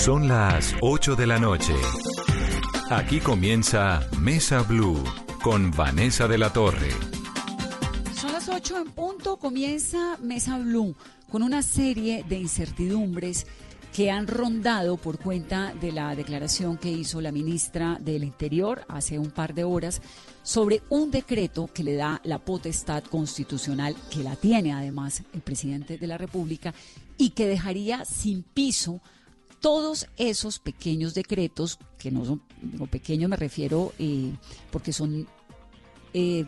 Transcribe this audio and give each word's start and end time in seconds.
Son 0.00 0.28
las 0.28 0.74
8 0.80 1.14
de 1.14 1.26
la 1.26 1.38
noche. 1.38 1.74
Aquí 2.88 3.20
comienza 3.20 4.08
Mesa 4.18 4.62
Blue 4.62 4.98
con 5.42 5.70
Vanessa 5.72 6.26
de 6.26 6.38
la 6.38 6.50
Torre. 6.50 6.88
Son 8.18 8.32
las 8.32 8.48
8 8.48 8.78
en 8.78 8.92
punto, 8.92 9.36
comienza 9.36 10.16
Mesa 10.22 10.56
Blue 10.56 10.96
con 11.30 11.42
una 11.42 11.62
serie 11.62 12.24
de 12.26 12.38
incertidumbres 12.38 13.46
que 13.92 14.10
han 14.10 14.26
rondado 14.26 14.96
por 14.96 15.18
cuenta 15.18 15.74
de 15.78 15.92
la 15.92 16.16
declaración 16.16 16.78
que 16.78 16.90
hizo 16.90 17.20
la 17.20 17.30
ministra 17.30 17.98
del 18.00 18.24
Interior 18.24 18.86
hace 18.88 19.18
un 19.18 19.30
par 19.30 19.52
de 19.52 19.64
horas 19.64 20.00
sobre 20.42 20.82
un 20.88 21.10
decreto 21.10 21.68
que 21.74 21.84
le 21.84 21.96
da 21.96 22.22
la 22.24 22.38
potestad 22.38 23.04
constitucional, 23.04 23.94
que 24.10 24.22
la 24.24 24.34
tiene 24.34 24.72
además 24.72 25.24
el 25.34 25.42
presidente 25.42 25.98
de 25.98 26.06
la 26.06 26.16
República, 26.16 26.72
y 27.18 27.30
que 27.30 27.46
dejaría 27.46 28.06
sin 28.06 28.42
piso 28.42 29.02
todos 29.60 30.06
esos 30.16 30.58
pequeños 30.58 31.14
decretos, 31.14 31.78
que 31.98 32.10
no 32.10 32.24
son 32.24 32.42
pequeños, 32.90 33.30
me 33.30 33.36
refiero 33.36 33.92
eh, 33.98 34.32
porque 34.70 34.92
son 34.92 35.28
eh, 36.14 36.44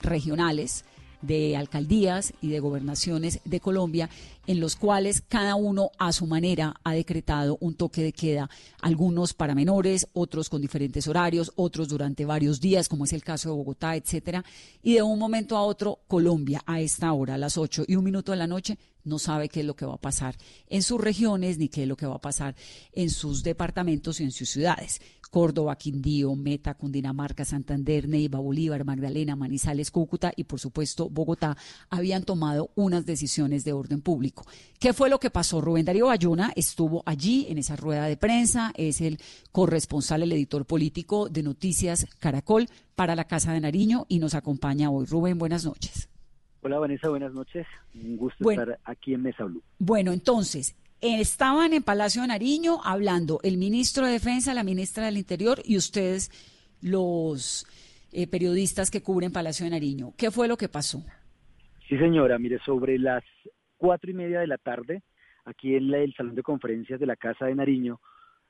regionales, 0.00 0.84
de 1.26 1.56
alcaldías 1.56 2.34
y 2.42 2.48
de 2.48 2.60
gobernaciones 2.60 3.40
de 3.44 3.60
Colombia, 3.60 4.10
en 4.46 4.60
los 4.60 4.76
cuales 4.76 5.22
cada 5.26 5.54
uno 5.54 5.90
a 5.98 6.12
su 6.12 6.26
manera 6.26 6.74
ha 6.84 6.92
decretado 6.92 7.56
un 7.60 7.74
toque 7.74 8.02
de 8.02 8.12
queda, 8.12 8.50
algunos 8.80 9.34
para 9.34 9.54
menores, 9.54 10.08
otros 10.12 10.48
con 10.48 10.60
diferentes 10.60 11.08
horarios, 11.08 11.52
otros 11.56 11.88
durante 11.88 12.24
varios 12.24 12.60
días, 12.60 12.88
como 12.88 13.04
es 13.04 13.12
el 13.12 13.24
caso 13.24 13.50
de 13.50 13.56
Bogotá, 13.56 13.96
etcétera, 13.96 14.44
y 14.82 14.94
de 14.94 15.02
un 15.02 15.18
momento 15.18 15.56
a 15.56 15.62
otro 15.62 16.00
Colombia 16.06 16.62
a 16.66 16.80
esta 16.80 17.12
hora, 17.12 17.34
a 17.34 17.38
las 17.38 17.56
8 17.58 17.84
y 17.88 17.96
un 17.96 18.04
minuto 18.04 18.32
de 18.32 18.38
la 18.38 18.46
noche, 18.46 18.78
no 19.04 19.18
sabe 19.18 19.48
qué 19.48 19.60
es 19.60 19.66
lo 19.66 19.76
que 19.76 19.86
va 19.86 19.94
a 19.94 20.00
pasar 20.00 20.36
en 20.66 20.82
sus 20.82 21.00
regiones 21.00 21.58
ni 21.58 21.68
qué 21.68 21.82
es 21.82 21.88
lo 21.88 21.96
que 21.96 22.06
va 22.06 22.16
a 22.16 22.20
pasar 22.20 22.56
en 22.92 23.10
sus 23.10 23.42
departamentos 23.42 24.20
y 24.20 24.24
en 24.24 24.32
sus 24.32 24.48
ciudades. 24.48 25.00
Córdoba, 25.34 25.74
Quindío, 25.74 26.36
Meta, 26.36 26.74
Cundinamarca, 26.74 27.44
Santander, 27.44 28.08
Neiva, 28.08 28.38
Bolívar, 28.38 28.84
Magdalena, 28.84 29.34
Manizales, 29.34 29.90
Cúcuta 29.90 30.32
y 30.36 30.44
por 30.44 30.60
supuesto 30.60 31.10
Bogotá 31.10 31.56
habían 31.90 32.22
tomado 32.22 32.70
unas 32.76 33.04
decisiones 33.04 33.64
de 33.64 33.72
orden 33.72 34.00
público. 34.00 34.44
¿Qué 34.78 34.92
fue 34.92 35.10
lo 35.10 35.18
que 35.18 35.30
pasó? 35.30 35.60
Rubén 35.60 35.86
Darío 35.86 36.06
Bayona 36.06 36.52
estuvo 36.54 37.02
allí 37.04 37.46
en 37.48 37.58
esa 37.58 37.74
rueda 37.74 38.06
de 38.06 38.16
prensa, 38.16 38.72
es 38.76 39.00
el 39.00 39.18
corresponsal, 39.50 40.22
el 40.22 40.30
editor 40.30 40.66
político 40.66 41.28
de 41.28 41.42
Noticias 41.42 42.06
Caracol 42.20 42.68
para 42.94 43.16
la 43.16 43.24
Casa 43.24 43.52
de 43.52 43.60
Nariño 43.60 44.06
y 44.08 44.20
nos 44.20 44.36
acompaña 44.36 44.88
hoy. 44.88 45.04
Rubén, 45.04 45.36
buenas 45.36 45.64
noches. 45.64 46.08
Hola 46.62 46.78
Vanessa, 46.78 47.08
buenas 47.08 47.32
noches. 47.32 47.66
Un 47.92 48.16
gusto 48.16 48.36
bueno, 48.38 48.62
estar 48.62 48.78
aquí 48.84 49.14
en 49.14 49.22
Mesa 49.22 49.42
Blue. 49.42 49.64
Bueno, 49.80 50.12
entonces, 50.12 50.76
estaban 51.04 51.74
en 51.74 51.82
Palacio 51.82 52.22
de 52.22 52.28
Nariño 52.28 52.80
hablando 52.82 53.38
el 53.42 53.58
ministro 53.58 54.06
de 54.06 54.12
Defensa, 54.12 54.54
la 54.54 54.64
ministra 54.64 55.04
del 55.04 55.18
Interior 55.18 55.60
y 55.64 55.76
ustedes, 55.76 56.30
los 56.80 57.66
eh, 58.12 58.26
periodistas 58.26 58.90
que 58.90 59.02
cubren 59.02 59.32
Palacio 59.32 59.64
de 59.64 59.70
Nariño. 59.70 60.12
¿Qué 60.16 60.30
fue 60.30 60.48
lo 60.48 60.56
que 60.56 60.68
pasó? 60.68 61.02
Sí, 61.88 61.98
señora, 61.98 62.38
mire, 62.38 62.58
sobre 62.64 62.98
las 62.98 63.22
cuatro 63.76 64.10
y 64.10 64.14
media 64.14 64.40
de 64.40 64.46
la 64.46 64.56
tarde, 64.56 65.02
aquí 65.44 65.76
en 65.76 65.92
el 65.92 66.14
Salón 66.14 66.34
de 66.34 66.42
Conferencias 66.42 66.98
de 66.98 67.06
la 67.06 67.16
Casa 67.16 67.46
de 67.46 67.54
Nariño, 67.54 68.00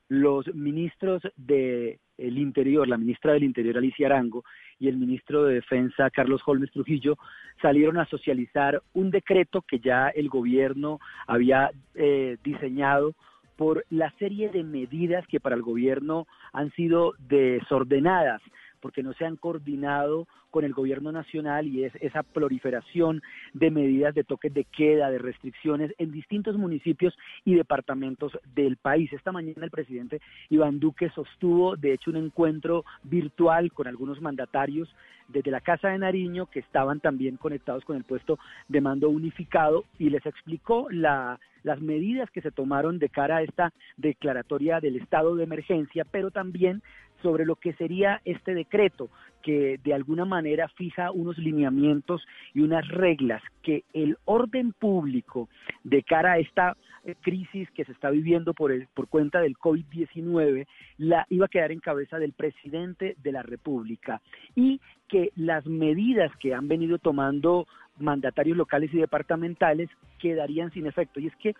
los 0.07 0.53
ministros 0.53 1.21
del 1.35 1.99
el 2.17 2.37
Interior, 2.37 2.87
la 2.87 2.97
ministra 2.97 3.33
del 3.33 3.43
Interior 3.43 3.77
Alicia 3.77 4.07
Arango 4.07 4.43
y 4.79 4.87
el 4.87 4.97
ministro 4.97 5.43
de 5.43 5.55
Defensa 5.55 6.09
Carlos 6.09 6.41
Holmes 6.45 6.71
Trujillo 6.71 7.17
salieron 7.61 7.97
a 7.97 8.05
socializar 8.05 8.81
un 8.93 9.11
decreto 9.11 9.61
que 9.61 9.79
ya 9.79 10.09
el 10.09 10.29
gobierno 10.29 10.99
había 11.27 11.71
eh, 11.93 12.37
diseñado 12.43 13.13
por 13.57 13.85
la 13.89 14.11
serie 14.19 14.49
de 14.49 14.63
medidas 14.63 15.25
que 15.27 15.39
para 15.39 15.55
el 15.55 15.61
gobierno 15.61 16.27
han 16.53 16.71
sido 16.71 17.13
desordenadas 17.19 18.41
porque 18.85 19.01
no 19.01 19.13
se 19.13 19.25
han 19.25 19.35
coordinado 19.35 20.27
con 20.51 20.63
el 20.63 20.71
gobierno 20.71 21.11
nacional 21.11 21.65
y 21.65 21.85
es 21.85 21.95
esa 22.01 22.21
proliferación 22.21 23.23
de 23.51 23.71
medidas 23.71 24.13
de 24.13 24.23
toques 24.23 24.53
de 24.53 24.63
queda, 24.65 25.09
de 25.09 25.17
restricciones 25.17 25.91
en 25.97 26.11
distintos 26.11 26.55
municipios 26.55 27.17
y 27.45 27.55
departamentos 27.55 28.37
del 28.53 28.77
país. 28.77 29.11
Esta 29.11 29.31
mañana 29.31 29.65
el 29.65 29.71
presidente 29.71 30.21
Iván 30.51 30.79
Duque 30.79 31.09
sostuvo, 31.15 31.75
de 31.75 31.93
hecho, 31.93 32.11
un 32.11 32.17
encuentro 32.17 32.85
virtual 33.01 33.71
con 33.71 33.87
algunos 33.87 34.21
mandatarios 34.21 34.87
desde 35.29 35.49
la 35.49 35.61
Casa 35.61 35.87
de 35.87 35.97
Nariño 35.97 36.45
que 36.45 36.59
estaban 36.59 36.99
también 36.99 37.37
conectados 37.37 37.83
con 37.85 37.97
el 37.97 38.03
puesto 38.03 38.37
de 38.67 38.81
mando 38.81 39.09
unificado 39.09 39.85
y 39.97 40.11
les 40.11 40.23
explicó 40.27 40.85
la 40.91 41.39
las 41.65 41.81
medidas 41.81 42.29
que 42.29 42.41
se 42.41 42.51
tomaron 42.51 42.99
de 42.99 43.09
cara 43.09 43.37
a 43.37 43.41
esta 43.41 43.73
declaratoria 43.97 44.79
del 44.79 44.97
estado 44.97 45.35
de 45.35 45.43
emergencia, 45.43 46.05
pero 46.09 46.29
también 46.29 46.83
sobre 47.23 47.43
lo 47.43 47.55
que 47.55 47.73
sería 47.73 48.21
este 48.23 48.53
decreto, 48.53 49.09
que 49.41 49.79
de 49.83 49.93
alguna 49.93 50.25
manera 50.25 50.67
fija 50.69 51.11
unos 51.11 51.39
lineamientos 51.39 52.23
y 52.53 52.61
unas 52.61 52.87
reglas 52.87 53.41
que 53.63 53.83
el 53.93 54.17
orden 54.25 54.73
público 54.73 55.49
de 55.83 56.03
cara 56.03 56.33
a 56.33 56.37
esta 56.37 56.77
eh, 57.03 57.15
crisis 57.21 57.69
que 57.71 57.85
se 57.85 57.93
está 57.93 58.11
viviendo 58.11 58.53
por, 58.53 58.71
el, 58.71 58.87
por 58.93 59.07
cuenta 59.07 59.39
del 59.39 59.57
COVID-19 59.57 60.67
la 60.97 61.25
iba 61.29 61.45
a 61.47 61.49
quedar 61.49 61.71
en 61.71 61.79
cabeza 61.79 62.19
del 62.19 62.33
presidente 62.33 63.15
de 63.23 63.31
la 63.31 63.41
República. 63.41 64.21
Y 64.55 64.79
que 65.07 65.31
las 65.35 65.65
medidas 65.65 66.31
que 66.37 66.53
han 66.53 66.67
venido 66.67 66.97
tomando 66.97 67.67
mandatarios 67.97 68.57
locales 68.57 68.93
y 68.93 68.97
departamentales 68.97 69.89
quedarían 70.19 70.71
sin 70.71 70.87
efecto. 70.87 71.19
Y 71.19 71.27
es 71.27 71.35
que 71.37 71.55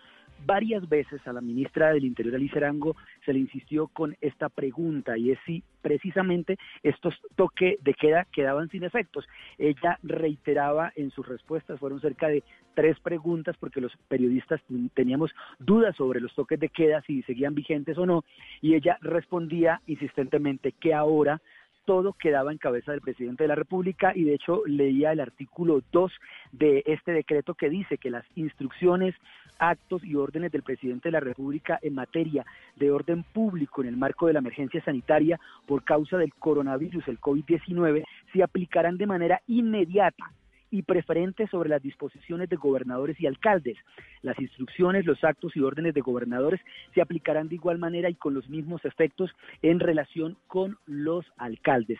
varias 0.45 0.87
veces 0.89 1.25
a 1.27 1.33
la 1.33 1.41
ministra 1.41 1.93
del 1.93 2.05
Interior, 2.05 2.35
Alice 2.35 2.57
Arango, 2.57 2.95
se 3.25 3.33
le 3.33 3.39
insistió 3.39 3.87
con 3.87 4.15
esta 4.21 4.49
pregunta 4.49 5.17
y 5.17 5.31
es 5.31 5.39
si 5.45 5.63
precisamente 5.81 6.57
estos 6.83 7.15
toques 7.35 7.81
de 7.83 7.93
queda 7.93 8.25
quedaban 8.31 8.69
sin 8.69 8.83
efectos. 8.83 9.25
Ella 9.57 9.97
reiteraba 10.03 10.91
en 10.95 11.11
sus 11.11 11.27
respuestas, 11.27 11.79
fueron 11.79 12.01
cerca 12.01 12.27
de 12.27 12.43
tres 12.73 12.99
preguntas 12.99 13.55
porque 13.59 13.81
los 13.81 13.95
periodistas 14.07 14.61
teníamos 14.93 15.31
dudas 15.59 15.95
sobre 15.95 16.19
los 16.19 16.33
toques 16.35 16.59
de 16.59 16.69
queda, 16.69 17.01
si 17.01 17.21
seguían 17.23 17.55
vigentes 17.55 17.97
o 17.97 18.05
no, 18.05 18.23
y 18.61 18.75
ella 18.75 18.97
respondía 19.01 19.81
insistentemente 19.87 20.73
que 20.73 20.93
ahora 20.93 21.41
todo 21.85 22.13
quedaba 22.13 22.51
en 22.51 22.57
cabeza 22.57 22.91
del 22.91 23.01
presidente 23.01 23.43
de 23.43 23.47
la 23.47 23.55
República 23.55 24.11
y 24.15 24.23
de 24.23 24.33
hecho 24.33 24.63
leía 24.65 25.11
el 25.11 25.19
artículo 25.19 25.81
2 25.91 26.11
de 26.51 26.83
este 26.85 27.11
decreto 27.11 27.53
que 27.53 27.69
dice 27.69 27.97
que 27.97 28.09
las 28.09 28.25
instrucciones, 28.35 29.15
actos 29.59 30.03
y 30.03 30.15
órdenes 30.15 30.51
del 30.51 30.63
presidente 30.63 31.07
de 31.07 31.13
la 31.13 31.19
República 31.19 31.79
en 31.81 31.95
materia 31.95 32.45
de 32.75 32.91
orden 32.91 33.23
público 33.23 33.81
en 33.81 33.87
el 33.87 33.97
marco 33.97 34.27
de 34.27 34.33
la 34.33 34.39
emergencia 34.39 34.83
sanitaria 34.83 35.39
por 35.65 35.83
causa 35.83 36.17
del 36.17 36.33
coronavirus, 36.33 37.07
el 37.07 37.21
COVID-19, 37.21 38.03
se 38.33 38.43
aplicarán 38.43 38.97
de 38.97 39.07
manera 39.07 39.41
inmediata 39.47 40.25
y 40.71 40.83
preferente 40.83 41.47
sobre 41.47 41.69
las 41.69 41.81
disposiciones 41.81 42.49
de 42.49 42.55
gobernadores 42.55 43.19
y 43.19 43.27
alcaldes. 43.27 43.77
Las 44.21 44.39
instrucciones, 44.39 45.05
los 45.05 45.23
actos 45.23 45.55
y 45.55 45.61
órdenes 45.61 45.93
de 45.93 46.01
gobernadores 46.01 46.61
se 46.93 47.01
aplicarán 47.01 47.49
de 47.49 47.55
igual 47.55 47.77
manera 47.77 48.09
y 48.09 48.15
con 48.15 48.33
los 48.33 48.49
mismos 48.49 48.83
efectos 48.85 49.31
en 49.61 49.79
relación 49.79 50.37
con 50.47 50.77
los 50.85 51.25
alcaldes. 51.37 51.99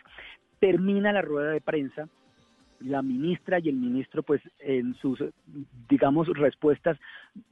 Termina 0.59 1.11
la 1.11 1.21
rueda 1.21 1.51
de 1.51 1.61
prensa 1.61 2.09
la 2.85 3.01
ministra 3.01 3.59
y 3.59 3.69
el 3.69 3.75
ministro, 3.75 4.23
pues 4.23 4.41
en 4.59 4.95
sus, 4.95 5.23
digamos, 5.89 6.27
respuestas 6.27 6.97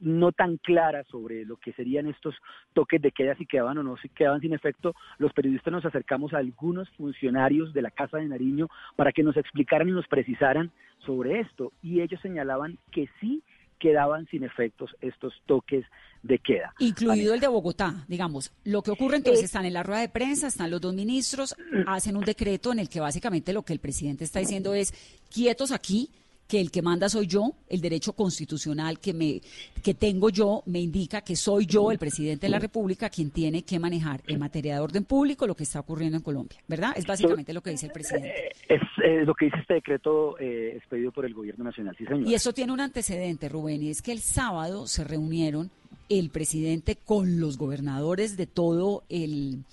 no 0.00 0.32
tan 0.32 0.56
claras 0.58 1.06
sobre 1.08 1.44
lo 1.44 1.56
que 1.56 1.72
serían 1.72 2.06
estos 2.06 2.34
toques 2.72 3.02
de 3.02 3.12
queda, 3.12 3.34
si 3.34 3.46
quedaban 3.46 3.78
o 3.78 3.82
no, 3.82 3.96
si 3.96 4.08
quedaban 4.08 4.40
sin 4.40 4.54
efecto, 4.54 4.94
los 5.18 5.32
periodistas 5.32 5.72
nos 5.72 5.84
acercamos 5.84 6.32
a 6.32 6.38
algunos 6.38 6.88
funcionarios 6.90 7.72
de 7.74 7.82
la 7.82 7.90
Casa 7.90 8.18
de 8.18 8.28
Nariño 8.28 8.68
para 8.96 9.12
que 9.12 9.22
nos 9.22 9.36
explicaran 9.36 9.88
y 9.88 9.92
nos 9.92 10.06
precisaran 10.06 10.70
sobre 10.98 11.40
esto. 11.40 11.72
Y 11.82 12.00
ellos 12.00 12.20
señalaban 12.20 12.78
que 12.90 13.08
sí 13.20 13.42
quedaban 13.78 14.26
sin 14.28 14.44
efectos 14.44 14.94
estos 15.00 15.34
toques 15.46 15.84
de 16.22 16.38
queda. 16.38 16.74
Incluido 16.78 17.34
el 17.34 17.40
de 17.40 17.48
Bogotá, 17.48 18.04
digamos. 18.08 18.50
Lo 18.64 18.82
que 18.82 18.90
ocurre 18.90 19.16
entonces, 19.16 19.42
eh, 19.42 19.46
están 19.46 19.66
en 19.66 19.74
la 19.74 19.82
rueda 19.82 20.00
de 20.00 20.08
prensa, 20.08 20.46
están 20.46 20.70
los 20.70 20.80
dos 20.80 20.94
ministros, 20.94 21.54
hacen 21.86 22.16
un 22.16 22.24
decreto 22.24 22.72
en 22.72 22.78
el 22.78 22.88
que 22.88 23.00
básicamente 23.00 23.52
lo 23.52 23.62
que 23.62 23.74
el 23.74 23.78
presidente 23.78 24.24
está 24.24 24.40
diciendo 24.40 24.74
es, 24.74 24.94
quietos 25.30 25.70
aquí, 25.70 26.10
que 26.46 26.60
el 26.60 26.70
que 26.70 26.82
manda 26.82 27.08
soy 27.08 27.26
yo, 27.26 27.52
el 27.68 27.80
derecho 27.80 28.12
constitucional 28.12 28.98
que 28.98 29.14
me 29.14 29.40
que 29.82 29.94
tengo 29.94 30.28
yo 30.28 30.62
me 30.66 30.80
indica 30.80 31.22
que 31.22 31.36
soy 31.36 31.66
yo 31.66 31.90
el 31.90 31.98
presidente 31.98 32.46
de 32.46 32.50
la 32.50 32.58
República 32.58 33.08
quien 33.08 33.30
tiene 33.30 33.62
que 33.62 33.78
manejar 33.78 34.22
en 34.26 34.38
materia 34.38 34.74
de 34.74 34.80
orden 34.80 35.04
público 35.04 35.46
lo 35.46 35.54
que 35.54 35.64
está 35.64 35.80
ocurriendo 35.80 36.16
en 36.16 36.22
Colombia, 36.22 36.58
¿verdad? 36.68 36.92
Es 36.96 37.06
básicamente 37.06 37.52
lo 37.52 37.62
que 37.62 37.70
dice 37.70 37.86
el 37.86 37.92
presidente. 37.92 38.48
Eh, 38.68 38.78
es 39.04 39.26
lo 39.26 39.34
que 39.34 39.46
dice 39.46 39.58
este 39.60 39.74
decreto 39.74 40.38
eh, 40.38 40.74
expedido 40.76 41.12
por 41.12 41.24
el 41.24 41.34
gobierno 41.34 41.64
nacional, 41.64 41.94
sí 41.96 42.04
señor. 42.04 42.26
Y 42.26 42.34
eso 42.34 42.52
tiene 42.52 42.72
un 42.72 42.80
antecedente, 42.80 43.48
Rubén, 43.48 43.82
y 43.82 43.90
es 43.90 44.02
que 44.02 44.12
el 44.12 44.20
sábado 44.20 44.86
se 44.86 45.04
reunieron 45.04 45.70
el 46.08 46.30
presidente 46.30 46.96
con 46.96 47.40
los 47.40 47.56
gobernadores 47.56 48.36
de 48.36 48.46
todo 48.46 49.04
el 49.08 49.64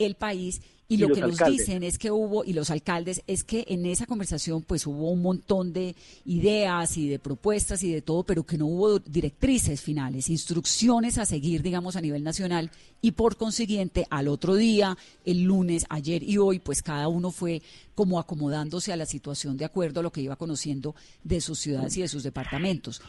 el 0.00 0.14
país 0.14 0.62
y, 0.90 0.96
lo 0.96 1.08
que 1.10 1.20
nos 1.20 1.38
dicen 1.38 1.84
es 1.84 1.98
que 1.98 2.10
hubo, 2.10 2.44
y 2.44 2.52
los 2.52 2.68
alcaldes, 2.68 3.22
es 3.28 3.44
que 3.44 3.64
en 3.68 3.86
esa 3.86 4.06
conversación 4.06 4.62
pues 4.62 4.88
hubo 4.88 5.12
un 5.12 5.22
montón 5.22 5.72
de 5.72 5.94
ideas 6.24 6.96
y 6.96 7.08
de 7.08 7.20
propuestas 7.20 7.84
y 7.84 7.92
de 7.92 8.02
todo, 8.02 8.24
pero 8.24 8.42
que 8.42 8.58
no 8.58 8.66
hubo 8.66 8.98
directrices 8.98 9.80
finales, 9.80 10.28
instrucciones 10.28 11.16
a 11.18 11.26
seguir, 11.26 11.62
digamos, 11.62 11.94
a 11.94 12.00
nivel 12.00 12.24
nacional. 12.24 12.72
Y 13.00 13.12
por 13.12 13.36
consiguiente, 13.36 14.04
al 14.10 14.26
otro 14.26 14.56
día, 14.56 14.98
el 15.24 15.44
lunes, 15.44 15.86
ayer 15.88 16.24
y 16.24 16.38
hoy, 16.38 16.58
pues 16.58 16.82
cada 16.82 17.06
uno 17.06 17.30
fue 17.30 17.62
como 17.94 18.18
acomodándose 18.18 18.92
a 18.92 18.96
la 18.96 19.06
situación 19.06 19.56
de 19.56 19.66
acuerdo 19.66 20.00
a 20.00 20.02
lo 20.02 20.10
que 20.10 20.22
iba 20.22 20.34
conociendo 20.34 20.96
de 21.22 21.40
sus 21.40 21.60
ciudades 21.60 21.96
y 21.98 22.02
de 22.02 22.08
sus 22.08 22.24
departamentos. 22.24 23.00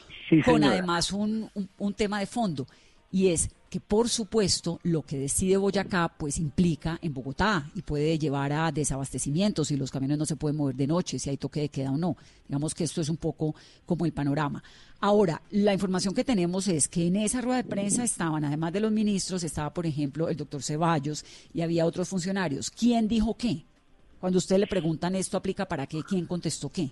con 0.45 0.63
además 0.63 1.12
un, 1.12 1.50
un 1.80 1.94
tema 1.95 2.19
de 2.19 2.28
fondo, 2.28 2.68
y 3.11 3.27
es 3.27 3.49
que 3.69 3.79
por 3.79 4.09
supuesto 4.09 4.79
lo 4.83 5.01
que 5.01 5.17
decide 5.17 5.55
Boyacá 5.55 6.09
pues 6.17 6.37
implica 6.39 6.99
en 7.01 7.13
Bogotá 7.13 7.69
y 7.73 7.81
puede 7.81 8.19
llevar 8.19 8.51
a 8.51 8.69
desabastecimientos 8.71 9.69
si 9.69 9.77
los 9.77 9.91
camiones 9.91 10.17
no 10.17 10.25
se 10.25 10.35
pueden 10.35 10.57
mover 10.57 10.75
de 10.75 10.87
noche, 10.87 11.19
si 11.19 11.29
hay 11.29 11.37
toque 11.37 11.61
de 11.61 11.69
queda 11.69 11.91
o 11.91 11.97
no. 11.97 12.17
Digamos 12.49 12.75
que 12.75 12.83
esto 12.83 12.99
es 12.99 13.07
un 13.07 13.15
poco 13.15 13.55
como 13.85 14.05
el 14.05 14.11
panorama. 14.11 14.61
Ahora, 14.99 15.41
la 15.51 15.73
información 15.73 16.13
que 16.13 16.25
tenemos 16.25 16.67
es 16.67 16.89
que 16.89 17.07
en 17.07 17.15
esa 17.15 17.39
rueda 17.39 17.63
de 17.63 17.69
prensa 17.69 18.03
estaban, 18.03 18.43
además 18.43 18.73
de 18.73 18.81
los 18.81 18.91
ministros, 18.91 19.41
estaba 19.43 19.73
por 19.73 19.85
ejemplo 19.85 20.27
el 20.27 20.35
doctor 20.35 20.61
Ceballos 20.61 21.23
y 21.53 21.61
había 21.61 21.85
otros 21.85 22.09
funcionarios. 22.09 22.69
¿Quién 22.71 23.07
dijo 23.07 23.37
qué? 23.37 23.63
Cuando 24.19 24.37
usted 24.37 24.57
le 24.57 24.67
preguntan 24.67 25.15
esto 25.15 25.37
aplica 25.37 25.65
para 25.65 25.87
qué, 25.87 26.01
¿quién 26.07 26.25
contestó 26.25 26.69
qué? 26.69 26.89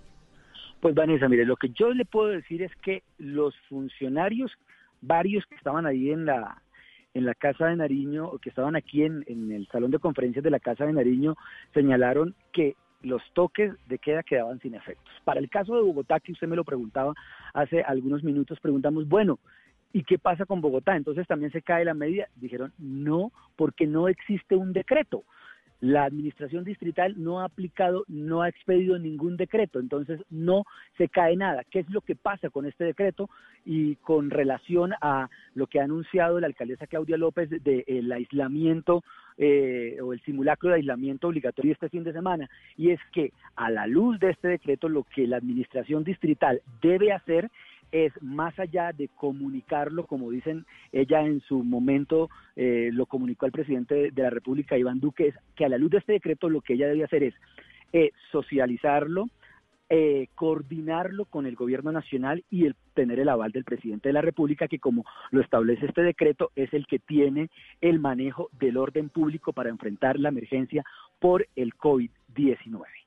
Pues 0.79 0.95
Vanessa, 0.95 1.27
mire, 1.27 1.45
lo 1.45 1.57
que 1.57 1.69
yo 1.69 1.93
le 1.93 2.05
puedo 2.05 2.29
decir 2.29 2.61
es 2.63 2.71
que 2.81 3.03
los 3.17 3.53
funcionarios, 3.67 4.49
varios 5.01 5.45
que 5.45 5.55
estaban 5.55 5.85
ahí 5.85 6.11
en 6.11 6.25
la, 6.25 6.61
en 7.13 7.25
la 7.25 7.35
Casa 7.35 7.67
de 7.67 7.75
Nariño, 7.75 8.31
que 8.41 8.49
estaban 8.49 8.75
aquí 8.75 9.03
en, 9.03 9.23
en 9.27 9.51
el 9.51 9.67
salón 9.67 9.91
de 9.91 9.99
conferencias 9.99 10.43
de 10.43 10.51
la 10.51 10.59
Casa 10.59 10.85
de 10.85 10.93
Nariño, 10.93 11.35
señalaron 11.73 12.35
que 12.51 12.75
los 13.01 13.21
toques 13.33 13.73
de 13.87 13.97
queda 13.97 14.23
quedaban 14.23 14.59
sin 14.59 14.75
efectos. 14.75 15.13
Para 15.23 15.39
el 15.39 15.49
caso 15.49 15.75
de 15.75 15.81
Bogotá, 15.81 16.19
que 16.19 16.33
usted 16.33 16.47
me 16.47 16.55
lo 16.55 16.63
preguntaba 16.63 17.13
hace 17.53 17.81
algunos 17.81 18.23
minutos, 18.23 18.59
preguntamos, 18.59 19.07
bueno, 19.07 19.39
¿y 19.93 20.03
qué 20.03 20.19
pasa 20.19 20.45
con 20.45 20.61
Bogotá? 20.61 20.95
Entonces 20.95 21.27
también 21.27 21.51
se 21.51 21.61
cae 21.61 21.85
la 21.85 21.93
medida. 21.93 22.27
Dijeron, 22.35 22.73
no, 22.77 23.31
porque 23.55 23.87
no 23.87 24.07
existe 24.07 24.55
un 24.55 24.73
decreto. 24.73 25.23
La 25.81 26.03
administración 26.03 26.65
distrital 26.65 27.15
no 27.17 27.39
ha 27.39 27.45
aplicado, 27.45 28.03
no 28.07 28.41
ha 28.41 28.49
expedido 28.49 28.99
ningún 28.99 29.37
decreto, 29.37 29.79
entonces 29.79 30.19
no 30.29 30.65
se 30.97 31.07
cae 31.07 31.37
nada. 31.37 31.63
¿Qué 31.63 31.79
es 31.79 31.89
lo 31.89 32.01
que 32.01 32.15
pasa 32.15 32.49
con 32.49 32.65
este 32.65 32.83
decreto? 32.83 33.29
Y 33.65 33.95
con 33.97 34.29
relación 34.29 34.93
a 35.01 35.29
lo 35.55 35.67
que 35.67 35.79
ha 35.79 35.85
anunciado 35.85 36.39
la 36.39 36.47
alcaldesa 36.47 36.87
Claudia 36.87 37.17
López 37.17 37.49
del 37.49 38.11
aislamiento 38.11 39.03
eh, 39.37 39.97
o 40.03 40.11
el 40.11 40.19
simulacro 40.23 40.69
de 40.69 40.75
aislamiento 40.75 41.29
obligatorio 41.29 41.71
este 41.71 41.87
fin 41.87 42.03
de 42.03 42.11
semana, 42.11 42.49
y 42.75 42.89
es 42.89 42.99
que 43.13 43.31
a 43.55 43.71
la 43.71 43.87
luz 43.87 44.19
de 44.19 44.31
este 44.31 44.49
decreto 44.49 44.89
lo 44.89 45.05
que 45.05 45.27
la 45.27 45.37
administración 45.37 46.03
distrital 46.03 46.61
debe 46.81 47.13
hacer 47.13 47.49
es 47.91 48.13
más 48.21 48.57
allá 48.59 48.91
de 48.91 49.07
comunicarlo, 49.09 50.05
como 50.05 50.31
dicen 50.31 50.65
ella 50.91 51.21
en 51.21 51.41
su 51.41 51.63
momento 51.63 52.29
eh, 52.55 52.89
lo 52.93 53.05
comunicó 53.05 53.45
al 53.45 53.51
presidente 53.51 54.11
de 54.11 54.23
la 54.23 54.29
República, 54.29 54.77
Iván 54.77 54.99
Duque, 54.99 55.27
es 55.27 55.35
que 55.55 55.65
a 55.65 55.69
la 55.69 55.77
luz 55.77 55.91
de 55.91 55.97
este 55.99 56.13
decreto 56.13 56.49
lo 56.49 56.61
que 56.61 56.73
ella 56.73 56.87
debe 56.87 57.03
hacer 57.03 57.23
es 57.23 57.33
eh, 57.93 58.11
socializarlo, 58.31 59.29
eh, 59.89 60.27
coordinarlo 60.35 61.25
con 61.25 61.47
el 61.47 61.55
gobierno 61.55 61.91
nacional 61.91 62.43
y 62.51 62.65
el, 62.65 62.75
tener 62.93 63.19
el 63.19 63.29
aval 63.29 63.51
del 63.51 63.63
presidente 63.63 64.09
de 64.09 64.13
la 64.13 64.21
República, 64.21 64.67
que 64.67 64.77
como 64.77 65.03
lo 65.31 65.41
establece 65.41 65.87
este 65.87 66.03
decreto, 66.03 66.51
es 66.55 66.71
el 66.75 66.85
que 66.85 66.99
tiene 66.99 67.49
el 67.81 67.99
manejo 67.99 68.49
del 68.59 68.77
orden 68.77 69.09
público 69.09 69.51
para 69.51 69.69
enfrentar 69.69 70.19
la 70.19 70.29
emergencia 70.29 70.83
por 71.19 71.47
el 71.55 71.73
COVID-19. 71.73 72.98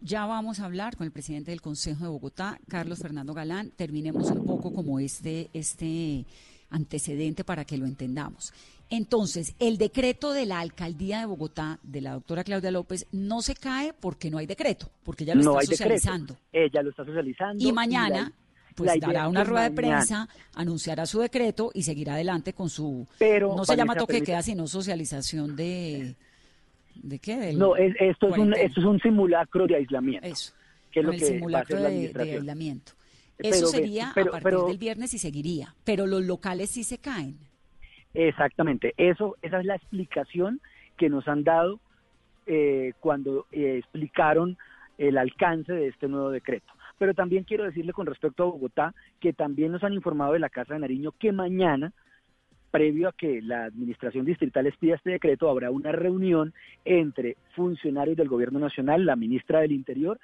Ya 0.00 0.26
vamos 0.26 0.60
a 0.60 0.66
hablar 0.66 0.96
con 0.96 1.06
el 1.06 1.12
presidente 1.12 1.50
del 1.50 1.60
Consejo 1.60 2.04
de 2.04 2.10
Bogotá, 2.10 2.58
Carlos 2.68 2.98
Fernando 3.00 3.34
Galán. 3.34 3.70
Terminemos 3.70 4.30
un 4.30 4.44
poco 4.44 4.72
como 4.72 5.00
este, 5.00 5.50
este 5.52 6.26
antecedente 6.70 7.44
para 7.44 7.64
que 7.64 7.76
lo 7.76 7.86
entendamos. 7.86 8.52
Entonces, 8.90 9.54
el 9.58 9.78
decreto 9.78 10.32
de 10.32 10.46
la 10.46 10.60
alcaldía 10.60 11.20
de 11.20 11.26
Bogotá, 11.26 11.78
de 11.82 12.00
la 12.00 12.12
doctora 12.12 12.44
Claudia 12.44 12.70
López, 12.70 13.06
no 13.12 13.42
se 13.42 13.54
cae 13.54 13.92
porque 13.92 14.30
no 14.30 14.38
hay 14.38 14.46
decreto, 14.46 14.90
porque 15.02 15.24
ella 15.24 15.34
lo 15.34 15.58
está 15.58 15.72
socializando. 15.72 16.36
Ella 16.52 16.82
lo 16.82 16.90
está 16.90 17.04
socializando. 17.04 17.64
Y 17.64 17.72
mañana, 17.72 18.32
pues 18.74 19.00
dará 19.00 19.28
una 19.28 19.44
rueda 19.44 19.70
de 19.70 19.74
prensa, 19.74 20.28
anunciará 20.54 21.06
su 21.06 21.20
decreto 21.20 21.70
y 21.74 21.82
seguirá 21.82 22.14
adelante 22.14 22.52
con 22.52 22.68
su. 22.68 23.06
Pero, 23.18 23.54
no 23.56 23.64
se 23.64 23.76
llama 23.76 23.94
toque 23.94 24.14
de 24.14 24.22
queda, 24.22 24.42
sino 24.42 24.66
socialización 24.66 25.56
de 25.56 26.16
¿De 27.02 27.18
qué? 27.18 27.52
no, 27.52 27.76
esto, 27.76 28.28
es 28.28 28.38
un, 28.38 28.54
esto 28.54 28.80
es 28.80 28.86
un 28.86 29.00
simulacro 29.00 29.66
de 29.66 29.76
aislamiento. 29.76 30.26
Eso. 30.26 30.54
Que 30.90 31.00
es 31.00 31.06
lo 31.06 31.12
el 31.12 31.18
que 31.18 31.24
simulacro 31.26 31.80
de, 31.80 31.86
aislamiento. 31.86 32.92
Eso 33.38 33.66
sería 33.66 34.10
a 34.10 34.40
partir 34.40 34.58
del 34.66 34.78
viernes 34.78 35.12
y 35.14 35.18
seguiría, 35.18 35.74
pero 35.84 36.06
los 36.06 36.22
locales 36.22 36.70
sí 36.70 36.84
se 36.84 36.98
caen. 36.98 37.36
Exactamente, 38.14 38.94
eso, 38.96 39.36
esa 39.42 39.58
es 39.58 39.66
la 39.66 39.74
explicación 39.74 40.60
que 40.96 41.08
nos 41.08 41.26
han 41.26 41.42
dado 41.42 41.80
eh, 42.46 42.92
cuando 43.00 43.46
eh, 43.50 43.78
explicaron 43.78 44.56
el 44.98 45.18
alcance 45.18 45.72
de 45.72 45.88
este 45.88 46.06
nuevo 46.06 46.30
decreto. 46.30 46.72
Pero 46.98 47.12
también 47.12 47.42
quiero 47.42 47.64
decirle 47.64 47.92
con 47.92 48.06
respecto 48.06 48.44
a 48.44 48.46
Bogotá 48.46 48.94
que 49.18 49.32
también 49.32 49.72
nos 49.72 49.82
han 49.82 49.94
informado 49.94 50.34
de 50.34 50.38
la 50.38 50.48
Casa 50.48 50.74
de 50.74 50.80
Nariño 50.80 51.12
que 51.18 51.32
mañana 51.32 51.92
previo 52.74 53.08
a 53.08 53.12
que 53.12 53.40
la 53.40 53.66
administración 53.66 54.24
distrital 54.24 54.66
expida 54.66 54.96
este 54.96 55.10
decreto, 55.10 55.48
habrá 55.48 55.70
una 55.70 55.92
reunión 55.92 56.52
entre 56.84 57.36
funcionarios 57.54 58.16
del 58.16 58.28
Gobierno 58.28 58.58
Nacional, 58.58 59.06
la 59.06 59.14
ministra 59.14 59.60
del 59.60 59.70
Interior 59.70 60.18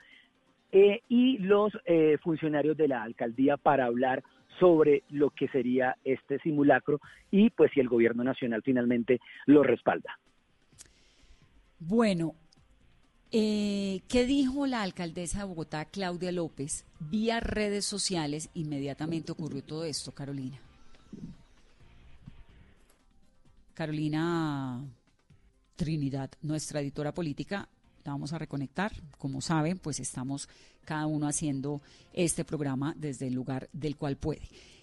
eh, 0.72 1.00
y 1.08 1.38
los 1.38 1.72
eh, 1.84 2.18
funcionarios 2.20 2.76
de 2.76 2.88
la 2.88 3.04
alcaldía 3.04 3.56
para 3.56 3.84
hablar 3.84 4.24
sobre 4.58 5.04
lo 5.10 5.30
que 5.30 5.46
sería 5.46 5.96
este 6.02 6.40
simulacro 6.40 7.00
y 7.30 7.50
pues 7.50 7.70
si 7.72 7.78
el 7.78 7.88
Gobierno 7.88 8.24
Nacional 8.24 8.62
finalmente 8.64 9.20
lo 9.46 9.62
respalda. 9.62 10.18
Bueno, 11.78 12.34
eh, 13.30 14.00
¿Qué 14.08 14.26
dijo 14.26 14.66
la 14.66 14.82
alcaldesa 14.82 15.38
de 15.38 15.44
Bogotá, 15.44 15.84
Claudia 15.84 16.32
López? 16.32 16.84
Vía 16.98 17.38
redes 17.38 17.84
sociales, 17.84 18.50
inmediatamente 18.54 19.30
ocurrió 19.30 19.62
todo 19.62 19.84
esto, 19.84 20.10
Carolina. 20.10 20.58
Carolina 23.80 24.84
Trinidad, 25.74 26.30
nuestra 26.42 26.82
editora 26.82 27.14
política. 27.14 27.66
La 28.04 28.12
vamos 28.12 28.34
a 28.34 28.38
reconectar. 28.38 28.92
Como 29.16 29.40
saben, 29.40 29.78
pues 29.78 30.00
estamos 30.00 30.50
cada 30.84 31.06
uno 31.06 31.26
haciendo 31.26 31.80
este 32.12 32.44
programa 32.44 32.94
desde 32.98 33.28
el 33.28 33.32
lugar 33.32 33.70
del 33.72 33.96
cual 33.96 34.18
puede. 34.18 34.42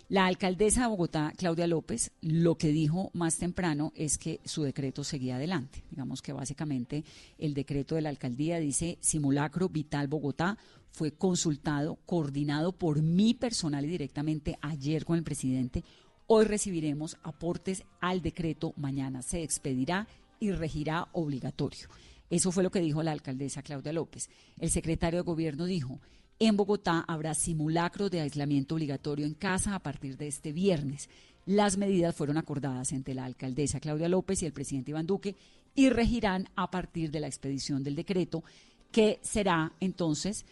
La 0.09 0.25
alcaldesa 0.25 0.81
de 0.81 0.87
Bogotá, 0.87 1.31
Claudia 1.37 1.67
López, 1.67 2.11
lo 2.21 2.55
que 2.55 2.69
dijo 2.69 3.11
más 3.13 3.37
temprano 3.37 3.93
es 3.95 4.17
que 4.17 4.39
su 4.45 4.63
decreto 4.63 5.03
seguía 5.03 5.35
adelante. 5.35 5.83
Digamos 5.91 6.23
que 6.23 6.33
básicamente 6.33 7.03
el 7.37 7.53
decreto 7.53 7.93
de 7.93 8.01
la 8.01 8.09
alcaldía 8.09 8.59
dice 8.59 8.97
simulacro 8.99 9.69
vital 9.69 10.07
Bogotá 10.07 10.57
fue 10.89 11.11
consultado, 11.11 11.99
coordinado 12.07 12.71
por 12.71 13.03
mi 13.03 13.35
personal 13.35 13.85
y 13.85 13.89
directamente 13.89 14.57
ayer 14.59 15.05
con 15.05 15.19
el 15.19 15.23
presidente 15.23 15.83
Hoy 16.29 16.43
recibiremos 16.43 17.17
aportes 17.23 17.83
al 18.01 18.21
decreto, 18.21 18.73
mañana 18.75 19.21
se 19.21 19.43
expedirá 19.43 20.09
y 20.41 20.51
regirá 20.51 21.07
obligatorio. 21.13 21.87
Eso 22.29 22.51
fue 22.51 22.63
lo 22.63 22.69
que 22.69 22.81
dijo 22.81 23.01
la 23.01 23.13
alcaldesa 23.13 23.61
Claudia 23.61 23.93
López. 23.93 24.29
El 24.59 24.69
secretario 24.69 25.19
de 25.19 25.25
Gobierno 25.25 25.63
dijo, 25.63 26.01
en 26.37 26.57
Bogotá 26.57 27.05
habrá 27.07 27.33
simulacro 27.33 28.09
de 28.09 28.19
aislamiento 28.19 28.75
obligatorio 28.75 29.25
en 29.25 29.35
casa 29.35 29.73
a 29.73 29.79
partir 29.79 30.17
de 30.17 30.27
este 30.27 30.51
viernes. 30.51 31.09
Las 31.45 31.77
medidas 31.77 32.13
fueron 32.13 32.37
acordadas 32.37 32.91
entre 32.91 33.13
la 33.13 33.23
alcaldesa 33.23 33.79
Claudia 33.79 34.09
López 34.09 34.43
y 34.43 34.47
el 34.47 34.51
presidente 34.51 34.91
Iván 34.91 35.07
Duque 35.07 35.37
y 35.75 35.89
regirán 35.89 36.49
a 36.57 36.69
partir 36.69 37.09
de 37.09 37.21
la 37.21 37.27
expedición 37.27 37.85
del 37.85 37.95
decreto, 37.95 38.43
que 38.91 39.19
será 39.21 39.71
entonces 39.79 40.45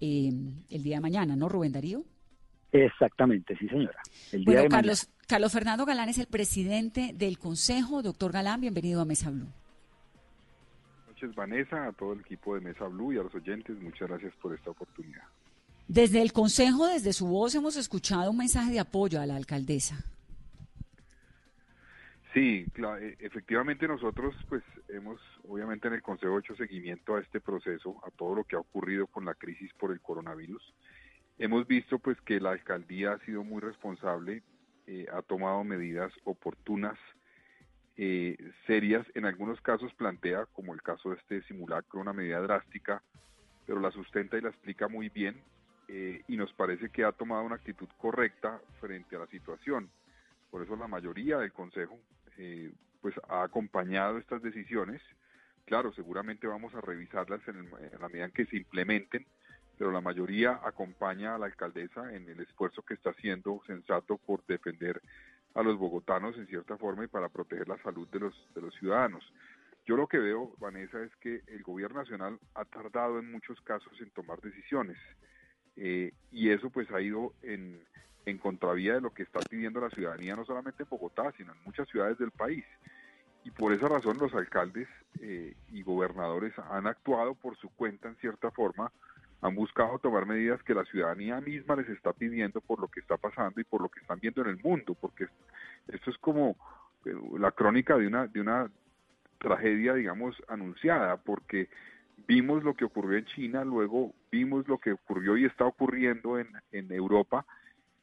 eh, 0.00 0.32
el 0.70 0.82
día 0.82 0.96
de 0.96 1.00
mañana, 1.00 1.36
¿no, 1.36 1.48
Rubén 1.48 1.70
Darío? 1.70 2.04
Exactamente, 2.72 3.56
sí, 3.58 3.68
señora. 3.68 4.00
El 4.32 4.44
día 4.44 4.60
bueno, 4.60 4.68
Carlos, 4.70 5.10
Carlos 5.26 5.52
Fernando 5.52 5.84
Galán 5.84 6.08
es 6.08 6.18
el 6.18 6.26
presidente 6.26 7.12
del 7.14 7.38
Consejo. 7.38 8.02
Doctor 8.02 8.32
Galán, 8.32 8.60
bienvenido 8.60 9.00
a 9.00 9.04
Mesa 9.04 9.30
Blue. 9.30 9.48
Buenas 11.06 11.22
noches, 11.22 11.34
Vanessa, 11.34 11.86
a 11.86 11.92
todo 11.92 12.12
el 12.12 12.20
equipo 12.20 12.54
de 12.54 12.60
Mesa 12.60 12.86
Blue 12.86 13.12
y 13.12 13.18
a 13.18 13.22
los 13.22 13.34
oyentes. 13.34 13.80
Muchas 13.80 14.08
gracias 14.08 14.32
por 14.40 14.54
esta 14.54 14.70
oportunidad. 14.70 15.24
Desde 15.88 16.22
el 16.22 16.32
Consejo, 16.32 16.86
desde 16.86 17.12
su 17.12 17.26
voz, 17.26 17.54
hemos 17.56 17.76
escuchado 17.76 18.30
un 18.30 18.36
mensaje 18.36 18.70
de 18.70 18.78
apoyo 18.78 19.20
a 19.20 19.26
la 19.26 19.34
alcaldesa. 19.34 20.04
Sí, 22.32 22.64
e, 23.00 23.16
efectivamente 23.18 23.88
nosotros 23.88 24.36
pues 24.48 24.62
hemos 24.88 25.20
obviamente 25.48 25.88
en 25.88 25.94
el 25.94 26.02
Consejo 26.02 26.38
hecho 26.38 26.54
seguimiento 26.54 27.16
a 27.16 27.20
este 27.20 27.40
proceso, 27.40 28.00
a 28.06 28.10
todo 28.12 28.36
lo 28.36 28.44
que 28.44 28.54
ha 28.54 28.60
ocurrido 28.60 29.08
con 29.08 29.24
la 29.24 29.34
crisis 29.34 29.72
por 29.74 29.90
el 29.90 30.00
coronavirus. 30.00 30.62
Hemos 31.40 31.66
visto 31.66 31.98
pues 31.98 32.20
que 32.20 32.38
la 32.38 32.50
alcaldía 32.50 33.12
ha 33.12 33.18
sido 33.24 33.42
muy 33.42 33.60
responsable 33.60 34.42
eh, 34.92 35.06
ha 35.12 35.22
tomado 35.22 35.62
medidas 35.62 36.12
oportunas 36.24 36.98
eh, 37.96 38.36
serias, 38.66 39.06
en 39.14 39.24
algunos 39.24 39.60
casos 39.60 39.94
plantea, 39.94 40.46
como 40.46 40.74
el 40.74 40.82
caso 40.82 41.10
de 41.10 41.16
este 41.16 41.42
simulacro, 41.42 42.00
una 42.00 42.12
medida 42.12 42.40
drástica, 42.40 43.00
pero 43.66 43.78
la 43.78 43.92
sustenta 43.92 44.36
y 44.36 44.40
la 44.40 44.48
explica 44.48 44.88
muy 44.88 45.08
bien 45.08 45.40
eh, 45.86 46.24
y 46.26 46.36
nos 46.36 46.52
parece 46.54 46.90
que 46.90 47.04
ha 47.04 47.12
tomado 47.12 47.44
una 47.44 47.54
actitud 47.54 47.88
correcta 47.98 48.60
frente 48.80 49.14
a 49.14 49.20
la 49.20 49.26
situación. 49.28 49.88
Por 50.50 50.62
eso 50.64 50.74
la 50.74 50.88
mayoría 50.88 51.38
del 51.38 51.52
Consejo 51.52 51.96
pues 53.00 53.14
ha 53.28 53.44
acompañado 53.44 54.18
estas 54.18 54.42
decisiones. 54.42 55.00
Claro, 55.66 55.92
seguramente 55.92 56.48
vamos 56.48 56.74
a 56.74 56.80
revisarlas 56.80 57.40
en 57.46 57.70
la 58.00 58.08
medida 58.08 58.24
en 58.24 58.32
que 58.32 58.46
se 58.46 58.56
implementen, 58.56 59.24
pero 59.80 59.92
la 59.92 60.02
mayoría 60.02 60.60
acompaña 60.62 61.34
a 61.34 61.38
la 61.38 61.46
alcaldesa 61.46 62.14
en 62.14 62.28
el 62.28 62.38
esfuerzo 62.40 62.82
que 62.82 62.92
está 62.92 63.12
haciendo 63.12 63.62
sensato 63.66 64.18
por 64.18 64.44
defender 64.44 65.00
a 65.54 65.62
los 65.62 65.78
bogotanos 65.78 66.36
en 66.36 66.46
cierta 66.48 66.76
forma 66.76 67.04
y 67.04 67.06
para 67.06 67.30
proteger 67.30 67.66
la 67.66 67.82
salud 67.82 68.06
de 68.08 68.20
los, 68.20 68.34
de 68.54 68.60
los 68.60 68.74
ciudadanos. 68.74 69.24
Yo 69.86 69.96
lo 69.96 70.06
que 70.06 70.18
veo, 70.18 70.52
Vanessa, 70.58 71.02
es 71.02 71.16
que 71.16 71.40
el 71.46 71.62
gobierno 71.62 72.00
nacional 72.00 72.38
ha 72.54 72.66
tardado 72.66 73.20
en 73.20 73.32
muchos 73.32 73.58
casos 73.62 73.98
en 74.02 74.10
tomar 74.10 74.42
decisiones 74.42 74.98
eh, 75.76 76.12
y 76.30 76.50
eso 76.50 76.68
pues 76.68 76.90
ha 76.90 77.00
ido 77.00 77.32
en, 77.40 77.82
en 78.26 78.36
contravía 78.36 78.96
de 78.96 79.00
lo 79.00 79.14
que 79.14 79.22
está 79.22 79.40
pidiendo 79.48 79.80
la 79.80 79.88
ciudadanía, 79.88 80.36
no 80.36 80.44
solamente 80.44 80.82
en 80.82 80.90
Bogotá, 80.90 81.32
sino 81.38 81.54
en 81.54 81.64
muchas 81.64 81.88
ciudades 81.88 82.18
del 82.18 82.32
país. 82.32 82.66
Y 83.44 83.50
por 83.50 83.72
esa 83.72 83.88
razón 83.88 84.18
los 84.18 84.34
alcaldes 84.34 84.88
eh, 85.22 85.56
y 85.70 85.82
gobernadores 85.82 86.52
han 86.70 86.86
actuado 86.86 87.34
por 87.34 87.56
su 87.56 87.70
cuenta 87.70 88.08
en 88.08 88.16
cierta 88.16 88.50
forma, 88.50 88.92
han 89.42 89.54
buscado 89.54 89.98
tomar 89.98 90.26
medidas 90.26 90.62
que 90.62 90.74
la 90.74 90.84
ciudadanía 90.84 91.40
misma 91.40 91.76
les 91.76 91.88
está 91.88 92.12
pidiendo 92.12 92.60
por 92.60 92.80
lo 92.80 92.88
que 92.88 93.00
está 93.00 93.16
pasando 93.16 93.60
y 93.60 93.64
por 93.64 93.80
lo 93.80 93.88
que 93.88 94.00
están 94.00 94.20
viendo 94.20 94.42
en 94.42 94.48
el 94.48 94.62
mundo, 94.62 94.94
porque 94.94 95.26
esto 95.88 96.10
es 96.10 96.18
como 96.18 96.56
eh, 97.04 97.14
la 97.38 97.50
crónica 97.52 97.96
de 97.96 98.06
una, 98.06 98.26
de 98.26 98.40
una 98.40 98.70
tragedia, 99.38 99.94
digamos, 99.94 100.36
anunciada, 100.48 101.16
porque 101.16 101.68
vimos 102.26 102.62
lo 102.62 102.74
que 102.74 102.84
ocurrió 102.84 103.18
en 103.18 103.24
China, 103.26 103.64
luego 103.64 104.12
vimos 104.30 104.68
lo 104.68 104.78
que 104.78 104.92
ocurrió 104.92 105.36
y 105.36 105.46
está 105.46 105.64
ocurriendo 105.64 106.38
en, 106.38 106.48
en 106.72 106.92
Europa, 106.92 107.46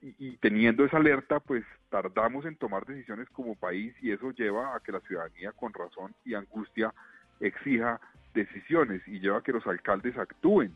y, 0.02 0.16
y, 0.20 0.38
teniendo 0.38 0.86
esa 0.86 0.98
alerta, 0.98 1.40
pues 1.40 1.64
tardamos 1.90 2.46
en 2.46 2.56
tomar 2.56 2.86
decisiones 2.86 3.28
como 3.30 3.56
país 3.56 3.96
y 4.02 4.12
eso 4.12 4.32
lleva 4.32 4.76
a 4.76 4.80
que 4.80 4.92
la 4.92 5.00
ciudadanía 5.02 5.52
con 5.54 5.74
razón 5.74 6.14
y 6.24 6.36
angustia 6.36 6.94
exija 7.40 8.00
decisiones 8.34 9.02
y 9.08 9.20
lleva 9.20 9.40
a 9.40 9.42
que 9.42 9.54
los 9.54 9.66
alcaldes 9.66 10.16
actúen. 10.18 10.76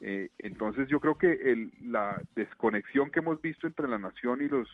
Eh, 0.00 0.30
entonces 0.38 0.88
yo 0.88 1.00
creo 1.00 1.18
que 1.18 1.32
el, 1.32 1.72
la 1.82 2.22
desconexión 2.36 3.10
que 3.10 3.18
hemos 3.18 3.40
visto 3.42 3.66
entre 3.66 3.88
la 3.88 3.98
nación 3.98 4.42
y 4.42 4.48
los 4.48 4.68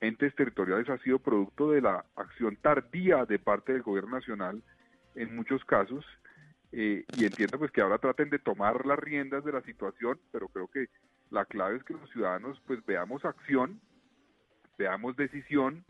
entes 0.00 0.34
territoriales 0.34 0.88
ha 0.88 0.98
sido 0.98 1.18
producto 1.18 1.70
de 1.70 1.80
la 1.80 2.04
acción 2.16 2.56
tardía 2.56 3.24
de 3.24 3.38
parte 3.38 3.72
del 3.72 3.82
gobierno 3.82 4.16
nacional 4.16 4.62
en 5.14 5.34
muchos 5.36 5.64
casos 5.64 6.04
eh, 6.72 7.04
y 7.16 7.24
entiendo 7.24 7.58
pues 7.58 7.70
que 7.70 7.80
ahora 7.80 7.98
traten 7.98 8.30
de 8.30 8.40
tomar 8.40 8.84
las 8.84 8.98
riendas 8.98 9.44
de 9.44 9.52
la 9.52 9.62
situación, 9.62 10.18
pero 10.32 10.48
creo 10.48 10.66
que 10.66 10.88
la 11.30 11.44
clave 11.44 11.76
es 11.76 11.84
que 11.84 11.94
los 11.94 12.10
ciudadanos 12.10 12.60
pues 12.66 12.84
veamos 12.84 13.24
acción, 13.24 13.80
veamos 14.76 15.16
decisión 15.16 15.84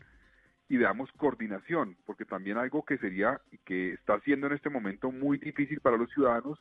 y 0.69 0.77
veamos 0.77 1.11
coordinación, 1.13 1.97
porque 2.05 2.25
también 2.25 2.57
algo 2.57 2.85
que 2.85 2.99
sería 2.99 3.41
y 3.51 3.57
que 3.59 3.93
está 3.93 4.19
siendo 4.21 4.45
en 4.47 4.53
este 4.53 4.69
momento 4.69 5.11
muy 5.11 5.39
difícil 5.39 5.79
para 5.79 5.97
los 5.97 6.11
ciudadanos 6.11 6.59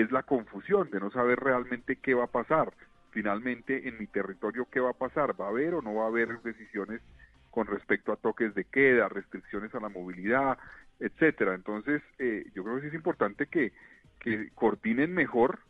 es 0.00 0.10
la 0.12 0.22
confusión 0.22 0.90
de 0.90 1.00
no 1.00 1.10
saber 1.10 1.38
realmente 1.38 1.96
qué 1.96 2.14
va 2.14 2.24
a 2.24 2.28
pasar 2.28 2.72
finalmente 3.14 3.88
en 3.88 3.96
mi 3.96 4.08
territorio 4.08 4.66
qué 4.70 4.80
va 4.80 4.90
a 4.90 4.98
pasar, 4.98 5.40
va 5.40 5.46
a 5.46 5.50
haber 5.50 5.74
o 5.74 5.80
no 5.82 5.94
va 5.94 6.04
a 6.04 6.08
haber 6.08 6.42
decisiones 6.42 7.00
con 7.50 7.68
respecto 7.68 8.12
a 8.12 8.16
toques 8.16 8.52
de 8.56 8.64
queda, 8.64 9.08
restricciones 9.08 9.72
a 9.76 9.80
la 9.80 9.88
movilidad, 9.88 10.58
etcétera. 10.98 11.54
Entonces, 11.54 12.02
eh, 12.18 12.44
yo 12.52 12.64
creo 12.64 12.80
que 12.80 12.88
es 12.88 12.94
importante 12.94 13.46
que, 13.46 13.72
que 14.18 14.50
coordinen 14.56 15.14
mejor 15.14 15.60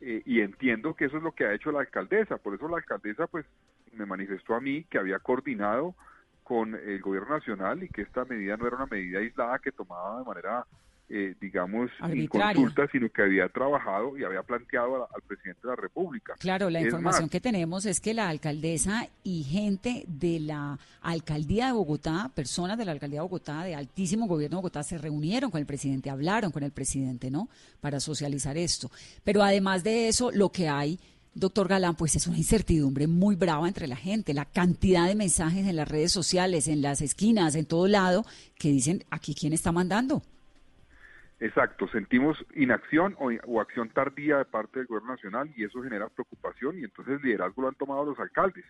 eh, 0.00 0.22
y 0.24 0.40
entiendo 0.40 0.94
que 0.94 1.04
eso 1.04 1.18
es 1.18 1.22
lo 1.22 1.32
que 1.32 1.44
ha 1.44 1.52
hecho 1.52 1.70
la 1.70 1.80
alcaldesa. 1.80 2.38
Por 2.38 2.54
eso 2.54 2.66
la 2.66 2.78
alcaldesa, 2.78 3.26
pues, 3.26 3.44
me 3.92 4.06
manifestó 4.06 4.54
a 4.54 4.60
mí 4.60 4.84
que 4.84 4.98
había 4.98 5.18
coordinado 5.18 5.94
con 6.42 6.74
el 6.74 7.02
gobierno 7.02 7.34
nacional 7.36 7.82
y 7.82 7.90
que 7.90 8.00
esta 8.00 8.24
medida 8.24 8.56
no 8.56 8.66
era 8.66 8.76
una 8.76 8.86
medida 8.86 9.18
aislada 9.18 9.58
que 9.58 9.72
tomaba 9.72 10.20
de 10.20 10.24
manera 10.24 10.64
eh, 11.10 11.34
digamos, 11.40 11.90
consulta, 12.28 12.86
sino 12.92 13.08
que 13.08 13.22
había 13.22 13.48
trabajado 13.48 14.18
y 14.18 14.24
había 14.24 14.42
planteado 14.42 15.08
al 15.14 15.22
presidente 15.22 15.62
de 15.62 15.68
la 15.68 15.76
República. 15.76 16.34
Claro, 16.38 16.68
la 16.68 16.82
información 16.82 17.28
que 17.30 17.40
tenemos 17.40 17.86
es 17.86 18.00
que 18.00 18.12
la 18.12 18.28
alcaldesa 18.28 19.08
y 19.24 19.42
gente 19.44 20.04
de 20.06 20.40
la 20.40 20.78
alcaldía 21.00 21.66
de 21.66 21.72
Bogotá, 21.72 22.30
personas 22.34 22.76
de 22.76 22.84
la 22.84 22.92
alcaldía 22.92 23.20
de 23.20 23.22
Bogotá, 23.22 23.64
de 23.64 23.74
altísimo 23.74 24.26
gobierno 24.26 24.56
de 24.56 24.62
Bogotá, 24.62 24.82
se 24.82 24.98
reunieron 24.98 25.50
con 25.50 25.60
el 25.60 25.66
presidente, 25.66 26.10
hablaron 26.10 26.52
con 26.52 26.62
el 26.62 26.72
presidente, 26.72 27.30
¿no? 27.30 27.48
Para 27.80 28.00
socializar 28.00 28.58
esto. 28.58 28.90
Pero 29.24 29.42
además 29.42 29.84
de 29.84 30.08
eso, 30.08 30.30
lo 30.30 30.50
que 30.50 30.68
hay 30.68 30.98
doctor 31.32 31.68
Galán, 31.68 31.94
pues 31.94 32.16
es 32.16 32.26
una 32.26 32.36
incertidumbre 32.36 33.06
muy 33.06 33.36
brava 33.36 33.66
entre 33.66 33.86
la 33.86 33.96
gente, 33.96 34.34
la 34.34 34.44
cantidad 34.44 35.06
de 35.06 35.14
mensajes 35.14 35.66
en 35.66 35.76
las 35.76 35.88
redes 35.88 36.12
sociales, 36.12 36.68
en 36.68 36.82
las 36.82 37.00
esquinas, 37.00 37.54
en 37.54 37.64
todo 37.64 37.86
lado, 37.86 38.26
que 38.58 38.70
dicen, 38.70 39.04
aquí 39.10 39.34
quién 39.34 39.52
está 39.52 39.72
mandando. 39.72 40.22
Exacto, 41.40 41.86
sentimos 41.88 42.44
inacción 42.54 43.16
o, 43.18 43.60
acción 43.60 43.90
tardía 43.90 44.38
de 44.38 44.44
parte 44.44 44.80
del 44.80 44.88
gobierno 44.88 45.12
nacional 45.12 45.48
y 45.56 45.64
eso 45.64 45.82
genera 45.82 46.08
preocupación 46.08 46.78
y 46.78 46.84
entonces 46.84 47.22
liderazgo 47.22 47.62
lo 47.62 47.68
han 47.68 47.76
tomado 47.76 48.04
los 48.04 48.18
alcaldes 48.18 48.64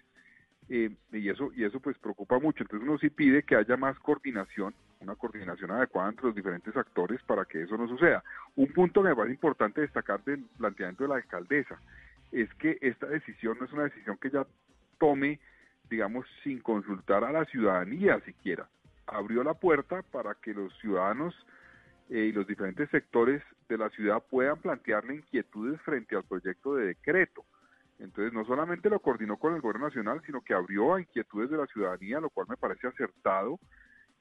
eh, 0.69 0.91
y 1.13 1.31
eso 1.31 1.51
y 1.57 1.65
eso 1.65 1.81
pues 1.81 1.97
preocupa 1.97 2.39
mucho. 2.39 2.63
Entonces 2.63 2.87
uno 2.87 2.99
sí 2.99 3.09
pide 3.09 3.43
que 3.43 3.57
haya 3.57 3.79
más 3.79 3.99
coordinación, 4.01 4.75
una 5.01 5.15
coordinación 5.15 5.71
adecuada 5.71 6.11
entre 6.11 6.27
los 6.27 6.35
diferentes 6.35 6.77
actores 6.77 7.23
para 7.23 7.47
que 7.47 7.63
eso 7.63 7.79
no 7.79 7.89
suceda. 7.89 8.23
Un 8.55 8.71
punto 8.75 9.03
que 9.03 9.09
me 9.09 9.17
parece 9.17 9.35
importante 9.35 9.81
destacar 9.81 10.23
del 10.25 10.45
planteamiento 10.59 11.05
de 11.05 11.09
la 11.09 11.17
alcaldesa 11.17 11.81
es 12.33 12.53
que 12.55 12.77
esta 12.83 13.07
decisión 13.07 13.57
no 13.59 13.65
es 13.65 13.73
una 13.73 13.85
decisión 13.85 14.19
que 14.19 14.29
ella 14.29 14.47
tome, 14.99 15.41
digamos, 15.89 16.27
sin 16.45 16.61
consultar 16.61 17.25
a 17.25 17.33
la 17.33 17.47
ciudadanía 17.47 18.21
siquiera. 18.21 18.69
Abrió 19.07 19.43
la 19.43 19.55
puerta 19.55 20.03
para 20.03 20.35
que 20.35 20.53
los 20.53 20.77
ciudadanos 20.81 21.35
eh, 22.11 22.27
y 22.27 22.33
los 22.33 22.47
diferentes 22.47 22.89
sectores 22.91 23.43
de 23.69 23.79
la 23.79 23.91
ciudad 23.91 24.23
puedan 24.29 24.61
plantearle 24.61 25.17
inquietudes 25.17 25.81
frente 25.83 26.17
al 26.17 26.25
proyecto 26.25 26.75
de 26.75 26.87
decreto. 26.87 27.45
Entonces, 27.99 28.33
no 28.33 28.45
solamente 28.45 28.91
lo 28.91 29.01
coordinó 29.01 29.37
con 29.39 29.55
el 29.55 29.61
gobierno 29.61 29.87
nacional, 29.87 30.23
sino 30.25 30.41
que 30.41 30.55
abrió 30.55 30.95
a 30.95 31.01
inquietudes 31.01 31.51
de 31.51 31.57
la 31.57 31.67
ciudadanía, 31.67 32.21
lo 32.21 32.31
cual 32.31 32.47
me 32.49 32.57
parece 32.57 32.87
acertado 32.87 33.59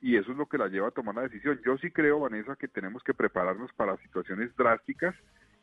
y 0.02 0.18
eso 0.18 0.32
es 0.32 0.38
lo 0.38 0.48
que 0.48 0.58
la 0.58 0.68
lleva 0.68 0.90
a 0.90 0.92
tomar 0.92 1.16
la 1.16 1.24
decisión. 1.24 1.60
Yo 1.66 1.78
sí 1.78 1.92
creo, 1.92 2.20
Vanessa, 2.20 2.56
que 2.56 2.68
tenemos 2.68 3.04
que 3.04 3.14
prepararnos 3.14 3.72
para 3.74 3.98
situaciones 3.98 4.56
drásticas 4.56 5.16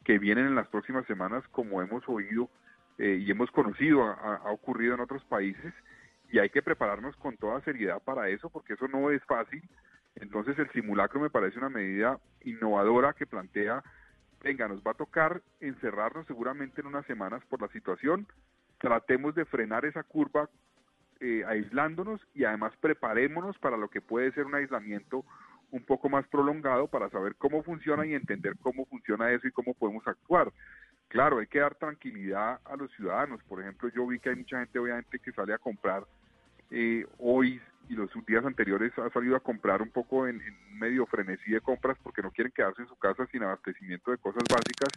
que 0.04 0.18
vienen 0.18 0.46
en 0.46 0.54
las 0.54 0.68
próximas 0.68 1.06
semanas, 1.06 1.44
como 1.50 1.80
hemos 1.80 2.06
oído 2.08 2.50
eh, 2.98 3.18
y 3.20 3.30
hemos 3.30 3.50
conocido, 3.50 4.02
ha, 4.04 4.50
ocurrido 4.50 4.94
en 4.94 5.00
otros 5.00 5.24
países, 5.24 5.72
y 6.30 6.38
hay 6.38 6.50
que 6.50 6.62
prepararnos 6.62 7.16
con 7.16 7.36
toda 7.36 7.60
seriedad 7.62 8.02
para 8.02 8.28
eso, 8.28 8.50
porque 8.50 8.74
eso 8.74 8.88
no 8.88 9.10
es 9.10 9.22
fácil. 9.24 9.62
Entonces 10.16 10.58
el 10.58 10.70
simulacro 10.70 11.20
me 11.20 11.30
parece 11.30 11.58
una 11.58 11.68
medida 11.68 12.18
innovadora 12.42 13.14
que 13.14 13.26
plantea, 13.26 13.82
venga, 14.42 14.68
nos 14.68 14.82
va 14.82 14.92
a 14.92 14.94
tocar 14.94 15.42
encerrarnos 15.60 16.26
seguramente 16.26 16.80
en 16.80 16.86
unas 16.86 17.06
semanas 17.06 17.42
por 17.48 17.60
la 17.60 17.68
situación, 17.68 18.26
tratemos 18.78 19.34
de 19.34 19.44
frenar 19.44 19.84
esa 19.84 20.02
curva 20.02 20.48
eh, 21.20 21.44
aislándonos 21.46 22.20
y 22.34 22.44
además 22.44 22.72
preparémonos 22.80 23.58
para 23.58 23.76
lo 23.76 23.88
que 23.88 24.00
puede 24.00 24.32
ser 24.32 24.46
un 24.46 24.54
aislamiento 24.54 25.24
un 25.70 25.82
poco 25.84 26.08
más 26.08 26.26
prolongado 26.28 26.86
para 26.86 27.10
saber 27.10 27.34
cómo 27.36 27.62
funciona 27.62 28.06
y 28.06 28.14
entender 28.14 28.54
cómo 28.60 28.84
funciona 28.86 29.32
eso 29.32 29.48
y 29.48 29.52
cómo 29.52 29.74
podemos 29.74 30.06
actuar. 30.06 30.52
Claro, 31.08 31.38
hay 31.38 31.46
que 31.46 31.60
dar 31.60 31.74
tranquilidad 31.74 32.60
a 32.64 32.76
los 32.76 32.92
ciudadanos. 32.92 33.42
Por 33.44 33.60
ejemplo, 33.60 33.88
yo 33.88 34.06
vi 34.06 34.18
que 34.18 34.30
hay 34.30 34.36
mucha 34.36 34.60
gente 34.60 34.78
obviamente 34.78 35.18
que 35.18 35.32
sale 35.32 35.54
a 35.54 35.58
comprar 35.58 36.04
eh, 36.70 37.06
hoy 37.18 37.60
y 37.88 37.94
los 37.94 38.10
días 38.26 38.44
anteriores 38.44 38.92
ha 38.98 39.10
salido 39.10 39.36
a 39.36 39.40
comprar 39.40 39.82
un 39.82 39.90
poco 39.90 40.26
en, 40.26 40.40
medio 40.72 41.06
frenesí 41.06 41.52
de 41.52 41.60
compras 41.60 41.96
porque 42.02 42.22
no 42.22 42.30
quieren 42.30 42.52
quedarse 42.52 42.82
en 42.82 42.88
su 42.88 42.96
casa 42.96 43.26
sin 43.26 43.42
abastecimiento 43.42 44.10
de 44.10 44.18
cosas 44.18 44.42
básicas, 44.50 44.92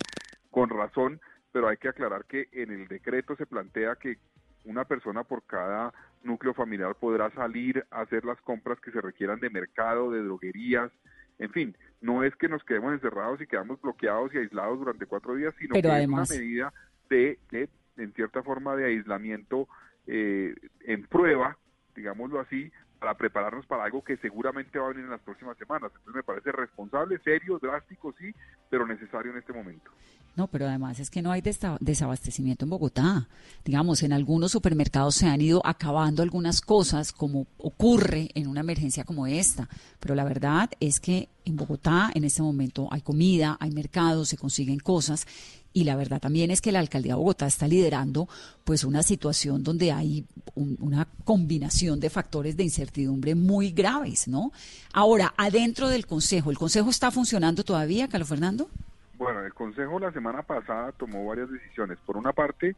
con 0.49 0.69
razón, 0.69 1.19
pero 1.51 1.67
hay 1.67 1.77
que 1.77 1.89
aclarar 1.89 2.25
que 2.25 2.47
en 2.51 2.71
el 2.71 2.87
decreto 2.87 3.35
se 3.35 3.45
plantea 3.45 3.95
que 3.95 4.17
una 4.65 4.85
persona 4.85 5.23
por 5.23 5.43
cada 5.43 5.93
núcleo 6.23 6.53
familiar 6.53 6.95
podrá 6.95 7.29
salir 7.31 7.85
a 7.91 8.01
hacer 8.01 8.25
las 8.25 8.39
compras 8.41 8.79
que 8.79 8.91
se 8.91 9.01
requieran 9.01 9.39
de 9.39 9.49
mercado, 9.49 10.11
de 10.11 10.23
droguerías, 10.23 10.91
en 11.39 11.51
fin, 11.51 11.77
no 12.01 12.23
es 12.23 12.35
que 12.35 12.49
nos 12.49 12.63
quedemos 12.63 12.93
encerrados 12.93 13.39
y 13.41 13.47
quedamos 13.47 13.79
bloqueados 13.81 14.33
y 14.33 14.39
aislados 14.39 14.79
durante 14.79 15.05
cuatro 15.05 15.35
días, 15.35 15.53
sino 15.59 15.73
que 15.73 15.79
es 15.79 16.07
una 16.07 16.23
medida 16.29 16.73
de, 17.09 17.39
de, 17.51 17.69
en 17.97 18.11
cierta 18.13 18.41
forma, 18.43 18.75
de 18.75 18.85
aislamiento 18.85 19.67
eh, 20.07 20.55
en 20.81 21.03
prueba 21.03 21.57
digámoslo 21.97 22.39
así, 22.39 22.71
para 22.99 23.15
prepararnos 23.15 23.65
para 23.65 23.83
algo 23.83 24.03
que 24.03 24.17
seguramente 24.17 24.79
va 24.79 24.85
a 24.85 24.89
venir 24.89 25.05
en 25.05 25.11
las 25.11 25.21
próximas 25.21 25.57
semanas. 25.57 25.91
Entonces 25.93 26.15
me 26.15 26.23
parece 26.23 26.51
responsable, 26.51 27.19
serio, 27.19 27.59
drástico, 27.59 28.13
sí, 28.17 28.33
pero 28.69 28.87
necesario 28.87 29.31
en 29.31 29.39
este 29.39 29.51
momento. 29.51 29.91
No, 30.37 30.45
pero 30.45 30.67
además 30.67 30.99
es 30.99 31.09
que 31.09 31.23
no 31.23 31.31
hay 31.31 31.41
desabastecimiento 31.79 32.63
en 32.63 32.69
Bogotá. 32.69 33.27
Digamos, 33.65 34.03
en 34.03 34.13
algunos 34.13 34.51
supermercados 34.51 35.15
se 35.15 35.25
han 35.25 35.41
ido 35.41 35.65
acabando 35.65 36.21
algunas 36.21 36.61
cosas, 36.61 37.11
como 37.11 37.47
ocurre 37.57 38.29
en 38.35 38.45
una 38.45 38.59
emergencia 38.59 39.03
como 39.03 39.25
esta. 39.25 39.67
Pero 39.99 40.13
la 40.13 40.23
verdad 40.23 40.69
es 40.79 40.99
que 40.99 41.29
en 41.43 41.55
Bogotá 41.55 42.11
en 42.13 42.23
este 42.23 42.43
momento 42.43 42.87
hay 42.91 43.01
comida, 43.01 43.57
hay 43.59 43.71
mercados, 43.71 44.29
se 44.29 44.37
consiguen 44.37 44.77
cosas. 44.77 45.25
Y 45.73 45.85
la 45.85 45.95
verdad 45.95 46.21
también 46.21 46.51
es 46.51 46.61
que 46.61 46.71
la 46.71 46.81
alcaldía 46.81 47.13
de 47.13 47.17
Bogotá 47.19 47.47
está 47.47 47.67
liderando 47.67 48.29
pues 48.63 48.83
una 48.83 49.01
situación 49.01 49.63
donde 49.63 49.91
hay 49.91 50.23
una 50.53 51.07
combinación 51.23 51.99
de 51.99 52.11
factores 52.11 52.55
de 52.55 52.63
incertidumbre 52.63 53.33
muy 53.33 53.71
graves, 53.71 54.27
¿no? 54.27 54.51
Ahora, 54.93 55.33
adentro 55.35 55.89
del 55.89 56.05
Consejo, 56.05 56.51
¿el 56.51 56.59
Consejo 56.59 56.91
está 56.91 57.09
funcionando 57.09 57.63
todavía, 57.63 58.07
Carlos 58.07 58.29
Fernando? 58.29 58.69
Bueno, 59.17 59.43
el 59.43 59.53
Consejo 59.53 59.99
la 59.99 60.11
semana 60.11 60.43
pasada 60.43 60.91
tomó 60.91 61.25
varias 61.25 61.49
decisiones. 61.49 61.97
Por 62.05 62.17
una 62.17 62.33
parte, 62.33 62.75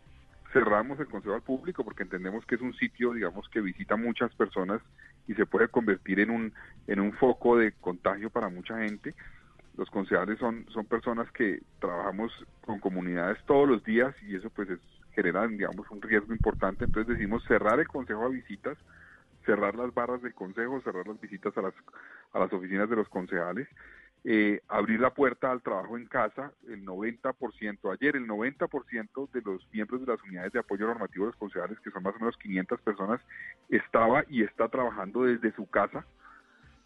cerramos 0.54 0.98
el 1.02 1.08
Consejo 1.08 1.36
al 1.36 1.42
público 1.42 1.84
porque 1.84 2.04
entendemos 2.04 2.46
que 2.46 2.56
es 2.56 2.62
un 2.62 2.74
sitio, 2.76 3.12
digamos, 3.12 3.50
que 3.50 3.60
visita 3.60 3.98
muchas 3.98 4.34
personas 4.36 4.82
y 5.28 5.34
se 5.34 5.46
puede 5.46 5.68
convertir 5.68 6.22
en 6.22 6.30
un, 6.30 6.54
en 6.88 7.02
un 7.02 7.12
foco 7.12 7.58
de 7.58 7.74
contagio 7.74 8.30
para 8.30 8.48
mucha 8.48 8.78
gente. 8.80 9.16
Los 9.76 9.90
concejales 9.90 10.40
son, 10.40 10.66
son 10.70 10.86
personas 10.86 11.30
que 11.34 11.62
trabajamos 11.80 12.32
con 12.62 12.80
comunidades 12.80 13.38
todos 13.46 13.68
los 13.68 13.84
días 13.84 14.16
y 14.24 14.38
eso 14.38 14.50
pues 14.50 14.70
es, 14.70 14.80
genera, 15.12 15.46
digamos, 15.46 15.92
un 15.92 16.02
riesgo 16.02 16.32
importante. 16.32 16.86
Entonces 16.86 17.10
decidimos 17.10 17.44
cerrar 17.50 17.82
el 17.82 17.88
Consejo 17.90 18.24
a 18.24 18.30
visitas, 18.30 18.78
cerrar 19.46 19.76
las 19.76 19.94
barras 19.94 20.22
del 20.22 20.34
Consejo, 20.34 20.80
cerrar 20.84 21.06
las 21.06 21.20
visitas 21.20 21.58
a 21.58 21.64
las, 21.64 21.74
a 22.32 22.40
las 22.40 22.54
oficinas 22.54 22.90
de 22.90 22.96
los 22.96 23.10
concejales 23.10 23.68
eh, 24.26 24.62
abrir 24.68 25.00
la 25.00 25.14
puerta 25.14 25.50
al 25.52 25.62
trabajo 25.62 25.98
en 25.98 26.06
casa, 26.06 26.52
el 26.68 26.86
90%, 26.86 27.94
ayer 27.94 28.16
el 28.16 28.28
90% 28.28 29.32
de 29.32 29.42
los 29.42 29.66
miembros 29.72 30.02
de 30.02 30.08
las 30.08 30.22
unidades 30.24 30.52
de 30.52 30.60
apoyo 30.60 30.88
normativo 30.88 31.26
de 31.26 31.32
los 31.32 31.40
concejales, 31.40 31.80
que 31.80 31.92
son 31.92 32.04
más 32.04 32.16
o 32.16 32.20
menos 32.20 32.38
500 32.38 32.82
personas, 32.82 33.22
estaba 33.70 34.26
y 34.30 34.44
está 34.44 34.68
trabajando 34.68 35.24
desde 35.24 35.54
su 35.54 35.70
casa 35.70 36.06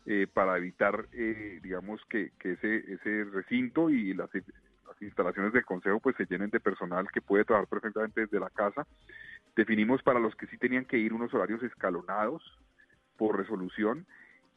eh, 0.05 0.27
para 0.31 0.57
evitar, 0.57 1.07
eh, 1.13 1.59
digamos, 1.63 2.01
que, 2.05 2.31
ese, 2.43 2.93
ese 2.93 3.23
recinto 3.25 3.89
y 3.89 4.13
las, 4.13 4.29
las 4.33 5.01
instalaciones 5.01 5.53
del 5.53 5.65
consejo 5.65 5.99
pues 5.99 6.15
se 6.17 6.25
llenen 6.25 6.51
de 6.51 6.59
personal 6.59 7.07
que 7.11 7.21
puede 7.21 7.45
trabajar 7.45 7.67
perfectamente 7.67 8.21
desde 8.21 8.39
la 8.39 8.51
casa. 8.51 8.85
Definimos 9.55 10.03
para 10.03 10.19
los 10.19 10.35
que 10.35 10.47
sí 10.47 10.57
tenían 10.57 10.85
que 10.85 10.97
ir 10.97 11.13
unos 11.13 11.33
horarios 11.33 11.63
escalonados 11.63 12.43
por 13.17 13.37
resolución 13.37 14.05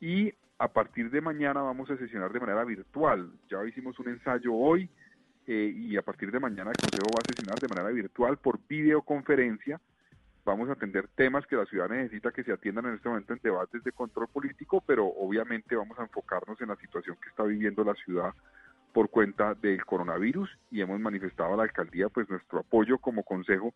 y 0.00 0.34
a 0.58 0.68
partir 0.68 1.10
de 1.10 1.20
mañana 1.20 1.60
vamos 1.62 1.90
a 1.90 1.96
sesionar 1.96 2.32
de 2.32 2.40
manera 2.40 2.64
virtual. 2.64 3.30
Ya 3.50 3.64
hicimos 3.64 3.98
un 3.98 4.08
ensayo 4.08 4.54
hoy 4.54 4.88
eh, 5.46 5.72
y 5.74 5.96
a 5.96 6.02
partir 6.02 6.30
de 6.30 6.40
mañana 6.40 6.70
el 6.70 6.76
Consejo 6.76 7.10
va 7.14 7.20
a 7.22 7.28
sesionar 7.28 7.58
de 7.58 7.68
manera 7.68 7.90
virtual 7.90 8.38
por 8.38 8.58
videoconferencia. 8.66 9.80
Vamos 10.44 10.68
a 10.68 10.72
atender 10.72 11.08
temas 11.14 11.46
que 11.46 11.56
la 11.56 11.66
ciudad 11.66 11.88
necesita 11.88 12.30
que 12.30 12.44
se 12.44 12.52
atiendan 12.52 12.86
en 12.86 12.94
este 12.94 13.08
momento 13.08 13.32
en 13.32 13.40
debates 13.42 13.82
de 13.82 13.92
control 13.92 14.28
político, 14.28 14.82
pero 14.86 15.06
obviamente 15.06 15.74
vamos 15.74 15.98
a 15.98 16.02
enfocarnos 16.02 16.60
en 16.60 16.68
la 16.68 16.76
situación 16.76 17.16
que 17.20 17.28
está 17.28 17.42
viviendo 17.42 17.84
la 17.84 17.94
ciudad 17.94 18.32
por 18.92 19.10
cuenta 19.10 19.54
del 19.54 19.84
coronavirus 19.84 20.48
y 20.70 20.80
hemos 20.80 20.98
manifestado 21.00 21.52
a 21.52 21.56
la 21.58 21.64
alcaldía 21.64 22.08
pues 22.08 22.30
nuestro 22.30 22.60
apoyo 22.60 22.98
como 22.98 23.24
consejo 23.24 23.74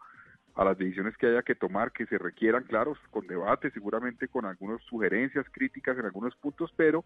a 0.60 0.64
las 0.64 0.76
decisiones 0.76 1.16
que 1.16 1.26
haya 1.26 1.42
que 1.42 1.54
tomar, 1.54 1.90
que 1.90 2.04
se 2.04 2.18
requieran, 2.18 2.64
claro, 2.64 2.94
con 3.10 3.26
debate, 3.26 3.70
seguramente 3.70 4.28
con 4.28 4.44
algunas 4.44 4.82
sugerencias, 4.82 5.46
críticas 5.50 5.96
en 5.96 6.04
algunos 6.04 6.36
puntos, 6.36 6.70
pero 6.76 7.02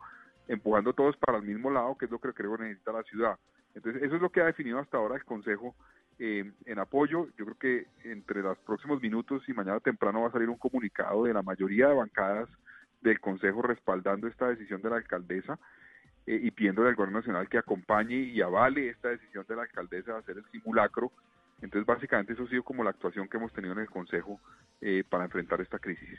empujando 0.48 0.92
todos 0.92 1.16
para 1.18 1.38
el 1.38 1.44
mismo 1.44 1.70
lado, 1.70 1.96
que 1.96 2.06
es 2.06 2.10
lo 2.10 2.18
que 2.18 2.32
creo 2.32 2.56
que 2.56 2.64
necesita 2.64 2.90
la 2.90 3.04
ciudad. 3.04 3.38
Entonces, 3.76 4.02
eso 4.02 4.16
es 4.16 4.22
lo 4.22 4.30
que 4.30 4.40
ha 4.40 4.46
definido 4.46 4.80
hasta 4.80 4.96
ahora 4.96 5.14
el 5.14 5.24
Consejo 5.24 5.76
eh, 6.18 6.50
en 6.66 6.78
apoyo. 6.80 7.28
Yo 7.38 7.44
creo 7.44 7.56
que 7.56 7.86
entre 8.02 8.42
los 8.42 8.58
próximos 8.58 9.00
minutos 9.00 9.48
y 9.48 9.52
mañana 9.52 9.78
temprano 9.78 10.22
va 10.22 10.28
a 10.30 10.32
salir 10.32 10.50
un 10.50 10.58
comunicado 10.58 11.22
de 11.22 11.32
la 11.32 11.42
mayoría 11.42 11.86
de 11.86 11.94
bancadas 11.94 12.48
del 13.02 13.20
Consejo 13.20 13.62
respaldando 13.62 14.26
esta 14.26 14.48
decisión 14.48 14.82
de 14.82 14.90
la 14.90 14.96
alcaldesa 14.96 15.60
eh, 16.26 16.40
y 16.42 16.50
pidiendo 16.50 16.84
al 16.84 16.96
Gobierno 16.96 17.20
Nacional 17.20 17.48
que 17.48 17.58
acompañe 17.58 18.16
y 18.16 18.42
avale 18.42 18.88
esta 18.88 19.10
decisión 19.10 19.44
de 19.48 19.54
la 19.54 19.62
alcaldesa 19.62 20.14
de 20.14 20.18
hacer 20.18 20.38
el 20.38 20.44
simulacro 20.50 21.12
entonces, 21.62 21.86
básicamente 21.86 22.32
eso 22.32 22.44
ha 22.44 22.48
sido 22.48 22.62
como 22.62 22.84
la 22.84 22.90
actuación 22.90 23.28
que 23.28 23.36
hemos 23.36 23.52
tenido 23.52 23.72
en 23.72 23.80
el 23.80 23.90
Consejo 23.90 24.40
eh, 24.80 25.04
para 25.08 25.24
enfrentar 25.24 25.60
esta 25.60 25.78
crisis. 25.78 26.18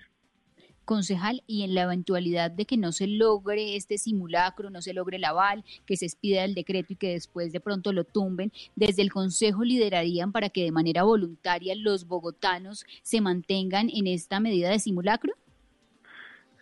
Concejal, 0.85 1.41
y 1.47 1.63
en 1.63 1.73
la 1.73 1.83
eventualidad 1.83 2.51
de 2.51 2.65
que 2.65 2.77
no 2.77 2.91
se 2.91 3.07
logre 3.07 3.75
este 3.75 3.97
simulacro, 3.97 4.69
no 4.69 4.81
se 4.81 4.93
logre 4.93 5.17
el 5.17 5.23
aval, 5.23 5.63
que 5.85 5.97
se 5.97 6.05
expida 6.05 6.43
el 6.43 6.53
decreto 6.53 6.93
y 6.93 6.95
que 6.95 7.13
después 7.13 7.51
de 7.51 7.59
pronto 7.59 7.91
lo 7.91 8.03
tumben, 8.03 8.51
desde 8.75 9.01
el 9.01 9.11
Consejo 9.11 9.63
liderarían 9.63 10.31
para 10.31 10.49
que 10.49 10.63
de 10.63 10.71
manera 10.71 11.03
voluntaria 11.03 11.73
los 11.75 12.07
bogotanos 12.07 12.85
se 13.01 13.19
mantengan 13.19 13.89
en 13.89 14.05
esta 14.07 14.39
medida 14.39 14.69
de 14.69 14.79
simulacro? 14.79 15.33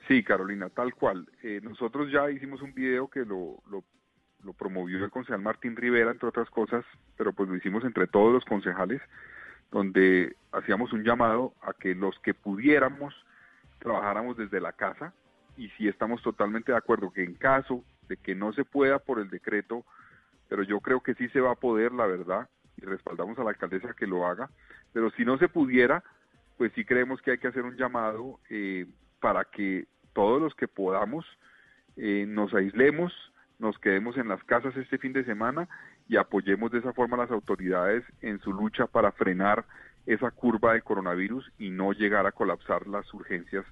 Sí, 0.08 0.24
Carolina, 0.24 0.70
tal 0.70 0.94
cual. 0.94 1.28
Eh, 1.44 1.60
nosotros 1.62 2.12
ya 2.12 2.30
hicimos 2.32 2.62
un 2.62 2.74
video 2.74 3.10
que 3.10 3.26
lo, 3.26 3.62
lo 3.70 3.84
lo 4.44 4.54
promovió 4.54 5.04
el 5.04 5.12
concejal 5.12 5.42
Martín 5.42 5.76
Rivera, 5.76 6.12
entre 6.12 6.30
otras 6.30 6.50
cosas, 6.50 6.86
pero 7.18 7.34
pues 7.34 7.50
lo 7.50 7.56
hicimos 7.56 7.84
entre 7.84 8.08
todos 8.08 8.34
los 8.34 8.46
concejales, 8.46 9.02
donde 9.72 10.36
hacíamos 10.52 10.94
un 10.94 11.04
llamado 11.04 11.54
a 11.62 11.74
que 11.74 11.96
los 11.96 12.18
que 12.20 12.34
pudiéramos 12.34 13.14
trabajáramos 13.80 14.38
desde 14.38 14.62
la 14.62 14.74
casa 14.74 15.14
y 15.58 15.70
si 15.70 15.88
estamos 15.88 16.22
totalmente 16.22 16.72
de 16.72 16.78
acuerdo 16.78 17.12
que 17.12 17.24
en 17.24 17.36
caso 17.36 17.84
de 18.08 18.18
que 18.18 18.36
no 18.36 18.54
se 18.54 18.66
pueda 18.66 19.00
por 19.00 19.20
el 19.20 19.30
decreto, 19.30 19.86
pero 20.50 20.64
yo 20.64 20.80
creo 20.80 21.02
que 21.02 21.16
sí 21.16 21.28
se 21.30 21.42
va 21.42 21.52
a 21.52 21.56
poder, 21.56 21.92
la 21.92 22.06
verdad, 22.06 22.50
y 22.78 22.86
respaldamos 22.86 23.38
a 23.38 23.44
la 23.44 23.52
alcaldesa 23.52 23.94
que 23.94 24.08
lo 24.08 24.26
haga, 24.26 24.50
pero 24.94 25.12
si 25.12 25.26
no 25.26 25.38
se 25.38 25.48
pudiera, 25.48 26.04
pues 26.58 26.72
sí 26.74 26.86
creemos 26.86 27.22
que 27.22 27.32
hay 27.32 27.38
que 27.38 27.48
hacer 27.48 27.64
un 27.64 27.76
llamado 27.76 28.40
eh, 28.50 28.86
para 29.20 29.46
que 29.46 29.88
todos 30.14 30.42
los 30.42 30.54
que 30.56 30.68
podamos 30.68 31.26
eh, 31.96 32.26
nos 32.28 32.54
aislemos, 32.54 33.14
nos 33.64 33.80
quedemos 33.80 34.18
en 34.18 34.28
las 34.28 34.44
casas 34.44 34.76
este 34.76 35.00
fin 35.00 35.14
de 35.14 35.24
semana 35.24 35.68
y 36.08 36.18
apoyemos 36.18 36.72
de 36.72 36.80
esa 36.80 36.94
forma 36.94 37.16
a 37.16 37.22
las 37.22 37.32
autoridades 37.32 38.04
en 38.22 38.40
su 38.42 38.54
lucha 38.54 38.86
para 38.86 39.12
frenar 39.14 39.66
esa 40.06 40.30
curva 40.32 40.74
de 40.74 40.82
coronavirus 40.82 41.50
y 41.58 41.70
no 41.70 41.94
llegar 41.94 42.28
a 42.28 42.34
colapsar 42.34 42.86
las 42.88 43.12
urgencias 43.14 43.66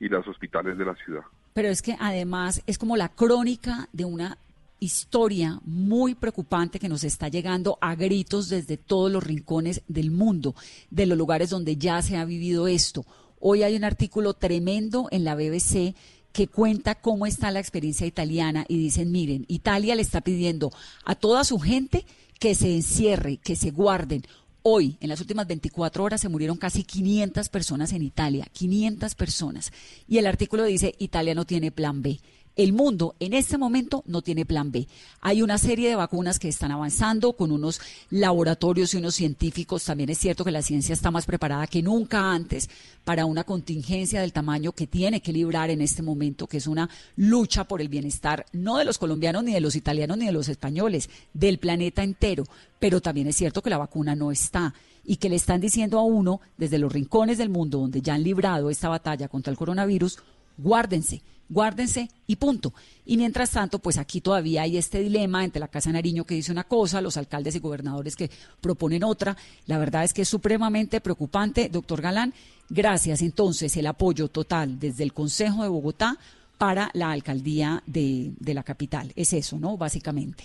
y 0.00 0.08
los 0.08 0.26
hospitales 0.26 0.78
de 0.78 0.86
la 0.86 0.94
ciudad. 0.96 1.22
Pero 1.52 1.68
es 1.68 1.82
que 1.82 1.96
además 2.00 2.62
es 2.66 2.78
como 2.78 2.96
la 2.96 3.10
crónica 3.10 3.86
de 3.92 4.06
una 4.06 4.38
historia 4.80 5.60
muy 5.64 6.14
preocupante 6.14 6.78
que 6.78 6.88
nos 6.88 7.04
está 7.04 7.28
llegando 7.28 7.78
a 7.80 7.94
gritos 7.94 8.48
desde 8.48 8.76
todos 8.76 9.12
los 9.12 9.22
rincones 9.22 9.82
del 9.88 10.10
mundo, 10.10 10.54
de 10.90 11.06
los 11.06 11.18
lugares 11.18 11.50
donde 11.50 11.76
ya 11.76 12.00
se 12.02 12.16
ha 12.16 12.24
vivido 12.24 12.66
esto. 12.66 13.04
Hoy 13.40 13.62
hay 13.62 13.76
un 13.76 13.84
artículo 13.84 14.32
tremendo 14.32 15.08
en 15.10 15.24
la 15.24 15.34
BBC 15.34 15.94
que 16.34 16.48
cuenta 16.48 16.96
cómo 16.96 17.26
está 17.26 17.52
la 17.52 17.60
experiencia 17.60 18.08
italiana 18.08 18.66
y 18.66 18.76
dicen, 18.76 19.12
miren, 19.12 19.44
Italia 19.46 19.94
le 19.94 20.02
está 20.02 20.20
pidiendo 20.20 20.72
a 21.04 21.14
toda 21.14 21.44
su 21.44 21.60
gente 21.60 22.04
que 22.40 22.56
se 22.56 22.74
encierre, 22.74 23.36
que 23.36 23.54
se 23.54 23.70
guarden. 23.70 24.26
Hoy, 24.62 24.96
en 25.00 25.10
las 25.10 25.20
últimas 25.20 25.46
24 25.46 26.02
horas, 26.02 26.20
se 26.20 26.28
murieron 26.28 26.56
casi 26.56 26.82
500 26.82 27.48
personas 27.50 27.92
en 27.92 28.02
Italia, 28.02 28.48
500 28.52 29.14
personas. 29.14 29.72
Y 30.08 30.18
el 30.18 30.26
artículo 30.26 30.64
dice, 30.64 30.96
Italia 30.98 31.36
no 31.36 31.44
tiene 31.44 31.70
plan 31.70 32.02
B. 32.02 32.18
El 32.56 32.72
mundo 32.72 33.16
en 33.18 33.32
este 33.32 33.58
momento 33.58 34.04
no 34.06 34.22
tiene 34.22 34.46
plan 34.46 34.70
B. 34.70 34.86
Hay 35.20 35.42
una 35.42 35.58
serie 35.58 35.88
de 35.88 35.96
vacunas 35.96 36.38
que 36.38 36.48
están 36.48 36.70
avanzando 36.70 37.32
con 37.32 37.50
unos 37.50 37.80
laboratorios 38.10 38.94
y 38.94 38.98
unos 38.98 39.16
científicos. 39.16 39.82
También 39.82 40.10
es 40.10 40.18
cierto 40.18 40.44
que 40.44 40.52
la 40.52 40.62
ciencia 40.62 40.92
está 40.92 41.10
más 41.10 41.26
preparada 41.26 41.66
que 41.66 41.82
nunca 41.82 42.32
antes 42.32 42.70
para 43.02 43.26
una 43.26 43.42
contingencia 43.42 44.20
del 44.20 44.32
tamaño 44.32 44.70
que 44.70 44.86
tiene 44.86 45.20
que 45.20 45.32
librar 45.32 45.70
en 45.70 45.80
este 45.80 46.02
momento, 46.02 46.46
que 46.46 46.58
es 46.58 46.68
una 46.68 46.88
lucha 47.16 47.64
por 47.64 47.80
el 47.80 47.88
bienestar 47.88 48.46
no 48.52 48.78
de 48.78 48.84
los 48.84 48.98
colombianos, 48.98 49.42
ni 49.42 49.52
de 49.52 49.60
los 49.60 49.74
italianos, 49.74 50.16
ni 50.16 50.26
de 50.26 50.32
los 50.32 50.48
españoles, 50.48 51.10
del 51.32 51.58
planeta 51.58 52.04
entero. 52.04 52.44
Pero 52.78 53.00
también 53.00 53.26
es 53.26 53.34
cierto 53.34 53.62
que 53.62 53.70
la 53.70 53.78
vacuna 53.78 54.14
no 54.14 54.30
está 54.30 54.74
y 55.04 55.16
que 55.16 55.28
le 55.28 55.36
están 55.36 55.60
diciendo 55.60 55.98
a 55.98 56.04
uno 56.04 56.40
desde 56.56 56.78
los 56.78 56.92
rincones 56.92 57.36
del 57.36 57.48
mundo 57.48 57.78
donde 57.78 58.00
ya 58.00 58.14
han 58.14 58.22
librado 58.22 58.70
esta 58.70 58.88
batalla 58.88 59.26
contra 59.26 59.50
el 59.50 59.56
coronavirus, 59.56 60.20
guárdense 60.56 61.20
guárdense 61.48 62.08
y 62.26 62.36
punto. 62.36 62.72
Y 63.04 63.16
mientras 63.16 63.50
tanto, 63.50 63.78
pues 63.78 63.98
aquí 63.98 64.20
todavía 64.20 64.62
hay 64.62 64.76
este 64.76 65.00
dilema 65.00 65.44
entre 65.44 65.60
la 65.60 65.68
Casa 65.68 65.92
Nariño 65.92 66.24
que 66.24 66.34
dice 66.34 66.52
una 66.52 66.64
cosa, 66.64 67.00
los 67.00 67.16
alcaldes 67.16 67.54
y 67.54 67.60
gobernadores 67.60 68.16
que 68.16 68.30
proponen 68.60 69.04
otra. 69.04 69.36
La 69.66 69.78
verdad 69.78 70.04
es 70.04 70.14
que 70.14 70.22
es 70.22 70.28
supremamente 70.28 71.00
preocupante, 71.00 71.68
doctor 71.68 72.00
Galán. 72.00 72.32
Gracias. 72.68 73.22
Entonces, 73.22 73.76
el 73.76 73.86
apoyo 73.86 74.28
total 74.28 74.78
desde 74.78 75.04
el 75.04 75.12
Consejo 75.12 75.62
de 75.62 75.68
Bogotá 75.68 76.16
para 76.58 76.90
la 76.94 77.10
alcaldía 77.10 77.82
de, 77.86 78.32
la 78.40 78.62
capital. 78.62 79.12
Es 79.16 79.32
eso, 79.32 79.58
¿no? 79.58 79.76
Básicamente. 79.76 80.44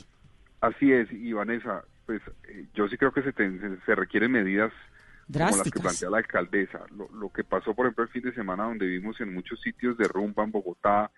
Así 0.61 0.91
es, 0.91 1.07
y 1.11 1.31
pues 2.05 2.21
eh, 2.49 2.65
yo 2.73 2.87
sí 2.89 2.97
creo 2.97 3.13
que 3.13 3.21
se, 3.21 3.31
se 3.31 3.95
requieren 3.95 4.31
medidas 4.31 4.73
como 5.31 5.57
las 5.57 5.71
que 5.71 5.79
plantea 5.79 6.09
la 6.09 6.17
alcaldesa. 6.17 6.85
Lo, 7.13 7.29
que 7.29 7.43
pasó, 7.43 7.73
por 7.73 7.85
ejemplo, 7.85 8.03
el 8.03 8.09
fin 8.09 8.23
de 8.23 8.33
semana, 8.33 8.63
donde 8.63 8.87
vimos 8.87 9.19
en 9.21 9.33
muchos 9.33 9.61
sitios 9.61 9.97
de 9.97 10.07
rumba 10.07 10.43
en 10.43 10.51
Bogotá, 10.51 11.11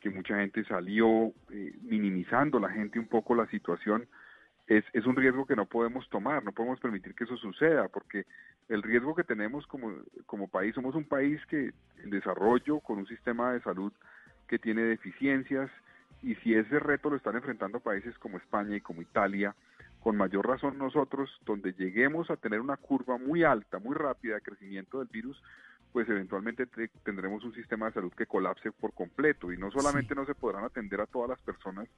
que 0.00 0.10
mucha 0.10 0.36
gente 0.36 0.64
salió 0.64 1.32
eh, 1.50 1.74
minimizando 1.82 2.58
la 2.58 2.70
gente 2.70 2.98
un 2.98 3.06
poco 3.06 3.34
la 3.34 3.46
situación, 3.48 4.06
es, 4.66 4.84
es 4.92 5.04
un 5.04 5.16
riesgo 5.16 5.46
que 5.46 5.56
no 5.56 5.66
podemos 5.66 6.08
tomar, 6.10 6.44
no 6.44 6.52
podemos 6.52 6.78
permitir 6.78 7.14
que 7.14 7.24
eso 7.24 7.36
suceda, 7.36 7.88
porque 7.88 8.24
el 8.68 8.82
riesgo 8.82 9.16
que 9.16 9.24
tenemos 9.24 9.66
como, 9.66 9.92
como 10.26 10.46
país, 10.46 10.74
somos 10.74 10.94
un 10.94 11.04
país 11.04 11.44
que 11.46 11.72
en 12.04 12.10
desarrollo, 12.10 12.78
con 12.78 12.98
un 12.98 13.06
sistema 13.06 13.52
de 13.52 13.60
salud 13.62 13.92
que 14.46 14.58
tiene 14.58 14.82
deficiencias, 14.82 15.70
y 16.22 16.36
si 16.36 16.54
ese 16.54 16.78
reto 16.78 17.10
lo 17.10 17.16
están 17.16 17.34
enfrentando 17.34 17.80
países 17.80 18.16
como 18.18 18.38
España 18.38 18.76
y 18.76 18.80
como 18.80 19.02
Italia, 19.02 19.54
con 20.00 20.16
mayor 20.16 20.46
razón 20.46 20.78
nosotros, 20.78 21.30
donde 21.44 21.72
lleguemos 21.72 22.30
a 22.30 22.36
tener 22.36 22.60
una 22.60 22.76
curva 22.76 23.18
muy 23.18 23.44
alta, 23.44 23.78
muy 23.78 23.94
rápida 23.94 24.36
de 24.36 24.40
crecimiento 24.40 24.98
del 24.98 25.08
virus, 25.08 25.40
pues 25.92 26.08
eventualmente 26.08 26.66
tendremos 27.04 27.44
un 27.44 27.54
sistema 27.54 27.86
de 27.86 27.92
salud 27.92 28.12
que 28.12 28.26
colapse 28.26 28.72
por 28.72 28.94
completo 28.94 29.52
y 29.52 29.58
no 29.58 29.70
solamente 29.70 30.14
no 30.14 30.24
se 30.24 30.34
podrán 30.34 30.64
atender 30.64 31.00
a 31.00 31.06
todas 31.06 31.30
las 31.30 31.40
personas 31.40 31.88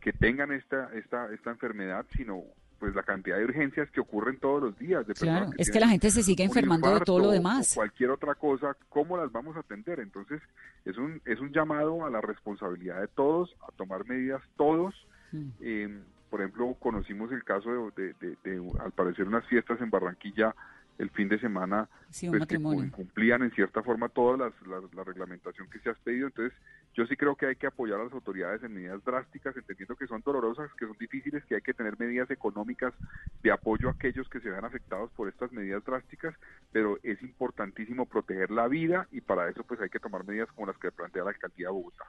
que 0.00 0.12
tengan 0.12 0.52
esta 0.52 0.92
esta 0.94 1.32
esta 1.32 1.50
enfermedad, 1.50 2.04
sino 2.16 2.42
pues 2.78 2.94
la 2.94 3.02
cantidad 3.02 3.38
de 3.38 3.44
urgencias 3.44 3.90
que 3.90 4.00
ocurren 4.00 4.38
todos 4.38 4.62
los 4.62 4.78
días. 4.78 5.06
De 5.06 5.14
claro, 5.14 5.50
es 5.56 5.70
que 5.70 5.80
la 5.80 5.88
gente 5.88 6.10
se 6.10 6.22
sigue 6.22 6.44
enfermando 6.44 6.92
de 6.92 7.00
todo 7.00 7.20
lo 7.20 7.30
demás. 7.30 7.74
cualquier 7.74 8.10
otra 8.10 8.34
cosa, 8.34 8.76
¿cómo 8.90 9.16
las 9.16 9.32
vamos 9.32 9.56
a 9.56 9.60
atender? 9.60 10.00
Entonces, 10.00 10.42
es 10.84 10.98
un, 10.98 11.22
es 11.24 11.40
un 11.40 11.52
llamado 11.52 12.04
a 12.04 12.10
la 12.10 12.20
responsabilidad 12.20 13.00
de 13.00 13.08
todos, 13.08 13.56
a 13.66 13.72
tomar 13.72 14.06
medidas 14.06 14.42
todos. 14.56 14.94
Mm. 15.32 15.48
Eh, 15.60 16.00
por 16.30 16.40
ejemplo, 16.40 16.74
conocimos 16.78 17.30
el 17.32 17.44
caso 17.44 17.90
de, 17.96 18.14
de, 18.14 18.72
al 18.80 18.92
parecer, 18.92 19.26
unas 19.26 19.46
fiestas 19.46 19.80
en 19.80 19.90
Barranquilla 19.90 20.54
el 20.98 21.10
fin 21.10 21.28
de 21.28 21.38
semana 21.38 21.88
pues, 22.30 22.46
que 22.46 22.58
cumplían 22.58 23.42
en 23.42 23.50
cierta 23.50 23.82
forma 23.82 24.08
toda 24.08 24.36
las, 24.38 24.94
la 24.94 25.04
reglamentación 25.04 25.68
que 25.68 25.78
se 25.80 25.90
ha 25.90 25.94
pedido. 25.94 26.28
Entonces, 26.28 26.58
yo 26.94 27.06
sí 27.06 27.16
creo 27.16 27.36
que 27.36 27.46
hay 27.46 27.56
que 27.56 27.66
apoyar 27.66 28.00
a 28.00 28.04
las 28.04 28.12
autoridades 28.14 28.62
en 28.62 28.72
medidas 28.72 29.04
drásticas, 29.04 29.54
entendiendo 29.54 29.96
que 29.96 30.06
son 30.06 30.22
dolorosas, 30.24 30.72
que 30.78 30.86
son 30.86 30.96
difíciles, 30.98 31.44
que 31.44 31.56
hay 31.56 31.60
que 31.60 31.74
tener 31.74 31.98
medidas 31.98 32.30
económicas 32.30 32.94
de 33.42 33.52
apoyo 33.52 33.88
a 33.88 33.92
aquellos 33.92 34.26
que 34.30 34.40
se 34.40 34.48
vean 34.48 34.64
afectados 34.64 35.10
por 35.12 35.28
estas 35.28 35.52
medidas 35.52 35.84
drásticas, 35.84 36.34
pero 36.72 36.98
es 37.02 37.20
importantísimo 37.22 38.06
proteger 38.06 38.50
la 38.50 38.66
vida 38.66 39.06
y 39.12 39.20
para 39.20 39.50
eso 39.50 39.62
pues 39.64 39.80
hay 39.80 39.90
que 39.90 40.00
tomar 40.00 40.24
medidas 40.24 40.50
como 40.52 40.68
las 40.68 40.78
que 40.78 40.90
plantea 40.90 41.24
la 41.24 41.30
alcaldía 41.30 41.66
de 41.66 41.72
Bogotá. 41.74 42.04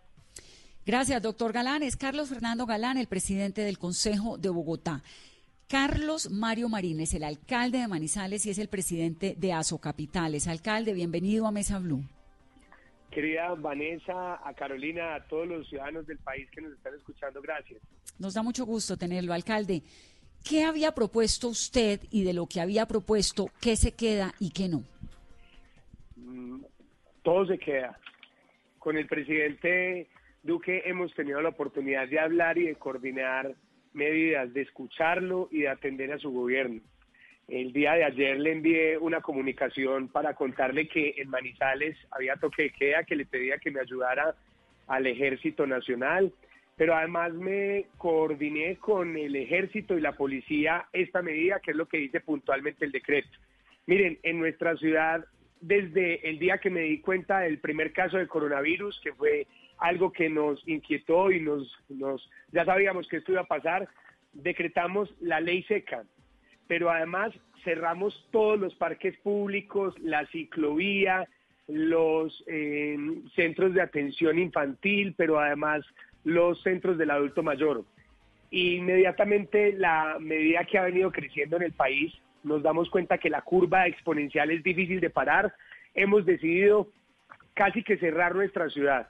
Gracias, 0.88 1.22
doctor 1.22 1.52
Galán. 1.52 1.84
Es 1.84 1.98
Carlos 1.98 2.30
Fernando 2.30 2.66
Galán, 2.66 2.98
el 2.98 3.08
presidente 3.08 3.60
del 3.60 3.78
Consejo 3.78 4.38
de 4.38 4.48
Bogotá. 4.48 5.04
Carlos 5.68 6.32
Mario 6.32 6.70
Marín 6.70 7.02
es 7.02 7.14
el 7.14 7.26
alcalde 7.26 7.80
de 7.80 7.90
Manizales 7.90 8.46
y 8.46 8.52
es 8.52 8.58
el 8.58 8.70
presidente 8.70 9.36
de 9.38 9.54
Capitales. 9.82 10.48
Alcalde, 10.48 10.94
bienvenido 10.94 11.46
a 11.46 11.52
Mesa 11.52 11.78
Blue. 11.80 12.04
Querida 13.12 13.54
Vanessa, 13.56 14.40
a 14.48 14.54
Carolina, 14.54 15.16
a 15.16 15.28
todos 15.28 15.46
los 15.46 15.68
ciudadanos 15.68 16.08
del 16.08 16.20
país 16.20 16.50
que 16.52 16.62
nos 16.62 16.72
están 16.72 16.94
escuchando, 16.96 17.42
gracias. 17.42 17.82
Nos 18.18 18.34
da 18.34 18.42
mucho 18.42 18.66
gusto 18.66 18.96
tenerlo, 18.96 19.34
alcalde. 19.34 19.84
¿Qué 20.50 20.64
había 20.64 20.94
propuesto 20.94 21.50
usted 21.50 22.00
y 22.12 22.24
de 22.24 22.32
lo 22.32 22.48
que 22.48 22.62
había 22.62 22.86
propuesto, 22.86 23.48
qué 23.60 23.76
se 23.76 23.92
queda 23.92 24.34
y 24.40 24.52
qué 24.52 24.70
no? 24.70 24.86
Mm, 26.16 26.64
todo 27.24 27.46
se 27.46 27.58
queda. 27.58 28.00
Con 28.80 28.96
el 28.96 29.06
presidente 29.06 30.08
Duque 30.48 30.84
hemos 30.86 31.14
tenido 31.14 31.42
la 31.42 31.50
oportunidad 31.50 32.08
de 32.08 32.22
hablar 32.22 32.58
y 32.58 32.68
de 32.68 32.76
coordinar 32.76 33.54
medidas 33.92 34.54
de 34.54 34.62
escucharlo 34.62 35.50
y 35.52 35.64
de 35.64 35.68
atender 35.68 36.14
a 36.14 36.20
su 36.20 36.32
gobierno. 36.32 36.80
El 37.50 37.74
día 37.74 37.96
de 37.96 38.06
ayer 38.06 38.40
le 38.40 38.54
envié 38.54 38.98
una 38.98 39.20
comunicación 39.20 40.08
para 40.08 40.36
contarle 40.36 40.88
que 40.88 41.16
en 41.18 41.30
Manizales 41.30 41.98
había 42.12 42.38
toque 42.38 42.64
de 42.64 42.70
queda, 42.70 43.04
que 43.04 43.18
le 43.18 43.26
pedía 43.26 43.58
que 43.58 43.72
me 43.72 43.82
ayudara 43.82 44.36
al 44.88 45.06
Ejército 45.06 45.68
Nacional, 45.68 46.32
pero 46.78 46.96
además 46.96 47.34
me 47.34 47.88
coordiné 47.98 48.78
con 48.78 49.18
el 49.18 49.36
Ejército 49.36 49.98
y 49.98 50.02
la 50.02 50.14
Policía 50.14 50.86
esta 50.94 51.22
medida, 51.22 51.60
que 51.60 51.72
es 51.72 51.78
lo 51.78 51.90
que 51.90 51.98
dice 51.98 52.22
puntualmente 52.22 52.86
el 52.86 52.94
decreto. 52.94 53.38
Miren, 53.86 54.18
en 54.24 54.40
nuestra 54.40 54.78
ciudad, 54.78 55.26
desde 55.60 56.30
el 56.30 56.40
día 56.40 56.60
que 56.60 56.70
me 56.70 56.82
di 56.84 57.02
cuenta 57.02 57.40
del 57.40 57.60
primer 57.60 57.92
caso 57.92 58.18
de 58.18 58.28
coronavirus, 58.28 59.02
que 59.04 59.12
fue 59.12 59.46
algo 59.78 60.12
que 60.12 60.30
nos 60.30 60.66
inquietó 60.68 61.32
y 61.32 61.40
nos, 61.40 61.72
nos 61.90 62.30
ya 62.52 62.66
sabíamos 62.66 63.08
que 63.08 63.18
esto 63.18 63.32
iba 63.32 63.42
a 63.42 63.48
pasar, 63.48 63.88
decretamos 64.34 65.14
la 65.20 65.40
ley 65.40 65.64
seca, 65.64 66.04
pero 66.68 66.90
además 66.90 67.34
cerramos 67.64 68.28
todos 68.32 68.60
los 68.60 68.74
parques 68.76 69.18
públicos, 69.20 69.98
la 70.00 70.26
ciclovía, 70.28 71.28
los 71.68 72.44
eh, 72.48 72.98
centros 73.36 73.74
de 73.74 73.82
atención 73.82 74.40
infantil, 74.40 75.14
pero 75.18 75.40
además 75.40 75.86
los 76.24 76.62
centros 76.64 76.98
del 76.98 77.12
adulto 77.12 77.44
mayor. 77.44 77.84
Inmediatamente 78.52 79.74
la 79.74 80.18
medida 80.20 80.64
que 80.66 80.78
ha 80.78 80.84
venido 80.84 81.12
creciendo 81.12 81.58
en 81.58 81.64
el 81.64 81.74
país, 81.74 82.14
nos 82.44 82.64
damos 82.64 82.90
cuenta 82.90 83.18
que 83.18 83.30
la 83.30 83.42
curva 83.42 83.88
exponencial 83.88 84.52
es 84.52 84.64
difícil 84.64 85.02
de 85.02 85.10
parar. 85.10 85.54
Hemos 85.94 86.26
decidido 86.26 86.90
casi 87.54 87.84
que 87.84 87.98
cerrar 87.98 88.36
nuestra 88.36 88.70
ciudad 88.70 89.10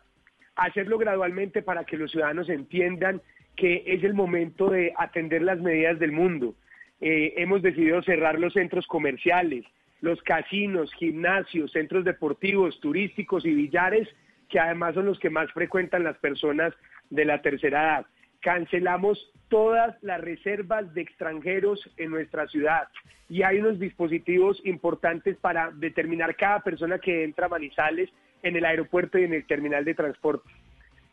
hacerlo 0.58 0.98
gradualmente 0.98 1.62
para 1.62 1.86
que 1.86 1.98
los 1.98 2.12
ciudadanos 2.12 2.50
entiendan 2.50 3.22
que 3.56 3.84
es 3.88 4.04
el 4.04 4.14
momento 4.14 4.70
de 4.70 4.94
atender 4.98 5.42
las 5.42 5.60
medidas 5.60 5.98
del 6.00 6.12
mundo. 6.12 6.56
Eh, 7.00 7.36
hemos 7.38 7.62
decidido 7.62 8.02
cerrar 8.04 8.40
los 8.40 8.54
centros 8.54 8.86
comerciales, 8.88 9.66
los 10.02 10.22
casinos, 10.24 10.94
gimnasios, 10.94 11.72
centros 11.72 12.04
deportivos, 12.06 12.80
turísticos 12.80 13.46
y 13.46 13.54
billares, 13.54 14.08
que 14.50 14.60
además 14.60 14.96
son 14.96 15.06
los 15.06 15.20
que 15.20 15.30
más 15.30 15.52
frecuentan 15.52 16.04
las 16.04 16.18
personas 16.18 16.74
de 17.10 17.26
la 17.26 17.42
tercera 17.42 17.84
edad. 17.84 18.06
Cancelamos 18.42 19.32
todas 19.50 19.96
las 20.02 20.22
reservas 20.22 20.94
de 20.94 21.02
extranjeros 21.02 21.90
en 21.98 22.12
nuestra 22.12 22.48
ciudad 22.48 22.88
y 23.30 23.44
hay 23.44 23.60
unos 23.60 23.80
dispositivos 23.80 24.62
importantes 24.66 25.38
para 25.38 25.72
determinar 25.72 26.36
cada 26.36 26.62
persona 26.62 27.00
que 27.00 27.24
entra 27.24 27.48
a 27.48 27.50
Manizales 27.50 28.10
en 28.44 28.56
el 28.56 28.66
aeropuerto 28.66 29.18
y 29.18 29.24
en 29.24 29.34
el 29.34 29.46
terminal 29.46 29.86
de 29.86 29.94
transporte. 29.94 30.50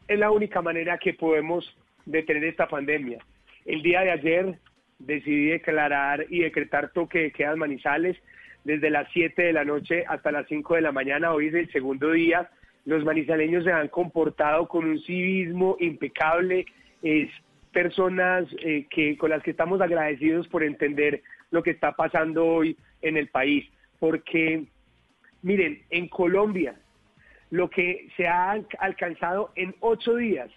Es 0.09 0.19
la 0.19 0.31
única 0.31 0.61
manera 0.63 0.99
que 0.99 1.15
podemos 1.15 1.77
detener 2.05 2.45
esta 2.45 2.69
pandemia. 2.69 3.19
El 3.65 3.83
día 3.83 4.03
de 4.03 4.11
ayer 4.11 4.59
decidí 4.99 5.47
declarar 5.47 6.27
y 6.29 6.41
decretar 6.41 6.91
toque 6.93 7.21
de 7.21 7.31
quedas 7.33 7.57
manizales 7.57 8.17
desde 8.65 8.91
las 8.91 9.09
7 9.13 9.43
de 9.43 9.53
la 9.53 9.65
noche 9.65 10.05
hasta 10.09 10.33
las 10.33 10.47
5 10.49 10.75
de 10.75 10.81
la 10.83 10.93
mañana. 10.93 11.33
Hoy 11.33 11.49
es 11.49 11.55
el 11.55 11.71
segundo 11.71 12.11
día. 12.13 12.51
Los 12.85 13.05
manizaleños 13.05 13.65
se 13.65 13.73
han 13.73 13.89
comportado 13.89 14.69
con 14.69 14.85
un 14.85 15.01
civismo 15.01 15.77
impecable. 15.81 16.67
Es 17.03 17.31
personas 17.73 18.47
eh, 18.61 18.87
que, 18.91 19.17
con 19.17 19.31
las 19.31 19.43
que 19.43 19.51
estamos 19.51 19.81
agradecidos 19.81 20.49
por 20.49 20.63
entender 20.63 21.23
lo 21.51 21.63
que 21.63 21.71
está 21.71 21.93
pasando 21.93 22.47
hoy 22.47 22.77
en 23.03 23.17
el 23.17 23.29
país. 23.29 23.69
Porque, 23.99 24.65
miren, 25.43 25.83
en 25.91 26.09
Colombia 26.09 26.75
lo 27.51 27.71
que 27.71 28.09
se 28.17 28.27
ha 28.27 28.59
alcanzado 28.79 29.53
en 29.57 29.75
ocho 29.81 30.17
días. 30.17 30.51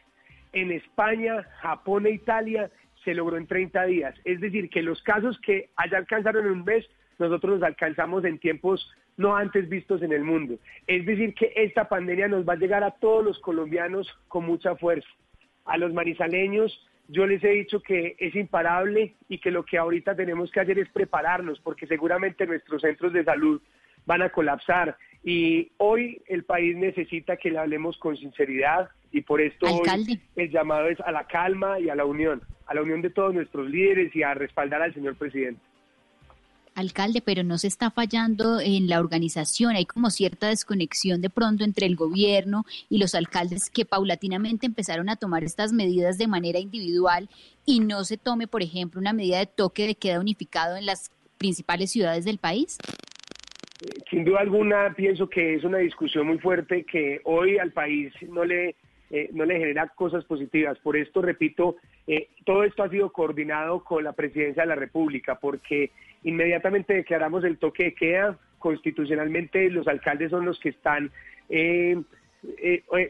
En 0.53 0.71
España, 0.71 1.43
Japón 1.61 2.05
e 2.07 2.11
Italia 2.11 2.71
se 3.03 3.13
logró 3.13 3.37
en 3.37 3.47
30 3.47 3.85
días. 3.85 4.15
Es 4.25 4.39
decir, 4.41 4.69
que 4.69 4.81
los 4.81 5.01
casos 5.03 5.39
que 5.41 5.69
allá 5.75 5.97
alcanzaron 5.97 6.45
en 6.45 6.51
un 6.51 6.63
mes, 6.63 6.85
nosotros 7.19 7.59
los 7.59 7.63
alcanzamos 7.63 8.25
en 8.25 8.39
tiempos 8.39 8.91
no 9.17 9.35
antes 9.35 9.67
vistos 9.67 10.01
en 10.01 10.13
el 10.13 10.23
mundo. 10.23 10.59
Es 10.85 11.05
decir, 11.05 11.33
que 11.33 11.51
esta 11.55 11.89
pandemia 11.89 12.27
nos 12.27 12.47
va 12.47 12.53
a 12.53 12.57
llegar 12.57 12.83
a 12.83 12.91
todos 12.91 13.23
los 13.23 13.39
colombianos 13.39 14.07
con 14.27 14.45
mucha 14.45 14.75
fuerza. 14.75 15.07
A 15.65 15.77
los 15.77 15.93
marisaleños 15.93 16.87
yo 17.07 17.25
les 17.25 17.43
he 17.43 17.49
dicho 17.49 17.81
que 17.81 18.15
es 18.19 18.35
imparable 18.35 19.15
y 19.29 19.39
que 19.39 19.51
lo 19.51 19.63
que 19.63 19.77
ahorita 19.77 20.15
tenemos 20.15 20.51
que 20.51 20.59
hacer 20.59 20.77
es 20.77 20.89
prepararnos, 20.89 21.59
porque 21.61 21.87
seguramente 21.87 22.45
nuestros 22.45 22.81
centros 22.81 23.13
de 23.13 23.23
salud 23.23 23.61
van 24.07 24.23
a 24.23 24.29
colapsar. 24.29 24.97
Y 25.23 25.71
hoy 25.77 26.23
el 26.27 26.45
país 26.45 26.75
necesita 26.75 27.37
que 27.37 27.51
le 27.51 27.59
hablemos 27.59 27.97
con 27.97 28.17
sinceridad 28.17 28.89
y 29.11 29.21
por 29.21 29.41
esto 29.41 29.67
el 30.35 30.51
llamado 30.51 30.87
es 30.87 30.99
a 31.01 31.11
la 31.11 31.27
calma 31.27 31.79
y 31.79 31.89
a 31.89 31.95
la 31.95 32.05
unión, 32.05 32.41
a 32.65 32.73
la 32.73 32.81
unión 32.81 33.01
de 33.01 33.09
todos 33.09 33.33
nuestros 33.33 33.69
líderes 33.69 34.15
y 34.15 34.23
a 34.23 34.33
respaldar 34.33 34.81
al 34.81 34.93
señor 34.93 35.15
presidente. 35.15 35.61
Alcalde, 36.75 37.21
pero 37.21 37.43
no 37.43 37.57
se 37.57 37.67
está 37.67 37.89
fallando 37.89 38.59
en 38.59 38.87
la 38.87 38.99
organización, 38.99 39.75
hay 39.75 39.85
como 39.85 40.11
cierta 40.11 40.49
desconexión 40.49 41.21
de 41.21 41.31
pronto 41.31 41.63
entre 41.63 41.87
el 41.87 41.95
gobierno 41.95 42.65
y 42.87 42.99
los 42.99 43.15
alcaldes 43.15 43.71
que 43.71 43.83
paulatinamente 43.83 44.67
empezaron 44.67 45.09
a 45.09 45.15
tomar 45.15 45.43
estas 45.43 45.73
medidas 45.73 46.19
de 46.19 46.27
manera 46.27 46.59
individual 46.59 47.29
y 47.65 47.79
no 47.79 48.03
se 48.03 48.17
tome, 48.17 48.45
por 48.47 48.61
ejemplo, 48.61 49.01
una 49.01 49.11
medida 49.11 49.39
de 49.39 49.47
toque 49.47 49.87
de 49.87 49.95
queda 49.95 50.19
unificado 50.19 50.77
en 50.77 50.85
las 50.85 51.09
principales 51.39 51.91
ciudades 51.91 52.25
del 52.25 52.37
país 52.37 52.77
sin 54.09 54.23
duda 54.23 54.39
alguna 54.39 54.93
pienso 54.95 55.29
que 55.29 55.55
es 55.55 55.63
una 55.63 55.77
discusión 55.79 56.27
muy 56.27 56.39
fuerte 56.39 56.83
que 56.83 57.21
hoy 57.23 57.57
al 57.57 57.71
país 57.71 58.13
no 58.29 58.43
le 58.43 58.75
eh, 59.09 59.29
no 59.31 59.45
le 59.45 59.57
genera 59.57 59.87
cosas 59.87 60.25
positivas. 60.25 60.77
Por 60.79 60.97
esto, 60.97 61.21
repito, 61.21 61.77
eh, 62.07 62.27
todo 62.45 62.63
esto 62.63 62.83
ha 62.83 62.89
sido 62.89 63.09
coordinado 63.13 63.81
con 63.81 64.03
la 64.03 64.11
presidencia 64.11 64.63
de 64.63 64.67
la 64.67 64.75
República, 64.75 65.39
porque 65.39 65.91
inmediatamente 66.23 66.93
declaramos 66.93 67.45
el 67.45 67.57
toque 67.57 67.85
de 67.85 67.93
queda, 67.93 68.37
constitucionalmente 68.59 69.69
los 69.69 69.87
alcaldes 69.87 70.31
son 70.31 70.45
los 70.45 70.59
que 70.59 70.69
están 70.69 71.09
eh, 71.47 71.95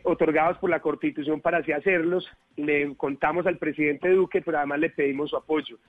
otorgados 0.04 0.60
por 0.60 0.70
la 0.70 0.82
Constitución 0.82 1.42
para 1.42 1.60
así 1.60 1.72
hacerlos. 1.72 2.30
Le 2.58 2.94
contamos 2.96 3.48
al 3.48 3.58
presidente 3.58 4.10
Duque, 4.10 4.44
pero 4.44 4.60
además 4.60 4.80
le 4.80 4.92
pedimos 4.92 5.32
su 5.32 5.38
apoyo. 5.38 5.80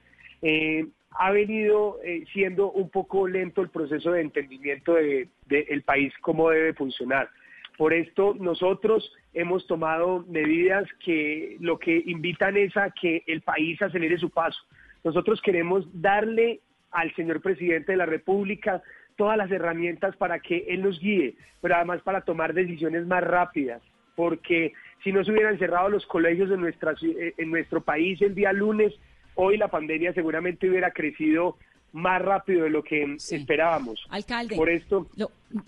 Eh, 1.11 1.15
ha 1.19 1.31
venido 1.31 1.99
eh, 2.05 2.25
siendo 2.33 2.71
un 2.71 2.91
poco 2.91 3.27
lento 3.27 3.63
el 3.63 3.71
proceso 3.71 4.13
de 4.13 4.21
entendimiento 4.21 4.95
del 4.95 5.31
de, 5.47 5.83
país, 5.85 6.13
cómo 6.21 6.51
debe 6.51 6.75
funcionar. 6.75 7.29
Por 7.77 7.93
esto 7.93 8.35
nosotros 8.39 9.13
hemos 9.35 9.67
tomado 9.67 10.25
medidas 10.29 10.89
que 11.05 11.57
lo 11.61 11.79
que 11.79 12.03
invitan 12.07 12.57
es 12.57 12.77
a 12.77 12.91
que 12.91 13.23
el 13.27 13.43
país 13.43 13.81
acelere 13.81 14.19
su 14.19 14.31
paso. 14.31 14.61
Nosotros 15.05 15.41
queremos 15.41 15.87
darle 15.93 16.61
al 16.91 17.15
señor 17.15 17.41
presidente 17.41 17.93
de 17.93 17.99
la 17.99 18.07
República 18.07 18.83
todas 19.17 19.37
las 19.37 19.51
herramientas 19.51 20.17
para 20.17 20.41
que 20.41 20.65
él 20.69 20.83
nos 20.83 20.99
guíe, 20.99 21.37
pero 21.61 21.77
además 21.77 22.03
para 22.03 22.23
tomar 22.23 22.53
decisiones 22.53 23.07
más 23.07 23.23
rápidas, 23.23 23.83
porque 24.17 24.73
si 25.05 25.13
no 25.13 25.25
se 25.25 25.31
hubieran 25.31 25.59
cerrado 25.59 25.89
los 25.89 26.07
colegios 26.07 26.51
en, 26.51 26.61
nuestra, 26.61 26.95
en 27.01 27.51
nuestro 27.51 27.81
país 27.81 28.21
el 28.23 28.35
día 28.35 28.53
lunes, 28.53 28.93
hoy 29.41 29.57
la 29.57 29.69
pandemia 29.69 30.13
seguramente 30.13 30.69
hubiera 30.69 30.91
crecido 30.91 31.57
más 31.93 32.21
rápido 32.21 32.65
de 32.65 32.71
lo 32.71 32.83
que 32.83 33.17
esperábamos. 33.31 34.05
Alcalde, 34.11 34.57
por 34.57 34.69
esto, 34.69 35.07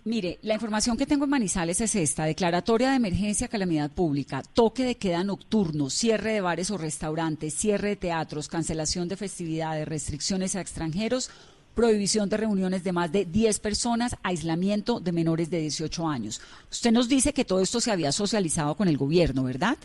mire, 0.05 0.39
la 0.43 0.55
información 0.55 0.97
que 0.97 1.07
tengo 1.07 1.25
en 1.25 1.31
Manizales 1.31 1.81
es 1.81 1.95
esta: 1.95 2.25
declaratoria 2.25 2.91
de 2.91 2.97
emergencia, 2.97 3.49
calamidad 3.49 3.91
pública, 3.91 4.43
toque 4.55 4.85
de 4.85 4.97
queda 4.97 5.25
nocturno, 5.25 5.89
cierre 5.89 6.33
de 6.33 6.41
bares 6.41 6.71
o 6.71 6.79
restaurantes, 6.79 7.55
cierre 7.55 7.91
de 7.91 7.97
teatros, 7.97 8.49
cancelación 8.49 9.09
de 9.09 9.17
festividades, 9.17 9.89
restricciones 9.89 10.57
a 10.57 10.61
extranjeros, 10.61 11.31
prohibición 11.75 12.29
de 12.29 12.37
reuniones 12.37 12.85
de 12.85 12.93
más 12.93 13.11
de 13.13 13.25
10 13.25 13.61
personas, 13.61 14.17
aislamiento 14.23 15.01
de 15.01 15.13
menores 15.13 15.49
de 15.49 15.61
18 15.61 16.07
años. 16.07 16.43
Usted 16.71 16.91
nos 16.91 17.09
dice 17.09 17.33
que 17.33 17.45
todo 17.45 17.61
esto 17.61 17.81
se 17.81 17.93
había 17.93 18.13
socializado 18.13 18.75
con 18.75 18.89
el 18.89 18.99
gobierno, 18.99 19.45
¿verdad? 19.45 19.79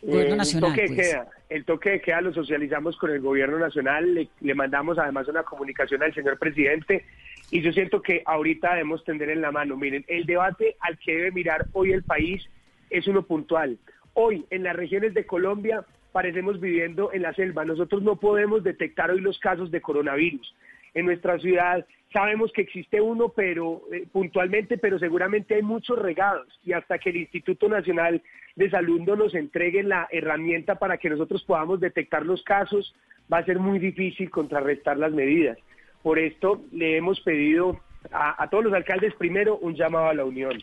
Gobierno 0.00 0.34
eh, 0.34 0.38
nacional. 0.38 0.70
El 0.70 0.76
toque, 0.76 0.94
pues. 0.94 1.08
queda, 1.08 1.28
el 1.52 1.64
toque 1.64 1.90
de 1.90 2.00
queda 2.00 2.22
lo 2.22 2.32
socializamos 2.32 2.96
con 2.96 3.10
el 3.10 3.20
gobierno 3.20 3.58
nacional, 3.58 4.28
le, 4.40 4.54
mandamos 4.54 4.98
además 4.98 5.28
una 5.28 5.42
comunicación 5.42 6.02
al 6.02 6.14
señor 6.14 6.38
presidente 6.38 7.04
y 7.50 7.60
yo 7.60 7.72
siento 7.72 8.00
que 8.00 8.22
ahorita 8.24 8.70
debemos 8.70 9.04
tender 9.04 9.28
en 9.28 9.42
la 9.42 9.52
mano. 9.52 9.76
Miren, 9.76 10.04
el 10.08 10.24
debate 10.24 10.76
al 10.80 10.98
que 10.98 11.14
debe 11.14 11.32
mirar 11.32 11.66
hoy 11.72 11.92
el 11.92 12.02
país 12.02 12.42
es 12.88 13.06
uno 13.06 13.22
puntual. 13.22 13.78
Hoy 14.14 14.46
en 14.50 14.62
las 14.62 14.74
regiones 14.74 15.12
de 15.12 15.26
Colombia 15.26 15.84
parecemos 16.12 16.58
viviendo 16.58 17.12
en 17.12 17.22
la 17.22 17.34
selva. 17.34 17.64
Nosotros 17.66 18.02
no 18.02 18.16
podemos 18.16 18.64
detectar 18.64 19.10
hoy 19.10 19.20
los 19.20 19.38
casos 19.38 19.70
de 19.70 19.82
coronavirus. 19.82 20.54
En 20.94 21.06
nuestra 21.06 21.38
ciudad 21.38 21.86
sabemos 22.12 22.52
que 22.52 22.62
existe 22.62 23.00
uno, 23.00 23.30
pero 23.30 23.82
eh, 23.92 24.06
puntualmente, 24.12 24.76
pero 24.78 24.98
seguramente 24.98 25.54
hay 25.54 25.62
muchos 25.62 25.98
regados 25.98 26.46
y 26.64 26.72
hasta 26.72 26.98
que 26.98 27.10
el 27.10 27.16
Instituto 27.16 27.68
Nacional 27.68 28.22
de 28.56 28.70
Salud 28.70 29.00
no 29.00 29.16
nos 29.16 29.34
entregue 29.34 29.82
la 29.82 30.06
herramienta 30.10 30.74
para 30.74 30.98
que 30.98 31.08
nosotros 31.08 31.42
podamos 31.44 31.80
detectar 31.80 32.26
los 32.26 32.42
casos, 32.42 32.94
va 33.32 33.38
a 33.38 33.44
ser 33.44 33.58
muy 33.58 33.78
difícil 33.78 34.30
contrarrestar 34.30 34.98
las 34.98 35.12
medidas. 35.12 35.58
Por 36.02 36.18
esto 36.18 36.62
le 36.72 36.96
hemos 36.96 37.20
pedido 37.20 37.80
a, 38.10 38.42
a 38.42 38.50
todos 38.50 38.64
los 38.64 38.74
alcaldes 38.74 39.14
primero 39.14 39.56
un 39.56 39.74
llamado 39.74 40.08
a 40.08 40.14
la 40.14 40.24
unión. 40.24 40.58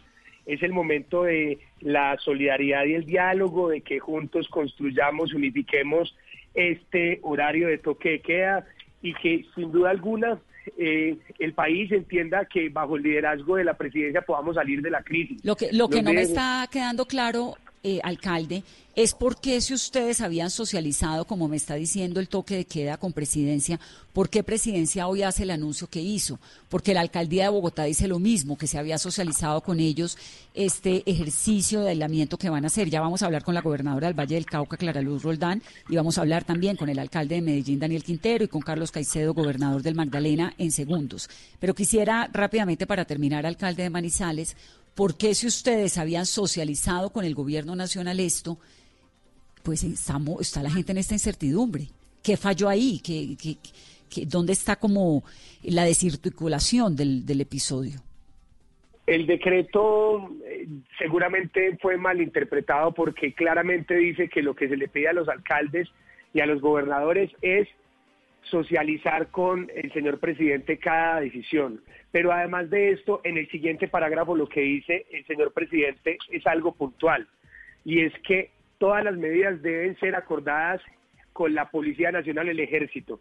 Es 0.46 0.62
el 0.62 0.72
momento 0.72 1.24
de 1.24 1.60
la 1.80 2.18
solidaridad 2.18 2.86
y 2.86 2.94
el 2.94 3.06
diálogo, 3.06 3.70
de 3.70 3.82
que 3.82 4.00
juntos 4.00 4.48
construyamos, 4.50 5.34
unifiquemos 5.34 6.16
este 6.54 7.20
horario 7.22 7.68
de 7.68 7.78
toque 7.78 8.10
de 8.10 8.20
queda 8.20 8.66
y 9.02 9.14
que 9.16 9.46
sin 9.56 9.72
duda 9.72 9.90
alguna 9.90 10.40
eh, 10.78 11.18
el 11.40 11.54
país 11.54 11.92
entienda 11.92 12.46
que 12.46 12.70
bajo 12.70 12.96
el 12.96 13.04
liderazgo 13.04 13.56
de 13.56 13.64
la 13.64 13.76
presidencia 13.76 14.22
podamos 14.22 14.56
salir 14.56 14.82
de 14.82 14.92
la 14.92 15.04
crisis. 15.04 15.44
Lo 15.44 15.56
que, 15.56 15.72
lo 15.72 15.90
que 15.90 16.02
no 16.02 16.14
me 16.14 16.22
está 16.22 16.68
quedando 16.72 17.06
claro 17.06 17.56
eh, 17.84 18.00
alcalde, 18.04 18.64
es 18.96 19.14
por 19.14 19.40
qué 19.40 19.62
si 19.62 19.74
ustedes 19.74 20.20
habían 20.20 20.50
socializado, 20.50 21.24
como 21.24 21.48
me 21.48 21.56
está 21.56 21.76
diciendo, 21.76 22.20
el 22.20 22.28
toque 22.28 22.58
de 22.58 22.66
queda 22.66 22.98
con 22.98 23.14
presidencia, 23.14 23.80
¿por 24.12 24.30
qué 24.30 24.44
presidencia 24.44 25.08
hoy 25.08 25.24
hace 25.24 25.44
el 25.44 25.52
anuncio 25.52 25.88
que 25.88 26.02
hizo? 26.02 26.38
Porque 26.68 26.94
la 26.94 27.00
alcaldía 27.00 27.44
de 27.44 27.50
Bogotá 27.50 27.86
dice 27.86 28.10
lo 28.10 28.20
mismo, 28.20 28.58
que 28.58 28.68
se 28.68 28.78
había 28.78 28.98
socializado 28.98 29.62
con 29.62 29.80
ellos 29.80 30.18
este 30.54 31.10
ejercicio 31.10 31.80
de 31.80 31.92
aislamiento 31.92 32.38
que 32.38 32.50
van 32.50 32.66
a 32.66 32.68
hacer. 32.68 32.90
Ya 32.90 33.00
vamos 33.00 33.22
a 33.22 33.28
hablar 33.28 33.46
con 33.46 33.54
la 33.54 33.62
gobernadora 33.62 34.08
del 34.08 34.20
Valle 34.20 34.36
del 34.36 34.46
Cauca, 34.46 34.76
Clara 34.76 35.02
Luz 35.02 35.24
Roldán, 35.24 35.62
y 35.88 35.96
vamos 35.96 36.18
a 36.18 36.22
hablar 36.22 36.44
también 36.44 36.76
con 36.76 36.90
el 36.90 37.00
alcalde 37.00 37.36
de 37.36 37.42
Medellín, 37.42 37.80
Daniel 37.80 38.04
Quintero, 38.04 38.44
y 38.44 38.50
con 38.50 38.62
Carlos 38.62 38.92
Caicedo, 38.92 39.34
gobernador 39.34 39.82
del 39.82 39.96
Magdalena, 39.96 40.54
en 40.58 40.74
segundos. 40.74 41.30
Pero 41.60 41.74
quisiera 41.74 42.30
rápidamente, 42.34 42.86
para 42.86 43.06
terminar, 43.06 43.46
alcalde 43.46 43.84
de 43.84 43.90
Manizales, 43.90 44.58
¿Por 45.00 45.18
qué 45.18 45.34
si 45.34 45.48
ustedes 45.48 45.98
habían 45.98 46.26
socializado 46.26 47.14
con 47.14 47.24
el 47.24 47.34
gobierno 47.34 47.74
nacional 47.74 48.20
esto, 48.20 48.58
pues 49.64 49.82
estamos, 49.86 50.42
está 50.42 50.62
la 50.62 50.70
gente 50.70 50.92
en 50.92 50.98
esta 50.98 51.14
incertidumbre? 51.14 51.86
¿Qué 52.22 52.36
falló 52.36 52.68
ahí? 52.68 53.00
¿Qué, 53.00 54.26
dónde 54.26 54.52
está 54.52 54.76
como 54.76 55.24
la 55.64 55.86
descirculación 55.86 56.98
del, 56.98 57.26
del 57.26 57.40
episodio? 57.40 58.02
El 59.08 59.26
decreto 59.26 60.32
eh, 60.46 60.68
seguramente 60.98 61.78
fue 61.82 61.96
malinterpretado 61.96 62.94
porque 62.94 63.34
claramente 63.34 63.96
dice 63.96 64.28
que 64.28 64.42
lo 64.42 64.54
que 64.54 64.68
se 64.68 64.76
le 64.76 64.90
pide 64.90 65.08
a 65.08 65.14
los 65.14 65.30
alcaldes 65.30 65.88
y 66.34 66.42
a 66.42 66.46
los 66.46 66.60
gobernadores 66.60 67.32
es 67.42 67.70
socializar 68.42 69.28
con 69.32 69.72
el 69.74 69.94
señor 69.94 70.20
presidente 70.20 70.78
cada 70.78 71.22
decisión. 71.22 71.82
Pero 72.12 72.32
además 72.32 72.70
de 72.70 72.92
esto, 72.92 73.22
en 73.24 73.38
el 73.38 73.48
siguiente 73.50 73.88
parágrafo 73.88 74.36
lo 74.36 74.50
que 74.50 74.62
dice 74.62 75.06
el 75.12 75.26
señor 75.26 75.54
presidente 75.54 76.18
es 76.32 76.46
algo 76.48 76.74
puntual 76.74 77.28
y 77.86 78.02
es 78.02 78.14
que 78.28 78.52
todas 78.80 79.04
las 79.04 79.16
medidas 79.16 79.62
deben 79.62 79.98
ser 80.00 80.16
acordadas 80.16 80.82
con 81.34 81.54
la 81.54 81.70
Policía 81.70 82.12
Nacional, 82.12 82.50
el 82.50 82.60
Ejército. 82.60 83.20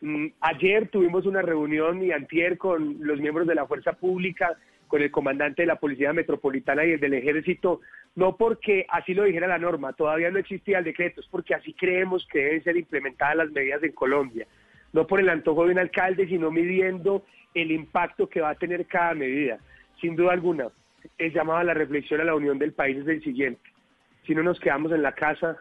Mm, 0.00 0.26
ayer 0.40 0.88
tuvimos 0.88 1.26
una 1.26 1.42
reunión 1.42 2.02
y 2.02 2.12
antier 2.12 2.58
con 2.58 2.98
los 3.00 3.18
miembros 3.18 3.46
de 3.46 3.54
la 3.54 3.66
Fuerza 3.66 3.94
Pública, 3.94 4.56
con 4.86 5.02
el 5.02 5.10
comandante 5.10 5.62
de 5.62 5.66
la 5.66 5.76
Policía 5.76 6.12
Metropolitana 6.12 6.84
y 6.84 6.92
el 6.92 7.00
del 7.00 7.14
Ejército, 7.14 7.80
no 8.14 8.36
porque 8.36 8.86
así 8.88 9.14
lo 9.14 9.24
dijera 9.24 9.48
la 9.48 9.58
norma, 9.58 9.94
todavía 9.94 10.30
no 10.30 10.38
existía 10.38 10.78
el 10.78 10.84
decreto, 10.84 11.20
es 11.20 11.26
porque 11.28 11.54
así 11.54 11.72
creemos 11.72 12.26
que 12.30 12.38
deben 12.38 12.62
ser 12.62 12.76
implementadas 12.76 13.36
las 13.36 13.50
medidas 13.50 13.82
en 13.82 13.92
Colombia 13.92 14.46
no 14.96 15.06
por 15.06 15.20
el 15.20 15.28
antojo 15.28 15.64
de 15.64 15.72
un 15.72 15.78
alcalde, 15.78 16.26
sino 16.26 16.50
midiendo 16.50 17.22
el 17.56 17.72
impacto 17.72 18.28
que 18.28 18.40
va 18.40 18.50
a 18.50 18.54
tener 18.54 18.86
cada 18.86 19.14
medida. 19.14 19.58
Sin 20.00 20.14
duda 20.14 20.32
alguna, 20.32 20.68
el 21.16 21.32
llamado 21.32 21.60
a 21.60 21.64
la 21.64 21.74
reflexión 21.74 22.20
a 22.20 22.24
la 22.24 22.34
unión 22.34 22.58
del 22.58 22.72
país 22.72 22.98
es 22.98 23.08
el 23.08 23.22
siguiente. 23.22 23.62
Si 24.26 24.34
no 24.34 24.42
nos 24.42 24.60
quedamos 24.60 24.92
en 24.92 25.02
la 25.02 25.12
casa, 25.12 25.56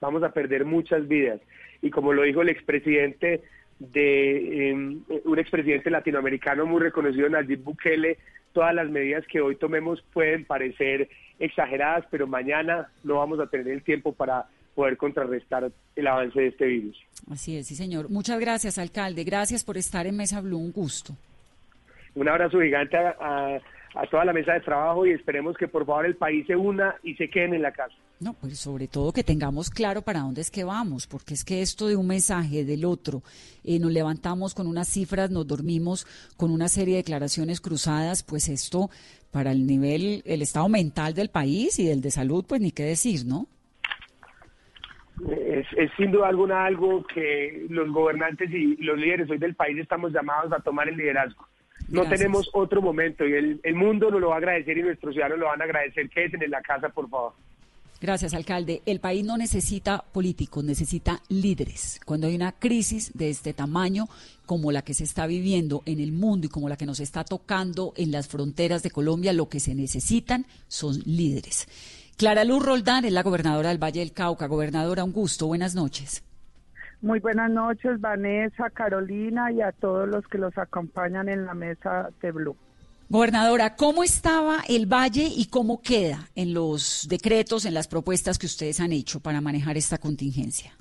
vamos 0.00 0.22
a 0.22 0.30
perder 0.30 0.64
muchas 0.64 1.08
vidas. 1.08 1.40
Y 1.82 1.90
como 1.90 2.12
lo 2.12 2.22
dijo 2.22 2.42
el 2.42 2.50
expresidente 2.50 3.42
de 3.80 4.70
em, 4.70 5.02
un 5.24 5.38
expresidente 5.38 5.90
latinoamericano 5.90 6.66
muy 6.66 6.82
reconocido, 6.82 7.28
Nayib 7.28 7.64
Bukele, 7.64 8.18
todas 8.52 8.74
las 8.74 8.88
medidas 8.88 9.26
que 9.26 9.40
hoy 9.40 9.56
tomemos 9.56 10.02
pueden 10.12 10.44
parecer 10.44 11.08
exageradas, 11.40 12.04
pero 12.10 12.28
mañana 12.28 12.90
no 13.02 13.16
vamos 13.16 13.40
a 13.40 13.48
tener 13.48 13.68
el 13.68 13.82
tiempo 13.82 14.12
para 14.12 14.46
poder 14.76 14.96
contrarrestar 14.96 15.72
el 15.96 16.06
avance 16.06 16.38
de 16.38 16.46
este 16.48 16.66
virus. 16.66 16.96
Así 17.28 17.56
es, 17.56 17.66
sí, 17.66 17.74
señor. 17.74 18.08
Muchas 18.08 18.38
gracias, 18.38 18.78
alcalde. 18.78 19.24
Gracias 19.24 19.64
por 19.64 19.76
estar 19.76 20.06
en 20.06 20.16
Mesa 20.16 20.40
Blue. 20.40 20.58
Un 20.58 20.72
gusto. 20.72 21.16
Un 22.14 22.28
abrazo 22.28 22.60
gigante 22.60 22.96
a, 22.96 23.60
toda 24.10 24.24
la 24.24 24.32
mesa 24.32 24.52
de 24.52 24.60
trabajo 24.60 25.04
y 25.04 25.10
esperemos 25.10 25.56
que 25.56 25.66
por 25.66 25.84
favor 25.84 26.06
el 26.06 26.16
país 26.16 26.46
se 26.46 26.54
una 26.54 26.94
y 27.02 27.14
se 27.14 27.28
queden 27.28 27.54
en 27.54 27.62
la 27.62 27.72
casa. 27.72 27.94
No, 28.20 28.34
pues 28.34 28.58
sobre 28.58 28.86
todo 28.86 29.12
que 29.12 29.24
tengamos 29.24 29.70
claro 29.70 30.02
para 30.02 30.20
dónde 30.20 30.42
es 30.42 30.50
que 30.50 30.62
vamos, 30.62 31.06
porque 31.06 31.34
es 31.34 31.44
que 31.44 31.62
esto 31.62 31.88
de 31.88 31.96
un 31.96 32.06
mensaje 32.06 32.64
del 32.64 32.84
otro, 32.84 33.22
eh, 33.64 33.78
nos 33.78 33.90
levantamos 33.90 34.54
con 34.54 34.66
unas 34.66 34.88
cifras, 34.88 35.30
nos 35.30 35.46
dormimos 35.46 36.06
con 36.36 36.50
una 36.50 36.68
serie 36.68 36.94
de 36.94 37.02
declaraciones 37.02 37.60
cruzadas, 37.60 38.22
pues 38.22 38.48
esto 38.48 38.90
para 39.32 39.52
el 39.52 39.66
nivel, 39.66 40.22
el 40.24 40.42
estado 40.42 40.68
mental 40.68 41.14
del 41.14 41.30
país 41.30 41.78
y 41.78 41.86
del 41.86 42.00
de 42.00 42.10
salud, 42.10 42.44
pues 42.48 42.60
ni 42.60 42.72
qué 42.72 42.84
decir, 42.84 43.24
¿no? 43.26 43.46
es, 45.28 45.90
sin 45.96 46.10
duda 46.10 46.28
alguna 46.28 46.64
algo 46.64 47.04
que 47.06 47.66
los 47.68 47.90
gobernantes 47.90 48.50
y 48.50 48.76
los 48.76 48.98
líderes 48.98 49.30
hoy 49.30 49.38
del 49.38 49.54
país 49.54 49.78
estamos 49.78 50.12
llamados 50.12 50.52
a 50.52 50.60
tomar 50.60 50.88
el 50.88 50.96
liderazgo. 50.96 51.46
No 51.90 52.08
tenemos 52.08 52.48
otro 52.52 52.80
momento 52.80 53.26
y 53.26 53.32
el, 53.32 53.60
el, 53.62 53.74
mundo 53.74 54.10
nos 54.10 54.20
lo 54.20 54.28
va 54.28 54.36
a 54.36 54.38
agradecer 54.38 54.78
y 54.78 54.82
nuestros 54.82 55.12
ciudadanos 55.12 55.40
lo 55.40 55.46
van 55.46 55.60
a 55.60 55.64
agradecer. 55.64 56.08
Quédense 56.08 56.44
en 56.44 56.50
la 56.50 56.62
casa, 56.62 56.88
por 56.88 57.08
favor. 57.08 57.32
Gracias, 58.00 58.32
alcalde. 58.32 58.80
El 58.86 58.98
país 58.98 59.26
no 59.26 59.36
necesita 59.36 60.02
políticos, 60.12 60.64
necesita 60.64 61.20
líderes. 61.28 62.00
Cuando 62.06 62.28
hay 62.28 62.34
una 62.34 62.52
crisis 62.52 63.12
de 63.12 63.28
este 63.28 63.52
tamaño, 63.52 64.08
como 64.46 64.72
la 64.72 64.82
que 64.82 64.94
se 64.94 65.04
está 65.04 65.26
viviendo 65.26 65.82
en 65.84 66.00
el 66.00 66.12
mundo 66.12 66.46
y 66.46 66.50
como 66.50 66.70
la 66.70 66.78
que 66.78 66.86
nos 66.86 66.98
está 66.98 67.24
tocando 67.24 67.92
en 67.96 68.10
las 68.10 68.26
fronteras 68.28 68.82
de 68.82 68.90
Colombia, 68.90 69.34
lo 69.34 69.50
que 69.50 69.60
se 69.60 69.74
necesitan 69.74 70.46
son 70.66 70.98
líderes. 71.04 71.68
Clara 72.16 72.44
Luz 72.44 72.64
Roldán 72.64 73.04
es 73.04 73.12
la 73.12 73.22
gobernadora 73.22 73.68
del 73.68 73.82
Valle 73.82 74.00
del 74.00 74.12
Cauca. 74.12 74.46
Gobernadora, 74.46 75.04
un 75.04 75.12
gusto. 75.12 75.46
Buenas 75.46 75.74
noches. 75.74 76.22
Muy 77.02 77.18
buenas 77.20 77.50
noches, 77.50 77.98
Vanessa, 78.00 78.68
Carolina 78.70 79.50
y 79.50 79.62
a 79.62 79.72
todos 79.72 80.06
los 80.06 80.26
que 80.28 80.36
los 80.36 80.56
acompañan 80.58 81.28
en 81.30 81.46
la 81.46 81.54
mesa 81.54 82.10
de 82.20 82.30
Blue. 82.30 82.56
Gobernadora, 83.08 83.74
¿cómo 83.74 84.04
estaba 84.04 84.58
el 84.68 84.86
Valle 84.86 85.26
y 85.34 85.48
cómo 85.48 85.80
queda 85.80 86.28
en 86.34 86.52
los 86.54 87.08
decretos, 87.08 87.64
en 87.64 87.74
las 87.74 87.88
propuestas 87.88 88.38
que 88.38 88.46
ustedes 88.46 88.80
han 88.80 88.92
hecho 88.92 89.18
para 89.20 89.40
manejar 89.40 89.76
esta 89.76 89.98
contingencia? 89.98 90.72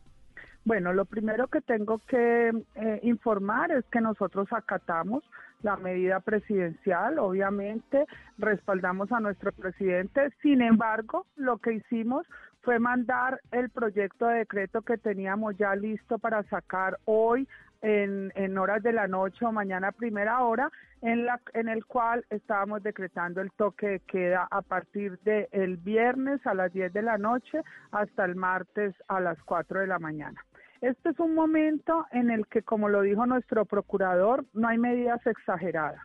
Bueno, 0.66 0.94
lo 0.94 1.06
primero 1.06 1.48
que 1.48 1.62
tengo 1.62 2.00
que 2.00 2.52
eh, 2.76 3.00
informar 3.04 3.72
es 3.72 3.86
que 3.92 4.02
nosotros 4.02 4.48
acatamos 4.52 5.24
la 5.64 5.78
medida 5.78 6.20
presidencial, 6.20 7.18
obviamente 7.20 8.06
respaldamos 8.38 9.12
a 9.12 9.20
nuestro 9.20 9.52
presidente, 9.52 10.30
sin 10.42 10.62
embargo, 10.62 11.26
lo 11.36 11.58
que 11.58 11.74
hicimos 11.74 12.26
fue 12.62 12.80
mandar 12.80 13.40
el 13.52 13.70
proyecto 13.70 14.28
de 14.28 14.40
decreto 14.40 14.82
que 14.82 14.98
teníamos 14.98 15.58
ya 15.58 15.76
listo 15.76 16.20
para 16.20 16.44
sacar 16.44 16.98
hoy 17.06 17.48
en, 17.82 18.32
en, 18.36 18.58
horas 18.58 18.84
de 18.84 18.92
la 18.92 19.08
noche 19.08 19.46
o 19.46 19.52
mañana 19.52 19.92
primera 19.92 20.44
hora, 20.44 20.70
en, 21.02 21.26
la, 21.26 21.40
en 21.54 21.70
el 21.70 21.86
cual 21.86 22.26
estábamos 22.30 22.84
decretando 22.84 23.40
el 23.42 23.52
toque 23.52 23.88
de 23.88 24.00
queda 24.02 24.48
a 24.52 24.62
partir 24.62 25.18
del 25.20 25.48
el 25.52 25.78
viernes 25.78 26.46
a 26.46 26.54
las 26.54 26.74
10 26.74 26.92
de 26.92 27.02
la 27.02 27.18
noche 27.18 27.62
hasta 27.92 28.26
el 28.26 28.36
martes 28.36 28.94
a 29.08 29.22
las 29.22 29.42
4 29.44 29.80
de 29.80 29.88
la 29.88 30.00
mañana. 30.00 30.44
Este 30.82 31.10
es 31.10 31.20
un 31.20 31.36
momento 31.36 32.06
en 32.12 32.30
el 32.30 32.48
que, 32.48 32.62
como 32.62 32.90
lo 32.90 33.02
dijo 33.02 33.26
nuestro 33.26 33.66
procurador, 33.66 34.46
no 34.54 34.68
hay 34.68 34.78
medidas 34.78 35.26
exageradas. 35.26 36.02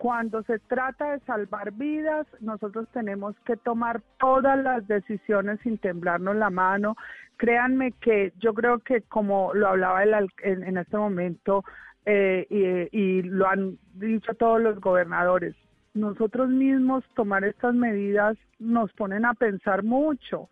Cuando 0.00 0.42
se 0.44 0.58
trata 0.60 1.12
de 1.12 1.20
salvar 1.26 1.72
vidas, 1.72 2.26
nosotros 2.40 2.88
tenemos 2.90 3.36
que 3.44 3.58
tomar 3.58 4.00
todas 4.18 4.58
las 4.58 4.88
decisiones 4.88 5.60
sin 5.60 5.76
temblarnos 5.76 6.36
la 6.36 6.48
mano. 6.48 6.96
Créanme 7.36 7.92
que 8.00 8.32
yo 8.38 8.54
creo 8.54 8.78
que 8.78 9.02
como 9.02 9.52
lo 9.52 9.68
hablaba 9.68 10.02
el, 10.02 10.14
en, 10.42 10.62
en, 10.64 10.78
este 10.78 10.96
momento 10.96 11.64
eh, 12.06 12.88
y, 12.90 13.20
lo 13.20 13.46
han 13.46 13.76
dicho 13.92 14.32
todos 14.32 14.58
los 14.62 14.80
gobernadores, 14.80 15.54
nosotros 15.92 16.48
mismos 16.48 17.04
tomar 17.14 17.44
estas 17.44 17.74
medidas 17.74 18.38
nos 18.58 18.90
ponen 18.94 19.26
a 19.26 19.34
pensar 19.34 19.82
mucho. 19.82 20.48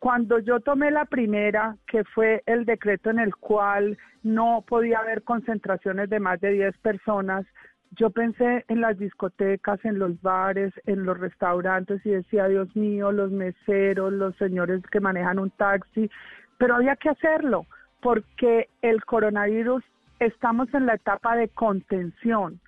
Cuando 0.00 0.40
yo 0.40 0.58
tomé 0.58 0.90
la 0.90 1.04
primera, 1.04 1.76
que 1.86 2.02
fue 2.02 2.42
el 2.46 2.64
decreto 2.64 3.10
en 3.10 3.20
el 3.20 3.36
cual 3.36 3.96
no 4.24 4.64
podía 4.66 4.98
haber 4.98 5.22
concentraciones 5.22 6.10
de 6.10 6.18
más 6.18 6.40
de 6.40 6.50
10 6.50 6.78
personas, 6.78 7.46
yo 7.92 8.10
pensé 8.10 8.64
en 8.68 8.80
las 8.80 8.98
discotecas, 8.98 9.84
en 9.84 9.98
los 9.98 10.20
bares, 10.20 10.72
en 10.86 11.04
los 11.04 11.18
restaurantes 11.18 12.04
y 12.04 12.10
decía, 12.10 12.46
Dios 12.48 12.74
mío, 12.76 13.12
los 13.12 13.30
meseros, 13.30 14.12
los 14.12 14.36
señores 14.36 14.82
que 14.90 15.00
manejan 15.00 15.38
un 15.38 15.50
taxi, 15.50 16.10
pero 16.58 16.76
había 16.76 16.96
que 16.96 17.08
hacerlo 17.10 17.66
porque 18.00 18.68
el 18.82 19.04
coronavirus 19.04 19.82
estamos 20.20 20.72
en 20.74 20.86
la 20.86 20.94
etapa 20.94 21.36
de 21.36 21.48
contención. 21.48 22.60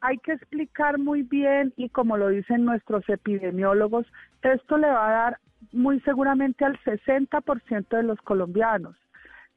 Hay 0.00 0.18
que 0.18 0.32
explicar 0.32 0.98
muy 0.98 1.22
bien 1.22 1.72
y 1.76 1.88
como 1.88 2.16
lo 2.16 2.28
dicen 2.28 2.64
nuestros 2.64 3.08
epidemiólogos, 3.08 4.06
esto 4.42 4.76
le 4.78 4.88
va 4.88 5.08
a 5.08 5.12
dar 5.12 5.38
muy 5.72 6.00
seguramente 6.00 6.64
al 6.64 6.78
60% 6.80 7.88
de 7.88 8.02
los 8.02 8.20
colombianos, 8.22 8.96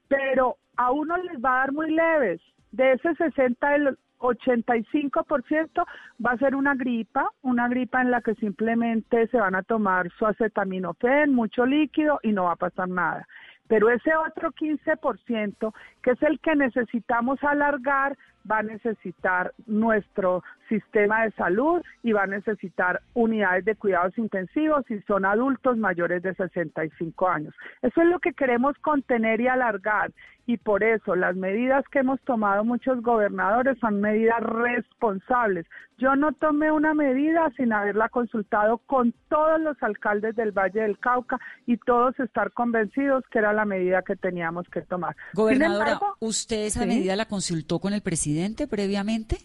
pero 0.07 0.57
a 0.77 0.91
uno 0.91 1.17
les 1.17 1.43
va 1.43 1.55
a 1.55 1.59
dar 1.59 1.71
muy 1.71 1.91
leves. 1.91 2.41
De 2.71 2.93
ese 2.93 3.15
60, 3.15 3.75
el 3.75 3.97
85% 4.19 5.85
va 6.25 6.31
a 6.31 6.37
ser 6.37 6.55
una 6.55 6.75
gripa, 6.75 7.29
una 7.41 7.67
gripa 7.67 8.01
en 8.01 8.11
la 8.11 8.21
que 8.21 8.35
simplemente 8.35 9.27
se 9.27 9.37
van 9.37 9.55
a 9.55 9.63
tomar 9.63 10.09
su 10.17 10.25
acetaminofén, 10.25 11.33
mucho 11.33 11.65
líquido 11.65 12.19
y 12.23 12.31
no 12.31 12.45
va 12.45 12.53
a 12.53 12.57
pasar 12.57 12.89
nada. 12.89 13.27
Pero 13.67 13.89
ese 13.89 14.15
otro 14.15 14.51
15%, 14.51 15.73
que 16.03 16.11
es 16.11 16.21
el 16.21 16.39
que 16.39 16.55
necesitamos 16.55 17.43
alargar, 17.43 18.17
va 18.49 18.59
a 18.59 18.63
necesitar 18.63 19.53
nuestro 19.65 20.43
sistema 20.69 21.23
de 21.23 21.31
salud 21.31 21.81
y 22.03 22.11
va 22.11 22.23
a 22.23 22.27
necesitar 22.27 23.01
unidades 23.13 23.65
de 23.65 23.75
cuidados 23.75 24.17
intensivos 24.17 24.83
si 24.87 24.99
son 25.01 25.25
adultos 25.25 25.77
mayores 25.77 26.23
de 26.23 26.33
65 26.33 27.27
años. 27.27 27.53
Eso 27.81 28.01
es 28.01 28.07
lo 28.07 28.19
que 28.19 28.33
queremos 28.33 28.75
contener 28.79 29.41
y 29.41 29.47
alargar 29.47 30.11
y 30.47 30.57
por 30.57 30.83
eso 30.83 31.15
las 31.15 31.35
medidas 31.35 31.83
que 31.91 31.99
hemos 31.99 32.21
tomado 32.21 32.63
muchos 32.63 33.01
gobernadores 33.01 33.77
son 33.79 33.99
medidas 33.99 34.39
responsables. 34.41 35.65
Yo 35.97 36.15
no 36.15 36.33
tomé 36.33 36.71
una 36.71 36.93
medida 36.93 37.51
sin 37.55 37.73
haberla 37.73 38.09
consultado 38.09 38.79
con 38.85 39.13
todos 39.29 39.59
los 39.61 39.81
alcaldes 39.81 40.35
del 40.35 40.51
Valle 40.51 40.81
del 40.81 40.99
Cauca 40.99 41.39
y 41.65 41.77
todos 41.77 42.19
estar 42.19 42.51
convencidos 42.51 43.23
que 43.31 43.39
era 43.39 43.53
la 43.53 43.65
medida 43.65 44.03
que 44.03 44.15
teníamos 44.15 44.67
que 44.69 44.81
tomar. 44.81 45.15
Gobernadora, 45.33 45.99
¿usted 46.19 46.65
esa 46.65 46.85
medida 46.85 47.15
la 47.15 47.25
consultó 47.25 47.79
con 47.79 47.93
el 47.93 48.01
presidente 48.01 48.34
previamente? 48.67 49.37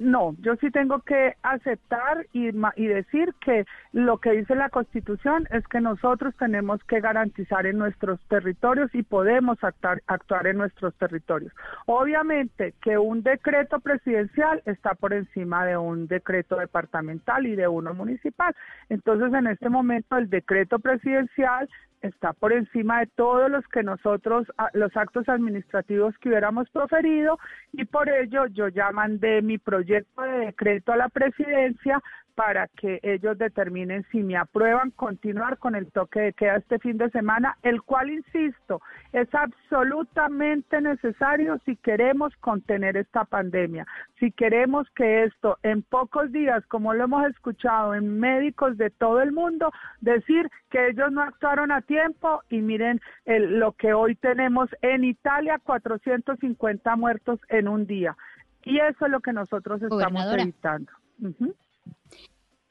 No, 0.00 0.34
yo 0.40 0.56
sí 0.56 0.70
tengo 0.70 1.00
que 1.00 1.34
aceptar 1.42 2.26
y, 2.32 2.48
y, 2.76 2.86
decir 2.86 3.34
que 3.38 3.66
lo 3.92 4.16
que 4.16 4.32
dice 4.32 4.54
la 4.54 4.70
Constitución 4.70 5.46
es 5.50 5.68
que 5.68 5.82
nosotros 5.82 6.34
tenemos 6.38 6.82
que 6.84 7.00
garantizar 7.00 7.66
en 7.66 7.76
nuestros 7.76 8.18
territorios 8.28 8.88
y 8.94 9.02
podemos 9.02 9.58
actuar, 9.62 10.00
en 10.46 10.56
nuestros 10.56 10.94
territorios. 10.94 11.52
Obviamente 11.84 12.72
que 12.80 12.96
un 12.96 13.22
decreto 13.22 13.78
presidencial 13.80 14.62
está 14.64 14.94
por 14.94 15.12
encima 15.12 15.66
de 15.66 15.76
un 15.76 16.06
decreto 16.06 16.56
departamental 16.56 17.46
y 17.46 17.54
de 17.54 17.68
uno 17.68 17.92
municipal. 17.92 18.56
Entonces, 18.88 19.34
en 19.34 19.48
este 19.48 19.68
momento, 19.68 20.16
el 20.16 20.30
decreto 20.30 20.78
presidencial 20.78 21.68
está 22.00 22.32
por 22.32 22.54
encima 22.54 23.00
de 23.00 23.06
todos 23.08 23.50
los 23.50 23.66
que 23.68 23.82
nosotros, 23.82 24.46
los 24.72 24.96
actos 24.96 25.28
administrativos 25.28 26.16
que 26.16 26.30
hubiéramos 26.30 26.70
proferido 26.70 27.38
y 27.72 27.84
por 27.84 28.08
ello 28.08 28.46
yo 28.46 28.68
ya 28.68 28.90
mandé 28.90 29.42
mi 29.42 29.58
proyecto 29.58 29.89
de 29.90 30.46
decreto 30.46 30.92
a 30.92 30.96
la 30.96 31.08
presidencia 31.08 32.00
para 32.40 32.68
que 32.68 33.00
ellos 33.02 33.36
determinen 33.36 34.06
si 34.10 34.22
me 34.22 34.34
aprueban 34.34 34.92
continuar 34.92 35.58
con 35.58 35.74
el 35.74 35.92
toque 35.92 36.20
de 36.20 36.32
queda 36.32 36.56
este 36.56 36.78
fin 36.78 36.96
de 36.96 37.10
semana, 37.10 37.58
el 37.62 37.82
cual, 37.82 38.08
insisto, 38.08 38.80
es 39.12 39.28
absolutamente 39.34 40.80
necesario 40.80 41.60
si 41.66 41.76
queremos 41.76 42.34
contener 42.36 42.96
esta 42.96 43.26
pandemia, 43.26 43.86
si 44.18 44.32
queremos 44.32 44.88
que 44.94 45.24
esto 45.24 45.58
en 45.62 45.82
pocos 45.82 46.32
días, 46.32 46.64
como 46.66 46.94
lo 46.94 47.04
hemos 47.04 47.26
escuchado 47.26 47.94
en 47.94 48.18
médicos 48.18 48.78
de 48.78 48.88
todo 48.88 49.20
el 49.20 49.32
mundo, 49.32 49.70
decir 50.00 50.48
que 50.70 50.88
ellos 50.88 51.12
no 51.12 51.20
actuaron 51.20 51.70
a 51.70 51.82
tiempo 51.82 52.42
y 52.48 52.62
miren 52.62 53.02
el, 53.26 53.58
lo 53.58 53.72
que 53.72 53.92
hoy 53.92 54.14
tenemos 54.14 54.70
en 54.80 55.04
Italia, 55.04 55.60
450 55.62 56.96
muertos 56.96 57.38
en 57.48 57.68
un 57.68 57.86
día. 57.86 58.16
Y 58.64 58.78
eso 58.78 59.06
es 59.06 59.10
lo 59.10 59.20
que 59.20 59.32
nosotros 59.32 59.82
estamos 59.82 60.24
evitando. 60.32 60.92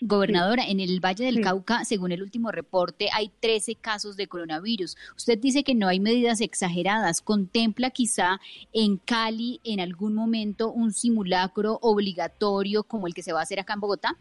Gobernadora, 0.02 0.64
en 0.66 0.80
el 0.80 1.02
Valle 1.04 1.26
del 1.26 1.42
Cauca, 1.42 1.84
según 1.84 2.14
el 2.14 2.22
último 2.22 2.52
reporte, 2.52 3.10
hay 3.14 3.32
13 3.42 3.76
casos 3.76 4.16
de 4.16 4.28
coronavirus. 4.28 4.96
Usted 5.18 5.38
dice 5.38 5.66
que 5.66 5.76
no 5.76 5.90
hay 5.90 6.00
medidas 6.00 6.40
exageradas. 6.40 7.22
¿Contempla 7.22 7.90
quizá 7.90 8.40
en 8.72 8.98
Cali 8.98 9.60
en 9.66 9.82
algún 9.82 10.14
momento 10.14 10.72
un 10.72 10.94
simulacro 10.94 11.80
obligatorio 11.82 12.84
como 12.84 13.08
el 13.08 13.14
que 13.14 13.24
se 13.24 13.34
va 13.34 13.42
a 13.42 13.44
hacer 13.44 13.60
acá 13.60 13.74
en 13.74 13.82
Bogotá? 13.82 14.16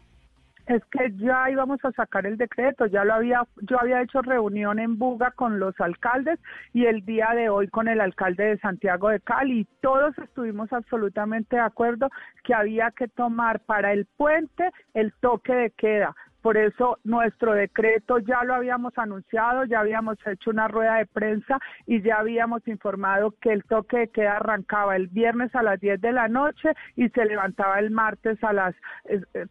Es 0.69 0.85
que 0.85 1.11
ya 1.17 1.49
íbamos 1.49 1.83
a 1.83 1.91
sacar 1.93 2.27
el 2.27 2.37
decreto, 2.37 2.85
ya 2.85 3.03
lo 3.03 3.15
había, 3.15 3.41
yo 3.63 3.81
había 3.81 4.03
hecho 4.03 4.21
reunión 4.21 4.77
en 4.77 4.99
Buga 4.99 5.31
con 5.31 5.59
los 5.59 5.73
alcaldes 5.79 6.39
y 6.73 6.85
el 6.85 7.03
día 7.05 7.29
de 7.35 7.49
hoy 7.49 7.67
con 7.69 7.87
el 7.87 7.99
alcalde 7.99 8.43
de 8.43 8.59
Santiago 8.59 9.09
de 9.09 9.19
Cali. 9.19 9.67
Todos 9.81 10.15
estuvimos 10.19 10.71
absolutamente 10.71 11.55
de 11.55 11.63
acuerdo 11.63 12.09
que 12.43 12.53
había 12.53 12.91
que 12.91 13.07
tomar 13.07 13.61
para 13.61 13.93
el 13.93 14.05
puente 14.15 14.69
el 14.93 15.11
toque 15.19 15.53
de 15.53 15.71
queda. 15.71 16.15
Por 16.41 16.57
eso 16.57 16.99
nuestro 17.03 17.53
decreto 17.53 18.19
ya 18.19 18.43
lo 18.43 18.55
habíamos 18.55 18.97
anunciado, 18.97 19.65
ya 19.65 19.79
habíamos 19.79 20.17
hecho 20.25 20.51
una 20.51 20.67
rueda 20.67 20.95
de 20.95 21.05
prensa 21.05 21.59
y 21.85 22.01
ya 22.01 22.19
habíamos 22.19 22.67
informado 22.67 23.33
que 23.41 23.51
el 23.51 23.63
toque 23.63 23.97
de 23.97 24.07
queda 24.07 24.37
arrancaba 24.37 24.95
el 24.95 25.07
viernes 25.07 25.53
a 25.55 25.63
las 25.63 25.79
10 25.79 26.01
de 26.01 26.11
la 26.11 26.27
noche 26.27 26.69
y 26.95 27.09
se 27.09 27.25
levantaba 27.25 27.79
el 27.79 27.91
martes 27.91 28.41
a 28.43 28.53
las 28.53 28.75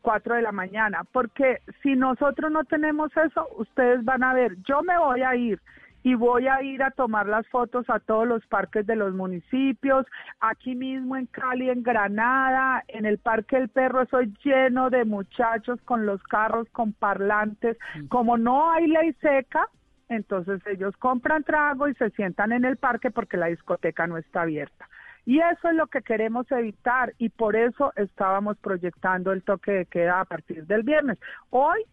4 0.03 0.37
de 0.37 0.43
la 0.43 0.53
mañana. 0.53 1.03
Porque 1.13 1.59
si 1.83 1.95
nosotros 1.95 2.51
no 2.51 2.65
tenemos 2.65 3.15
eso, 3.17 3.49
ustedes 3.57 4.05
van 4.05 4.23
a 4.23 4.35
ver, 4.35 4.57
yo 4.63 4.83
me 4.83 4.99
voy 4.99 5.23
a 5.23 5.35
ir 5.35 5.61
y 6.09 6.15
voy 6.15 6.49
a 6.49 6.63
ir 6.63 6.83
a 6.83 6.91
tomar 6.91 7.27
las 7.27 7.47
fotos 7.49 7.85
a 7.91 8.01
todos 8.01 8.27
los 8.27 8.47
parques 8.47 8.87
de 8.87 8.97
los 8.97 9.13
municipios, 9.13 10.07
aquí 10.41 10.75
mismo 10.75 11.17
en 11.17 11.27
Cali, 11.27 11.69
en 11.69 11.83
Granada, 11.83 12.83
en 12.89 13.05
el 13.05 13.19
Parque 13.19 13.57
del 13.57 13.69
Perro, 13.69 14.07
soy 14.07 14.33
lleno 14.43 14.89
de 14.89 15.05
muchachos 15.05 15.79
con 15.85 16.07
los 16.07 16.23
carros, 16.23 16.67
con 16.73 16.95
parlantes, 16.95 17.77
como 18.09 18.39
no 18.39 18.71
hay 18.71 18.87
ley 18.87 19.13
seca, 19.21 19.69
entonces 20.09 20.63
ellos 20.67 20.97
compran 20.97 21.45
trago 21.45 21.89
y 21.89 21.95
se 21.97 22.09
sientan 22.13 22.53
en 22.53 22.65
el 22.65 22.79
parque 22.79 23.11
porque 23.11 23.37
la 23.37 23.49
discoteca 23.49 24.07
no 24.07 24.17
está 24.17 24.43
abierta. 24.43 24.89
Y 25.27 25.41
eso 25.41 25.69
es 25.69 25.75
lo 25.75 25.89
que 25.89 26.01
queremos 26.01 26.51
evitar 26.51 27.13
y 27.19 27.29
por 27.29 27.55
eso 27.55 27.93
estábamos 27.97 28.57
proyectando 28.57 29.31
el 29.31 29.43
toque 29.43 29.73
de 29.73 29.85
queda 29.85 30.21
a 30.21 30.25
partir 30.25 30.65
del 30.65 30.85
viernes. 30.85 31.19
Hoy 31.51 31.85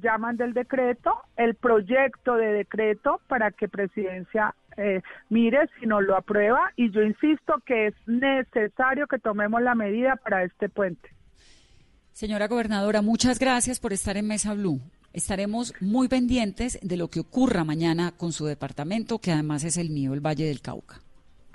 llaman 0.00 0.36
del 0.36 0.54
decreto, 0.54 1.12
el 1.36 1.54
proyecto 1.54 2.36
de 2.36 2.52
decreto 2.52 3.20
para 3.28 3.50
que 3.50 3.68
presidencia 3.68 4.54
eh, 4.76 5.02
mire 5.28 5.68
si 5.78 5.86
no 5.86 6.00
lo 6.00 6.16
aprueba 6.16 6.72
y 6.76 6.90
yo 6.90 7.02
insisto 7.02 7.54
que 7.66 7.88
es 7.88 7.94
necesario 8.06 9.06
que 9.06 9.18
tomemos 9.18 9.60
la 9.60 9.74
medida 9.74 10.16
para 10.16 10.44
este 10.44 10.68
puente. 10.68 11.10
Señora 12.12 12.46
gobernadora, 12.46 13.02
muchas 13.02 13.38
gracias 13.38 13.80
por 13.80 13.92
estar 13.92 14.16
en 14.16 14.26
Mesa 14.28 14.54
Blue. 14.54 14.80
Estaremos 15.12 15.74
muy 15.80 16.08
pendientes 16.08 16.78
de 16.82 16.96
lo 16.96 17.08
que 17.08 17.20
ocurra 17.20 17.64
mañana 17.64 18.12
con 18.16 18.32
su 18.32 18.46
departamento, 18.46 19.18
que 19.18 19.32
además 19.32 19.64
es 19.64 19.76
el 19.76 19.90
mío, 19.90 20.14
el 20.14 20.20
Valle 20.20 20.46
del 20.46 20.62
Cauca. 20.62 21.00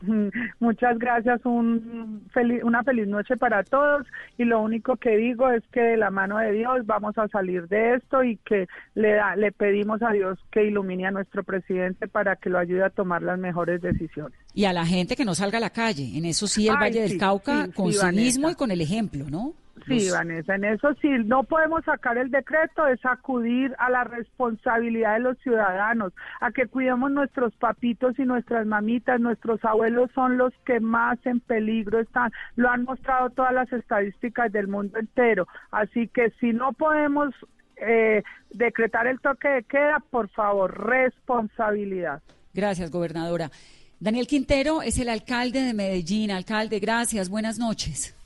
Muchas 0.59 0.99
gracias, 0.99 1.45
un 1.45 2.23
feliz, 2.33 2.63
una 2.63 2.83
feliz 2.83 3.07
noche 3.07 3.37
para 3.37 3.63
todos 3.63 4.05
y 4.37 4.45
lo 4.45 4.61
único 4.61 4.97
que 4.97 5.17
digo 5.17 5.49
es 5.49 5.63
que 5.71 5.81
de 5.81 5.97
la 5.97 6.09
mano 6.09 6.37
de 6.37 6.51
Dios 6.51 6.85
vamos 6.85 7.17
a 7.17 7.27
salir 7.27 7.67
de 7.67 7.95
esto 7.95 8.23
y 8.23 8.37
que 8.37 8.67
le, 8.95 9.13
da, 9.13 9.35
le 9.35 9.51
pedimos 9.51 10.01
a 10.01 10.11
Dios 10.11 10.39
que 10.51 10.65
ilumine 10.65 11.07
a 11.07 11.11
nuestro 11.11 11.43
presidente 11.43 12.07
para 12.07 12.35
que 12.35 12.49
lo 12.49 12.59
ayude 12.59 12.83
a 12.83 12.89
tomar 12.89 13.21
las 13.21 13.39
mejores 13.39 13.81
decisiones. 13.81 14.37
Y 14.53 14.65
a 14.65 14.73
la 14.73 14.85
gente 14.85 15.15
que 15.15 15.25
no 15.25 15.35
salga 15.35 15.57
a 15.57 15.61
la 15.61 15.69
calle, 15.69 16.17
en 16.17 16.25
eso 16.25 16.47
sí 16.47 16.67
el 16.67 16.75
Valle 16.75 17.01
del 17.01 17.17
Cauca 17.17 17.69
con 17.73 17.91
sí, 17.91 17.99
civismo 17.99 18.49
y 18.49 18.55
con 18.55 18.71
el 18.71 18.81
ejemplo, 18.81 19.25
¿no? 19.29 19.53
Sí, 19.87 20.09
Vanessa, 20.11 20.55
en 20.55 20.65
eso 20.65 20.93
sí, 21.01 21.09
no 21.25 21.43
podemos 21.43 21.83
sacar 21.85 22.17
el 22.17 22.29
decreto, 22.29 22.87
es 22.87 23.03
acudir 23.05 23.75
a 23.79 23.89
la 23.89 24.03
responsabilidad 24.03 25.13
de 25.13 25.19
los 25.21 25.37
ciudadanos, 25.39 26.13
a 26.41 26.51
que 26.51 26.67
cuidemos 26.67 27.11
nuestros 27.11 27.55
papitos 27.55 28.17
y 28.19 28.23
nuestras 28.23 28.65
mamitas, 28.65 29.19
nuestros 29.19 29.63
abuelos 29.63 30.09
son 30.13 30.37
los 30.37 30.53
que 30.65 30.79
más 30.79 31.17
en 31.25 31.39
peligro 31.39 31.99
están, 31.99 32.31
lo 32.55 32.69
han 32.69 32.83
mostrado 32.83 33.29
todas 33.29 33.53
las 33.53 33.71
estadísticas 33.71 34.51
del 34.51 34.67
mundo 34.67 34.99
entero, 34.99 35.47
así 35.71 36.07
que 36.07 36.31
si 36.39 36.53
no 36.53 36.73
podemos 36.73 37.33
eh, 37.77 38.23
decretar 38.49 39.07
el 39.07 39.19
toque 39.19 39.47
de 39.47 39.63
queda, 39.63 40.03
por 40.09 40.29
favor, 40.29 40.87
responsabilidad. 40.87 42.21
Gracias, 42.53 42.89
gobernadora. 42.89 43.51
Daniel 43.99 44.27
Quintero 44.27 44.81
es 44.81 44.99
el 44.99 45.09
alcalde 45.09 45.61
de 45.61 45.73
Medellín. 45.73 46.31
Alcalde, 46.31 46.79
gracias, 46.79 47.29
buenas 47.29 47.57
noches. 47.57 48.16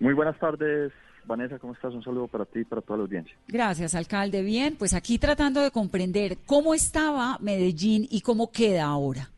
Muy 0.00 0.14
buenas 0.14 0.38
tardes, 0.38 0.92
Vanessa, 1.24 1.58
¿cómo 1.58 1.72
estás? 1.72 1.92
Un 1.92 2.02
saludo 2.02 2.28
para 2.28 2.44
ti 2.44 2.60
y 2.60 2.64
para 2.64 2.82
toda 2.82 2.98
la 2.98 3.02
audiencia. 3.02 3.36
Gracias, 3.48 3.94
alcalde. 3.94 4.42
Bien, 4.42 4.76
pues 4.78 4.94
aquí 4.94 5.18
tratando 5.18 5.60
de 5.60 5.70
comprender 5.70 6.38
cómo 6.46 6.72
estaba 6.72 7.36
Medellín 7.40 8.06
y 8.10 8.20
cómo 8.20 8.50
queda 8.50 8.84
ahora. 8.84 9.28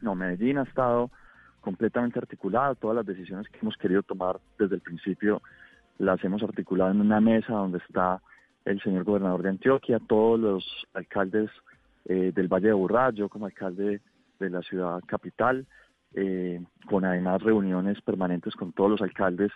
No, 0.00 0.14
Medellín 0.14 0.58
ha 0.58 0.64
estado 0.64 1.10
completamente 1.60 2.18
articulado. 2.18 2.74
Todas 2.74 2.96
las 2.96 3.06
decisiones 3.06 3.48
que 3.48 3.58
hemos 3.62 3.76
querido 3.76 4.02
tomar 4.02 4.38
desde 4.58 4.74
el 4.74 4.80
principio 4.80 5.40
las 5.98 6.22
hemos 6.24 6.42
articulado 6.42 6.90
en 6.90 7.00
una 7.00 7.20
mesa 7.20 7.52
donde 7.52 7.78
está 7.78 8.20
el 8.64 8.80
señor 8.82 9.04
gobernador 9.04 9.42
de 9.42 9.50
Antioquia, 9.50 10.00
todos 10.06 10.40
los 10.40 10.86
alcaldes 10.94 11.50
eh, 12.06 12.32
del 12.34 12.48
Valle 12.48 12.68
de 12.68 12.72
Burrá, 12.72 13.10
yo 13.10 13.28
como 13.28 13.46
alcalde 13.46 14.00
de 14.40 14.50
la 14.50 14.62
ciudad 14.62 15.00
capital, 15.06 15.66
eh, 16.14 16.62
con 16.86 17.04
además 17.04 17.42
reuniones 17.42 18.00
permanentes 18.02 18.54
con 18.54 18.72
todos 18.72 18.90
los 18.90 19.02
alcaldes 19.02 19.50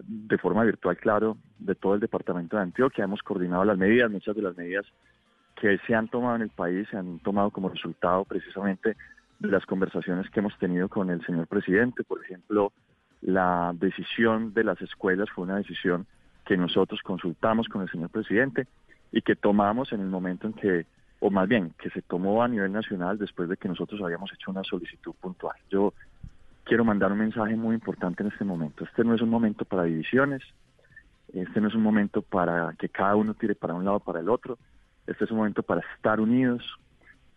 de 0.00 0.38
forma 0.38 0.64
virtual, 0.64 0.96
claro, 0.96 1.36
de 1.58 1.74
todo 1.74 1.94
el 1.94 2.00
departamento 2.00 2.56
de 2.56 2.62
Antioquia. 2.62 3.04
Hemos 3.04 3.22
coordinado 3.22 3.64
las 3.64 3.78
medidas, 3.78 4.10
muchas 4.10 4.34
de 4.34 4.42
las 4.42 4.56
medidas 4.56 4.84
que 5.54 5.78
se 5.86 5.94
han 5.94 6.08
tomado 6.08 6.36
en 6.36 6.42
el 6.42 6.50
país 6.50 6.88
se 6.90 6.96
han 6.96 7.20
tomado 7.20 7.50
como 7.50 7.68
resultado 7.68 8.24
precisamente 8.24 8.96
de 9.38 9.48
las 9.48 9.64
conversaciones 9.66 10.28
que 10.30 10.40
hemos 10.40 10.56
tenido 10.58 10.88
con 10.88 11.10
el 11.10 11.24
señor 11.24 11.46
presidente. 11.46 12.02
Por 12.02 12.22
ejemplo, 12.22 12.72
la 13.22 13.72
decisión 13.74 14.52
de 14.52 14.64
las 14.64 14.80
escuelas 14.82 15.30
fue 15.30 15.44
una 15.44 15.56
decisión 15.56 16.06
que 16.44 16.56
nosotros 16.56 17.00
consultamos 17.02 17.68
con 17.68 17.82
el 17.82 17.90
señor 17.90 18.10
presidente 18.10 18.66
y 19.12 19.22
que 19.22 19.36
tomamos 19.36 19.92
en 19.92 20.00
el 20.00 20.08
momento 20.08 20.46
en 20.46 20.52
que 20.54 20.86
o 21.26 21.30
más 21.30 21.48
bien 21.48 21.72
que 21.78 21.88
se 21.88 22.02
tomó 22.02 22.42
a 22.42 22.48
nivel 22.48 22.70
nacional 22.70 23.16
después 23.16 23.48
de 23.48 23.56
que 23.56 23.66
nosotros 23.66 23.98
habíamos 24.02 24.30
hecho 24.34 24.50
una 24.50 24.62
solicitud 24.62 25.14
puntual. 25.18 25.56
Yo 25.70 25.94
quiero 26.64 26.84
mandar 26.84 27.12
un 27.12 27.18
mensaje 27.18 27.56
muy 27.56 27.76
importante 27.76 28.22
en 28.22 28.28
este 28.28 28.44
momento. 28.44 28.84
Este 28.84 29.04
no 29.04 29.14
es 29.14 29.22
un 29.22 29.30
momento 29.30 29.64
para 29.64 29.84
divisiones, 29.84 30.42
este 31.32 31.62
no 31.62 31.68
es 31.68 31.74
un 31.74 31.82
momento 31.82 32.20
para 32.20 32.74
que 32.78 32.90
cada 32.90 33.16
uno 33.16 33.32
tire 33.32 33.54
para 33.54 33.72
un 33.72 33.86
lado 33.86 33.96
o 33.96 34.00
para 34.00 34.20
el 34.20 34.28
otro, 34.28 34.58
este 35.06 35.24
es 35.24 35.30
un 35.30 35.38
momento 35.38 35.62
para 35.62 35.80
estar 35.96 36.20
unidos, 36.20 36.62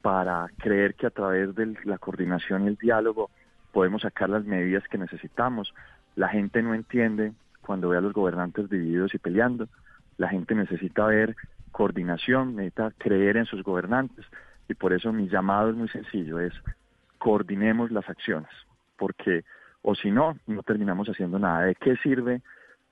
para 0.02 0.50
creer 0.58 0.96
que 0.96 1.08
a 1.08 1.12
través 1.12 1.56
de 1.56 1.74
la 1.86 1.98
coordinación 1.98 2.66
y 2.66 2.68
el 2.68 2.76
diálogo 2.76 3.30
podemos 3.72 4.02
sacar 4.02 4.30
las 4.30 4.44
medidas 4.44 4.84
que 4.90 4.98
necesitamos. 4.98 5.74
La 6.18 6.28
gente 6.28 6.62
no 6.62 6.74
entiende 6.74 7.32
cuando 7.62 7.88
ve 7.88 8.00
a 8.00 8.02
los 8.02 8.12
gobernantes 8.12 8.70
divididos 8.70 9.14
y 9.14 9.18
peleando, 9.18 9.70
la 10.18 10.28
gente 10.28 10.56
necesita 10.56 11.06
ver 11.06 11.38
coordinación, 11.72 12.56
necesita 12.56 12.92
creer 12.98 13.38
en 13.38 13.46
sus 13.46 13.64
gobernantes 13.64 14.26
y 14.68 14.74
por 14.74 14.94
eso 14.94 15.14
mi 15.14 15.28
llamado 15.30 15.70
es 15.70 15.76
muy 15.76 15.90
sencillo, 15.90 16.40
es 16.40 16.54
coordinemos 17.18 17.92
las 17.92 18.08
acciones, 18.10 18.50
porque 18.98 19.44
o 19.82 19.96
si 19.96 20.12
no, 20.12 20.38
no 20.48 20.64
terminamos 20.64 21.08
haciendo 21.08 21.40
nada. 21.40 21.62
¿De 21.62 21.76
qué 21.76 21.96
sirve 21.98 22.42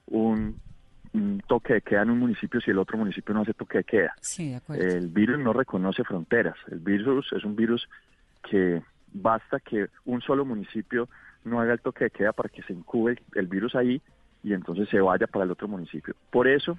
un, 0.07 0.59
toque 1.47 1.73
de 1.73 1.81
queda 1.81 2.03
en 2.03 2.11
un 2.11 2.19
municipio 2.19 2.61
si 2.61 2.71
el 2.71 2.77
otro 2.77 2.97
municipio 2.97 3.33
no 3.33 3.41
hace 3.41 3.53
toque 3.53 3.79
de 3.79 3.83
queda? 3.83 4.13
el 4.73 5.07
virus 5.09 5.39
no 5.39 5.53
reconoce 5.53 6.03
fronteras, 6.03 6.55
el 6.71 6.79
virus 6.79 7.31
es 7.33 7.43
un 7.43 7.55
virus 7.55 7.87
que 8.49 8.81
basta 9.13 9.59
que 9.59 9.87
un 10.05 10.21
solo 10.21 10.45
municipio 10.45 11.09
no 11.43 11.59
haga 11.59 11.73
el 11.73 11.79
toque 11.79 12.05
de 12.05 12.11
queda 12.11 12.33
para 12.33 12.49
que 12.49 12.63
se 12.63 12.73
incube 12.73 13.21
el 13.35 13.47
virus 13.47 13.75
ahí 13.75 14.01
y 14.43 14.53
entonces 14.53 14.89
se 14.89 14.99
vaya 14.99 15.27
para 15.27 15.45
el 15.45 15.51
otro 15.51 15.67
municipio. 15.67 16.15
Por 16.29 16.47
eso 16.47 16.77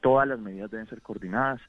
todas 0.00 0.28
las 0.28 0.38
medidas 0.38 0.70
deben 0.70 0.88
ser 0.88 1.02
coordinadas, 1.02 1.60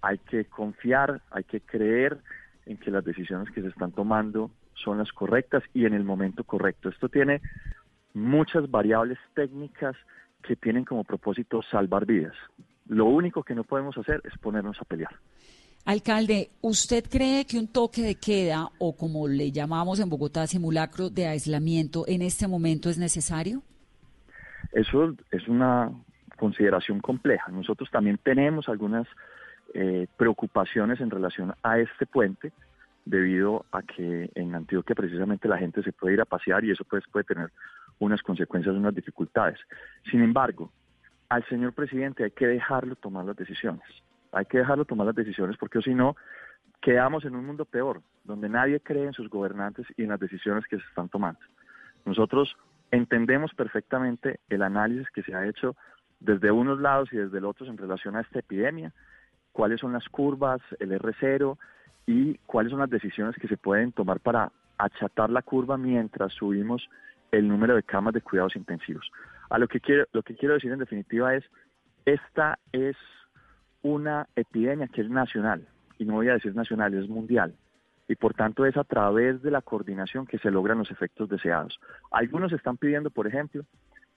hay 0.00 0.18
que 0.18 0.44
confiar, 0.44 1.22
hay 1.30 1.44
que 1.44 1.60
creer 1.60 2.18
en 2.66 2.76
que 2.76 2.90
las 2.90 3.04
decisiones 3.04 3.52
que 3.52 3.62
se 3.62 3.68
están 3.68 3.92
tomando 3.92 4.50
son 4.74 4.98
las 4.98 5.12
correctas 5.12 5.62
y 5.74 5.86
en 5.86 5.94
el 5.94 6.04
momento 6.04 6.44
correcto. 6.44 6.88
Esto 6.88 7.08
tiene 7.08 7.40
muchas 8.14 8.70
variables 8.70 9.18
técnicas 9.34 9.96
que 10.42 10.56
tienen 10.56 10.84
como 10.84 11.04
propósito 11.04 11.62
salvar 11.70 12.06
vidas. 12.06 12.34
Lo 12.86 13.06
único 13.06 13.42
que 13.42 13.54
no 13.54 13.64
podemos 13.64 13.96
hacer 13.98 14.22
es 14.24 14.38
ponernos 14.38 14.80
a 14.80 14.84
pelear. 14.84 15.14
Alcalde, 15.84 16.50
¿usted 16.60 17.04
cree 17.08 17.46
que 17.46 17.58
un 17.58 17.68
toque 17.68 18.02
de 18.02 18.14
queda 18.16 18.68
o 18.78 18.94
como 18.94 19.26
le 19.26 19.52
llamamos 19.52 20.00
en 20.00 20.10
Bogotá 20.10 20.46
simulacro 20.46 21.08
de 21.08 21.26
aislamiento 21.26 22.04
en 22.06 22.22
este 22.22 22.46
momento 22.46 22.90
es 22.90 22.98
necesario? 22.98 23.62
Eso 24.72 25.14
es 25.30 25.48
una 25.48 25.90
consideración 26.38 27.00
compleja. 27.00 27.50
Nosotros 27.50 27.90
también 27.90 28.18
tenemos 28.22 28.68
algunas 28.68 29.06
eh, 29.74 30.06
preocupaciones 30.16 31.00
en 31.00 31.10
relación 31.10 31.54
a 31.62 31.78
este 31.78 32.06
puente, 32.06 32.52
debido 33.04 33.64
a 33.72 33.82
que 33.82 34.30
en 34.34 34.54
Antioquia 34.54 34.94
precisamente 34.94 35.48
la 35.48 35.58
gente 35.58 35.82
se 35.82 35.92
puede 35.92 36.14
ir 36.14 36.20
a 36.20 36.26
pasear 36.26 36.64
y 36.64 36.70
eso 36.70 36.84
pues 36.84 37.04
puede 37.10 37.24
tener 37.24 37.50
unas 37.98 38.22
consecuencias, 38.22 38.74
unas 38.74 38.94
dificultades. 38.94 39.58
Sin 40.10 40.22
embargo, 40.22 40.70
al 41.28 41.44
señor 41.48 41.72
presidente 41.72 42.24
hay 42.24 42.30
que 42.30 42.46
dejarlo 42.46 42.96
tomar 42.96 43.24
las 43.24 43.36
decisiones. 43.36 43.84
Hay 44.32 44.44
que 44.44 44.58
dejarlo 44.58 44.84
tomar 44.84 45.06
las 45.06 45.16
decisiones 45.16 45.56
porque 45.56 45.80
si 45.80 45.94
no, 45.94 46.16
quedamos 46.80 47.24
en 47.24 47.34
un 47.34 47.46
mundo 47.46 47.64
peor, 47.64 48.02
donde 48.24 48.48
nadie 48.48 48.80
cree 48.80 49.04
en 49.04 49.12
sus 49.14 49.28
gobernantes 49.28 49.86
y 49.96 50.02
en 50.02 50.10
las 50.10 50.20
decisiones 50.20 50.66
que 50.66 50.76
se 50.76 50.84
están 50.84 51.08
tomando. 51.08 51.40
Nosotros 52.04 52.56
entendemos 52.90 53.52
perfectamente 53.54 54.40
el 54.48 54.62
análisis 54.62 55.10
que 55.10 55.22
se 55.22 55.34
ha 55.34 55.46
hecho 55.46 55.76
desde 56.20 56.50
unos 56.50 56.80
lados 56.80 57.08
y 57.12 57.16
desde 57.16 57.38
el 57.38 57.44
otro 57.44 57.66
en 57.66 57.76
relación 57.76 58.16
a 58.16 58.20
esta 58.20 58.40
epidemia, 58.40 58.92
cuáles 59.52 59.80
son 59.80 59.92
las 59.92 60.08
curvas, 60.08 60.60
el 60.78 60.92
R0 60.92 61.56
y 62.06 62.34
cuáles 62.46 62.70
son 62.70 62.80
las 62.80 62.90
decisiones 62.90 63.36
que 63.36 63.48
se 63.48 63.56
pueden 63.56 63.92
tomar 63.92 64.20
para 64.20 64.52
achatar 64.78 65.30
la 65.30 65.42
curva 65.42 65.76
mientras 65.76 66.32
subimos 66.32 66.88
el 67.32 67.48
número 67.48 67.74
de 67.74 67.82
camas 67.82 68.14
de 68.14 68.20
cuidados 68.20 68.56
intensivos. 68.56 69.10
A 69.50 69.58
lo 69.58 69.68
que 69.68 69.80
quiero, 69.80 70.06
lo 70.12 70.22
que 70.22 70.34
quiero 70.34 70.54
decir 70.54 70.72
en 70.72 70.78
definitiva 70.78 71.34
es, 71.34 71.44
esta 72.04 72.58
es 72.72 72.96
una 73.82 74.26
epidemia 74.34 74.88
que 74.88 75.02
es 75.02 75.10
nacional, 75.10 75.66
y 75.98 76.04
no 76.04 76.14
voy 76.14 76.28
a 76.28 76.34
decir 76.34 76.54
nacional, 76.54 76.94
es 76.94 77.08
mundial, 77.08 77.54
y 78.08 78.14
por 78.14 78.34
tanto 78.34 78.64
es 78.64 78.76
a 78.76 78.84
través 78.84 79.42
de 79.42 79.50
la 79.50 79.60
coordinación 79.60 80.26
que 80.26 80.38
se 80.38 80.50
logran 80.50 80.78
los 80.78 80.90
efectos 80.90 81.28
deseados. 81.28 81.78
Algunos 82.10 82.52
están 82.52 82.76
pidiendo, 82.76 83.10
por 83.10 83.26
ejemplo, 83.26 83.64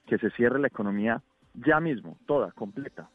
que 0.06 0.18
se 0.18 0.30
cierre 0.30 0.58
la 0.58 0.68
economía 0.68 1.22
ya 1.54 1.80
mismo, 1.80 2.18
toda, 2.26 2.52
completa. 2.52 3.08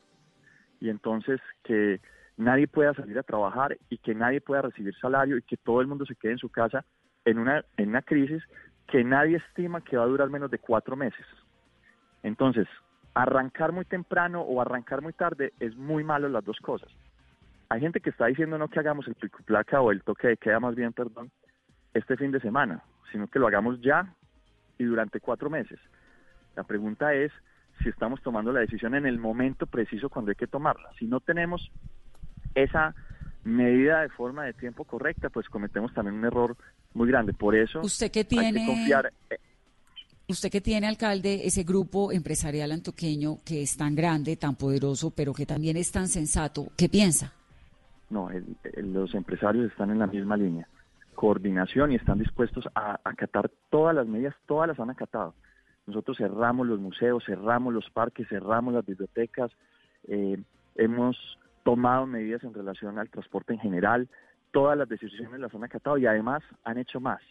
Y 0.80 0.90
entonces 0.90 1.40
que 1.64 2.00
nadie 2.38 2.68
pueda 2.68 2.94
salir 2.94 3.18
a 3.18 3.24
trabajar 3.24 3.78
y 3.90 3.98
que 3.98 4.14
nadie 4.14 4.42
pueda 4.42 4.62
recibir 4.62 4.96
salario 4.96 5.38
y 5.38 5.42
que 5.42 5.58
todo 5.58 5.82
el 5.82 5.88
mundo 5.88 6.06
se 6.06 6.16
quede 6.16 6.34
en 6.34 6.38
su 6.38 6.50
casa 6.50 6.86
en 7.26 7.40
una, 7.40 7.64
en 7.78 7.90
una 7.90 8.02
crisis 8.02 8.44
que 8.88 9.04
nadie 9.04 9.38
estima 9.38 9.82
que 9.82 9.98
va 9.98 10.04
a 10.04 10.08
durar 10.08 10.30
menos 10.30 10.50
de 10.50 10.60
cuatro 10.60 10.96
meses. 10.96 11.26
Entonces, 12.24 12.68
arrancar 13.14 13.72
muy 13.72 13.86
temprano 13.86 14.42
o 14.42 14.62
arrancar 14.62 15.02
muy 15.02 15.14
tarde 15.14 15.54
es 15.60 15.76
muy 15.76 16.04
malo 16.04 16.30
las 16.30 16.46
dos 16.46 16.58
cosas. 16.60 16.90
Hay 17.70 17.82
gente 17.82 18.00
que 18.00 18.12
está 18.12 18.28
diciendo 18.28 18.58
no 18.58 18.70
que 18.70 18.80
hagamos 18.80 19.08
el 19.08 19.16
pico 19.16 19.40
placa 19.44 19.82
o 19.82 19.92
el 19.92 20.04
toque 20.04 20.30
de 20.30 20.38
queda 20.38 20.60
más 20.60 20.76
bien, 20.76 20.94
perdón, 20.94 21.32
este 21.94 22.16
fin 22.16 22.32
de 22.32 22.40
semana, 22.40 22.82
sino 23.12 23.28
que 23.28 23.40
lo 23.40 23.48
hagamos 23.48 23.82
ya 23.82 24.14
y 24.78 24.86
durante 24.86 25.20
cuatro 25.20 25.50
meses. 25.50 25.80
La 26.56 26.64
pregunta 26.64 27.14
es 27.14 27.32
si 27.84 27.89
estamos 27.89 28.21
tomando 28.21 28.51
la 28.51 28.61
decisión 28.61 28.95
en 28.95 29.05
el 29.05 29.19
momento 29.19 29.65
preciso 29.65 30.09
cuando 30.09 30.30
hay 30.30 30.36
que 30.36 30.47
tomarla. 30.47 30.89
Si 30.97 31.05
no 31.05 31.19
tenemos 31.19 31.71
esa 32.55 32.95
medida 33.43 34.01
de 34.01 34.09
forma 34.09 34.45
de 34.45 34.53
tiempo 34.53 34.84
correcta, 34.84 35.30
pues 35.30 35.47
cometemos 35.47 35.93
también 35.93 36.15
un 36.15 36.25
error 36.25 36.55
muy 36.93 37.07
grande. 37.07 37.34
Por 37.34 37.55
eso 37.55 37.82
¿Usted 37.82 38.11
que 38.11 38.23
tiene... 38.23 38.47
hay 38.47 38.53
que 38.53 38.65
confiar. 38.65 39.13
Eh, 39.30 39.38
Usted 40.30 40.51
que 40.51 40.59
tiene, 40.59 40.88
alcalde, 40.88 41.47
ese 41.47 41.63
grupo 41.63 42.11
empresarial 42.11 42.73
antoqueño 42.73 43.38
que 43.45 43.61
es 43.61 43.78
tan 43.78 43.95
grande, 43.95 44.36
tan 44.36 44.55
poderoso, 44.55 45.09
pero 45.11 45.34
que 45.34 45.45
también 45.45 45.78
es 45.78 45.89
tan 45.89 46.09
sensato, 46.09 46.67
¿qué 46.75 46.89
piensa? 46.89 47.32
No, 48.09 48.30
los 48.75 49.15
empresarios 49.15 49.71
están 49.71 49.89
en 49.89 49.99
la 49.99 50.07
misma 50.07 50.36
línea, 50.36 50.67
coordinación 51.15 51.93
y 51.93 51.95
están 51.95 52.19
dispuestos 52.19 52.65
a 52.75 52.99
acatar 53.05 53.49
todas 53.69 53.95
las 53.95 54.05
medidas, 54.05 54.36
todas 54.47 54.67
las 54.67 54.78
han 54.82 54.89
acatado. 54.89 55.34
Nosotros 55.88 56.18
cerramos 56.18 56.68
los 56.68 56.80
museos, 56.80 57.24
cerramos 57.26 57.74
los 57.74 57.90
parques, 57.90 58.28
cerramos 58.28 58.74
las 58.74 58.86
bibliotecas, 58.86 59.52
eh, 60.08 60.38
hemos 60.76 61.18
tomado 61.64 62.06
medidas 62.06 62.44
en 62.44 62.54
relación 62.54 63.00
al 63.00 63.10
transporte 63.10 63.54
en 63.54 63.60
general, 63.60 64.08
todas 64.52 64.78
las 64.78 64.88
decisiones 64.90 65.40
las 65.40 65.54
han 65.54 65.64
acatado 65.64 65.98
y 65.98 66.06
además 66.06 66.44
han 66.64 66.78
hecho 66.78 67.00
más. 67.00 67.22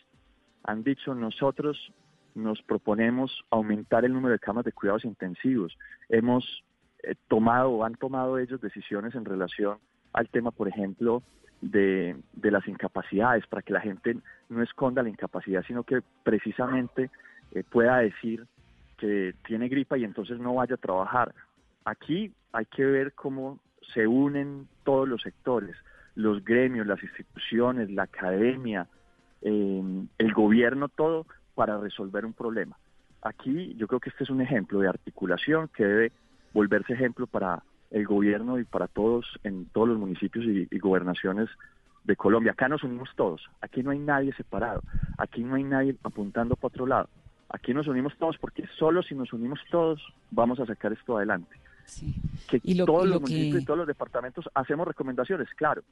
Han 0.65 0.83
dicho 0.83 1.15
nosotros 1.15 1.93
nos 2.35 2.61
proponemos 2.63 3.45
aumentar 3.51 4.05
el 4.05 4.13
número 4.13 4.33
de 4.33 4.39
camas 4.39 4.65
de 4.65 4.73
cuidados 4.73 5.05
intensivos. 5.05 5.77
Hemos 6.09 6.65
eh, 7.03 7.15
tomado 7.29 7.71
o 7.71 7.85
han 7.85 7.95
tomado 7.95 8.39
ellos 8.39 8.61
decisiones 8.61 9.15
en 9.15 9.25
relación 9.25 9.79
al 10.13 10.29
tema, 10.29 10.51
por 10.51 10.69
ejemplo, 10.69 11.23
de, 11.63 12.17
de, 12.35 12.51
las 12.51 12.69
incapacidades, 12.69 13.47
para 13.47 13.63
que 13.63 13.73
la 13.73 13.81
gente 13.81 14.17
no 14.51 14.63
esconda 14.63 15.03
la 15.03 15.09
incapacidad, 15.09 15.65
sino 15.67 15.83
que 15.83 16.03
precisamente 16.23 17.11
eh, 17.53 17.63
pueda 17.63 17.99
decir 17.99 18.47
que 18.99 19.35
tiene 19.47 19.69
gripa 19.69 19.99
y 19.99 20.05
entonces 20.05 20.39
no 20.39 20.55
vaya 20.55 20.75
a 20.75 20.79
trabajar. 20.79 21.35
Aquí 21.85 22.33
hay 22.53 22.67
que 22.67 22.85
ver 22.85 23.13
cómo 23.13 23.59
se 23.95 24.07
unen 24.07 24.69
todos 24.85 25.09
los 25.09 25.23
sectores, 25.23 25.77
los 26.15 26.45
gremios, 26.45 26.87
las 26.87 27.03
instituciones, 27.03 27.91
la 27.91 28.05
academia, 28.05 28.89
eh, 29.43 29.83
el 30.19 30.33
gobierno, 30.33 30.89
todo 30.89 31.27
para 31.55 31.79
resolver 31.79 32.25
un 32.25 32.33
problema. 32.33 32.77
Aquí 33.23 33.75
yo 33.77 33.87
creo 33.87 34.01
que 34.01 34.11
este 34.11 34.25
es 34.25 34.31
un 34.31 34.41
ejemplo 34.41 34.81
de 34.81 34.89
articulación 34.89 35.69
que 35.69 35.85
debe 35.85 36.13
volverse 36.53 36.93
ejemplo 36.93 37.27
para 37.27 37.63
el 37.91 38.07
gobierno 38.07 38.59
y 38.59 38.65
para 38.65 38.89
todos 38.89 39.27
en 39.45 39.67
todos 39.67 39.89
los 39.89 39.99
municipios 39.99 40.45
y, 40.45 40.79
gobernaciones 40.79 41.49
de 42.05 42.17
Colombia. 42.17 42.53
Acá 42.53 42.69
nos 42.69 42.83
unimos 42.83 43.11
todos, 43.17 43.43
aquí 43.61 43.83
no 43.83 43.91
hay 43.91 43.99
nadie 43.99 44.33
separado, 44.35 44.83
aquí 45.19 45.43
no 45.43 45.55
hay 45.57 45.65
nadie 45.65 45.97
apuntando 46.03 46.57
para 46.57 46.69
otro 46.69 46.87
lado. 46.87 47.09
Aquí 47.57 47.73
nos 47.73 47.89
unimos 47.89 48.17
todos 48.19 48.37
porque 48.39 48.67
solo 48.79 49.03
si 49.03 49.15
nos 49.15 49.33
unimos 49.33 49.61
todos 49.71 50.03
vamos 50.31 50.61
a 50.61 50.67
sacar 50.67 50.93
esto 50.93 51.17
adelante. 51.17 51.57
Que 52.49 52.61
y 52.63 52.85
todos 52.85 53.07
los 53.07 53.21
municipios 53.21 53.63
y 53.63 53.65
todos 53.65 53.79
los 53.79 53.87
departamentos 53.87 54.49
hacemos 54.55 54.87
recomendaciones, 54.87 55.49
claro, 55.55 55.83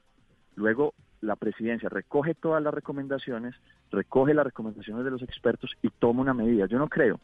Luego 0.55 0.93
la 1.21 1.35
presidencia 1.35 1.89
recoge 1.89 2.33
todas 2.33 2.63
las 2.63 2.73
recomendaciones, 2.73 3.55
recoge 3.91 4.33
las 4.33 4.45
recomendaciones 4.45 5.03
de 5.03 5.11
los 5.11 5.21
expertos 5.21 5.71
y 5.81 5.89
toma 5.89 6.21
una 6.21 6.33
medida. 6.33 6.65
Yo 6.65 6.77
no 6.77 6.87
creo 6.87 7.19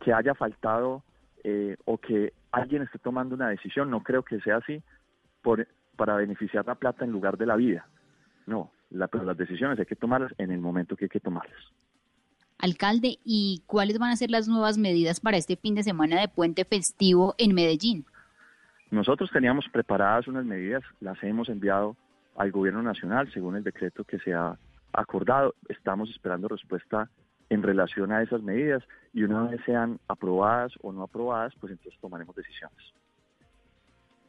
que 0.00 0.12
haya 0.12 0.34
faltado 0.34 1.02
eh, 1.44 1.76
o 1.84 1.98
que 1.98 2.32
alguien 2.50 2.82
esté 2.82 2.98
tomando 2.98 3.34
una 3.34 3.48
decisión, 3.48 3.90
no 3.90 4.02
creo 4.02 4.22
que 4.24 4.40
sea 4.40 4.56
así 4.56 4.82
por, 5.42 5.66
para 5.96 6.16
beneficiar 6.16 6.66
la 6.66 6.74
plata 6.74 7.04
en 7.04 7.12
lugar 7.12 7.36
de 7.36 7.46
la 7.46 7.56
vida. 7.56 7.86
No, 8.46 8.72
pero 8.90 9.24
las 9.24 9.36
decisiones 9.36 9.78
hay 9.78 9.86
que 9.86 9.96
tomarlas 9.96 10.32
en 10.38 10.50
el 10.50 10.60
momento 10.60 10.96
que 10.96 11.04
hay 11.04 11.10
que 11.10 11.20
tomarlas. 11.20 11.60
Alcalde, 12.58 13.18
¿y 13.24 13.62
cuáles 13.66 13.98
van 13.98 14.10
a 14.10 14.16
ser 14.16 14.30
las 14.30 14.48
nuevas 14.48 14.78
medidas 14.78 15.20
para 15.20 15.36
este 15.36 15.56
fin 15.56 15.76
de 15.76 15.84
semana 15.84 16.20
de 16.20 16.28
puente 16.28 16.64
festivo 16.64 17.34
en 17.38 17.54
Medellín? 17.54 18.04
Nosotros 18.90 19.30
teníamos 19.32 19.66
preparadas 19.68 20.26
unas 20.26 20.44
medidas, 20.44 20.82
las 21.00 21.22
hemos 21.22 21.48
enviado 21.48 21.96
al 22.36 22.50
gobierno 22.50 22.82
nacional 22.82 23.30
según 23.32 23.56
el 23.56 23.64
decreto 23.64 24.02
que 24.04 24.18
se 24.18 24.34
ha 24.34 24.58
acordado. 24.92 25.54
Estamos 25.68 26.10
esperando 26.10 26.48
respuesta 26.48 27.08
en 27.48 27.62
relación 27.62 28.12
a 28.12 28.22
esas 28.22 28.42
medidas 28.42 28.82
y 29.12 29.22
una 29.22 29.44
vez 29.44 29.60
sean 29.64 30.00
aprobadas 30.08 30.72
o 30.82 30.92
no 30.92 31.02
aprobadas, 31.02 31.54
pues 31.60 31.72
entonces 31.72 32.00
tomaremos 32.00 32.34
decisiones. 32.34 32.78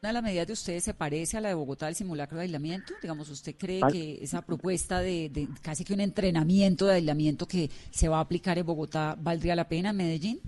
¿Una 0.01 0.09
de 0.09 0.13
las 0.13 0.23
medidas 0.23 0.47
de 0.47 0.53
ustedes 0.53 0.85
se 0.85 0.93
parece 0.93 1.37
a 1.37 1.41
la 1.41 1.49
de 1.49 1.55
Bogotá 1.55 1.87
del 1.87 1.95
simulacro 1.95 2.37
de 2.37 2.43
aislamiento? 2.43 2.93
Digamos, 3.01 3.29
¿usted 3.29 3.53
cree 3.57 3.81
que 3.91 4.23
esa 4.23 4.41
propuesta 4.41 4.99
de, 5.01 5.29
de, 5.29 5.49
casi 5.61 5.83
que 5.83 5.93
un 5.93 5.99
entrenamiento 5.99 6.85
de 6.85 6.93
aislamiento 6.93 7.45
que 7.45 7.67
se 7.91 8.07
va 8.07 8.19
a 8.19 8.21
aplicar 8.21 8.57
en 8.57 8.65
Bogotá 8.65 9.17
valdría 9.19 9.57
la 9.57 9.67
pena 9.67 9.89
en 9.89 9.97
Medellín? 9.97 10.39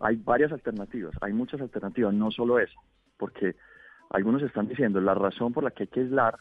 Hay 0.00 0.16
varias 0.16 0.52
alternativas, 0.52 1.14
hay 1.22 1.32
muchas 1.32 1.62
alternativas, 1.62 2.12
no 2.12 2.30
solo 2.30 2.58
esa, 2.58 2.78
porque 3.16 3.56
algunos 4.10 4.42
están 4.42 4.68
diciendo 4.68 5.00
la 5.00 5.14
razón 5.14 5.54
por 5.54 5.64
la 5.64 5.70
que 5.70 5.84
hay 5.84 5.88
que 5.88 6.00
aislar 6.00 6.38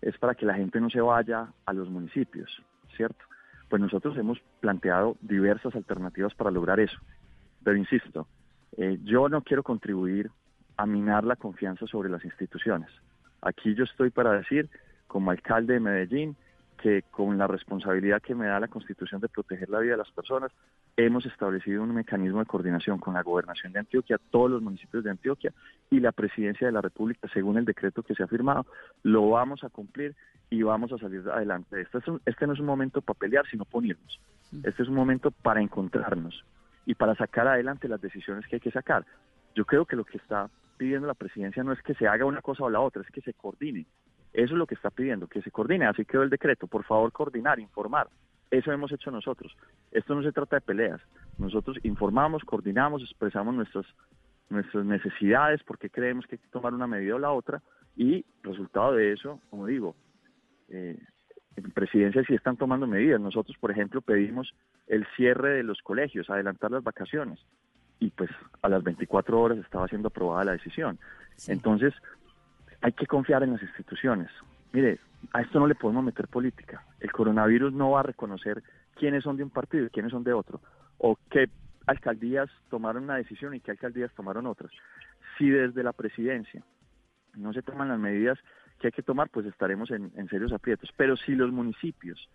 es 0.00 0.16
para 0.16 0.34
que 0.34 0.46
la 0.46 0.54
gente 0.54 0.80
no 0.80 0.88
se 0.88 1.02
vaya 1.02 1.52
a 1.66 1.72
los 1.74 1.90
municipios, 1.90 2.50
¿cierto? 2.96 3.22
Pues 3.68 3.82
nosotros 3.82 4.16
hemos 4.16 4.38
planteado 4.60 5.18
diversas 5.20 5.74
alternativas 5.74 6.34
para 6.34 6.50
lograr 6.50 6.80
eso. 6.80 6.98
Pero 7.62 7.76
insisto, 7.76 8.26
eh, 8.78 8.98
yo 9.04 9.28
no 9.28 9.42
quiero 9.42 9.62
contribuir 9.62 10.30
a 10.82 10.86
minar 10.86 11.22
la 11.22 11.36
confianza 11.36 11.86
sobre 11.86 12.10
las 12.10 12.24
instituciones. 12.24 12.90
Aquí 13.40 13.72
yo 13.76 13.84
estoy 13.84 14.10
para 14.10 14.32
decir, 14.32 14.68
como 15.06 15.30
alcalde 15.30 15.74
de 15.74 15.80
Medellín, 15.80 16.36
que 16.76 17.02
con 17.02 17.38
la 17.38 17.46
responsabilidad 17.46 18.20
que 18.20 18.34
me 18.34 18.46
da 18.46 18.58
la 18.58 18.66
Constitución 18.66 19.20
de 19.20 19.28
proteger 19.28 19.70
la 19.70 19.78
vida 19.78 19.92
de 19.92 19.98
las 19.98 20.10
personas, 20.10 20.50
hemos 20.96 21.24
establecido 21.24 21.84
un 21.84 21.94
mecanismo 21.94 22.40
de 22.40 22.46
coordinación 22.46 22.98
con 22.98 23.14
la 23.14 23.22
gobernación 23.22 23.72
de 23.72 23.78
Antioquia, 23.78 24.18
todos 24.32 24.50
los 24.50 24.60
municipios 24.60 25.04
de 25.04 25.10
Antioquia 25.10 25.52
y 25.88 26.00
la 26.00 26.10
presidencia 26.10 26.66
de 26.66 26.72
la 26.72 26.80
República, 26.80 27.28
según 27.32 27.58
el 27.58 27.64
decreto 27.64 28.02
que 28.02 28.16
se 28.16 28.24
ha 28.24 28.26
firmado. 28.26 28.66
Lo 29.04 29.30
vamos 29.30 29.62
a 29.62 29.68
cumplir 29.68 30.16
y 30.50 30.64
vamos 30.64 30.92
a 30.92 30.98
salir 30.98 31.22
adelante. 31.30 31.80
Este, 31.80 31.98
es 31.98 32.04
este 32.26 32.48
no 32.48 32.54
es 32.54 32.58
un 32.58 32.66
momento 32.66 33.00
para 33.02 33.20
pelear, 33.20 33.46
sino 33.46 33.64
ponernos. 33.64 34.18
Este 34.64 34.82
es 34.82 34.88
un 34.88 34.96
momento 34.96 35.30
para 35.30 35.62
encontrarnos 35.62 36.44
y 36.86 36.96
para 36.96 37.14
sacar 37.14 37.46
adelante 37.46 37.86
las 37.86 38.00
decisiones 38.00 38.48
que 38.48 38.56
hay 38.56 38.60
que 38.60 38.72
sacar. 38.72 39.06
Yo 39.54 39.64
creo 39.64 39.86
que 39.86 39.94
lo 39.94 40.04
que 40.04 40.18
está 40.18 40.50
pidiendo 40.76 41.06
la 41.06 41.14
presidencia 41.14 41.62
no 41.62 41.72
es 41.72 41.82
que 41.82 41.94
se 41.94 42.06
haga 42.06 42.24
una 42.24 42.42
cosa 42.42 42.64
o 42.64 42.70
la 42.70 42.80
otra, 42.80 43.02
es 43.02 43.10
que 43.10 43.20
se 43.20 43.34
coordine. 43.34 43.86
Eso 44.32 44.54
es 44.54 44.58
lo 44.58 44.66
que 44.66 44.74
está 44.74 44.90
pidiendo, 44.90 45.26
que 45.26 45.42
se 45.42 45.50
coordine. 45.50 45.86
Así 45.86 46.04
quedó 46.04 46.22
el 46.22 46.30
decreto. 46.30 46.66
Por 46.66 46.84
favor, 46.84 47.12
coordinar, 47.12 47.60
informar. 47.60 48.08
Eso 48.50 48.72
hemos 48.72 48.92
hecho 48.92 49.10
nosotros. 49.10 49.54
Esto 49.90 50.14
no 50.14 50.22
se 50.22 50.32
trata 50.32 50.56
de 50.56 50.62
peleas. 50.62 51.00
Nosotros 51.38 51.78
informamos, 51.84 52.42
coordinamos, 52.44 53.02
expresamos 53.02 53.54
nuestras, 53.54 53.86
nuestras 54.50 54.84
necesidades 54.84 55.62
porque 55.64 55.90
creemos 55.90 56.26
que 56.26 56.36
hay 56.36 56.38
que 56.38 56.48
tomar 56.48 56.74
una 56.74 56.86
medida 56.86 57.14
o 57.14 57.18
la 57.18 57.32
otra 57.32 57.62
y 57.96 58.24
resultado 58.42 58.94
de 58.94 59.12
eso, 59.12 59.40
como 59.50 59.66
digo, 59.66 59.94
eh, 60.68 60.98
en 61.56 61.70
presidencia 61.72 62.24
sí 62.24 62.34
están 62.34 62.56
tomando 62.56 62.86
medidas. 62.86 63.20
Nosotros, 63.20 63.56
por 63.58 63.70
ejemplo, 63.70 64.00
pedimos 64.00 64.54
el 64.86 65.06
cierre 65.16 65.50
de 65.50 65.62
los 65.62 65.80
colegios, 65.82 66.30
adelantar 66.30 66.70
las 66.70 66.82
vacaciones 66.82 67.38
y 68.02 68.10
pues 68.10 68.30
a 68.62 68.68
las 68.68 68.82
24 68.82 69.40
horas 69.40 69.58
estaba 69.58 69.86
siendo 69.86 70.08
aprobada 70.08 70.44
la 70.44 70.52
decisión. 70.52 70.98
Entonces, 71.46 71.94
hay 72.80 72.92
que 72.92 73.06
confiar 73.06 73.44
en 73.44 73.52
las 73.52 73.62
instituciones. 73.62 74.28
Mire, 74.72 74.98
a 75.32 75.42
esto 75.42 75.60
no 75.60 75.68
le 75.68 75.76
podemos 75.76 76.02
meter 76.02 76.26
política. 76.26 76.84
El 76.98 77.12
coronavirus 77.12 77.72
no 77.72 77.92
va 77.92 78.00
a 78.00 78.02
reconocer 78.02 78.60
quiénes 78.96 79.22
son 79.22 79.36
de 79.36 79.44
un 79.44 79.50
partido 79.50 79.86
y 79.86 79.90
quiénes 79.90 80.10
son 80.10 80.24
de 80.24 80.32
otro, 80.32 80.60
o 80.98 81.16
qué 81.30 81.48
alcaldías 81.86 82.50
tomaron 82.70 83.04
una 83.04 83.16
decisión 83.16 83.54
y 83.54 83.60
qué 83.60 83.70
alcaldías 83.70 84.12
tomaron 84.14 84.46
otras. 84.46 84.72
Si 85.38 85.48
desde 85.48 85.84
la 85.84 85.92
presidencia 85.92 86.64
no 87.36 87.52
se 87.52 87.62
toman 87.62 87.88
las 87.88 88.00
medidas 88.00 88.38
que 88.80 88.88
hay 88.88 88.92
que 88.92 89.02
tomar, 89.02 89.28
pues 89.28 89.46
estaremos 89.46 89.92
en, 89.92 90.10
serios 90.28 90.52
aprietos. 90.52 90.90
Pero 90.96 91.16
si 91.16 91.36
los 91.36 91.52
municipios, 91.52 92.28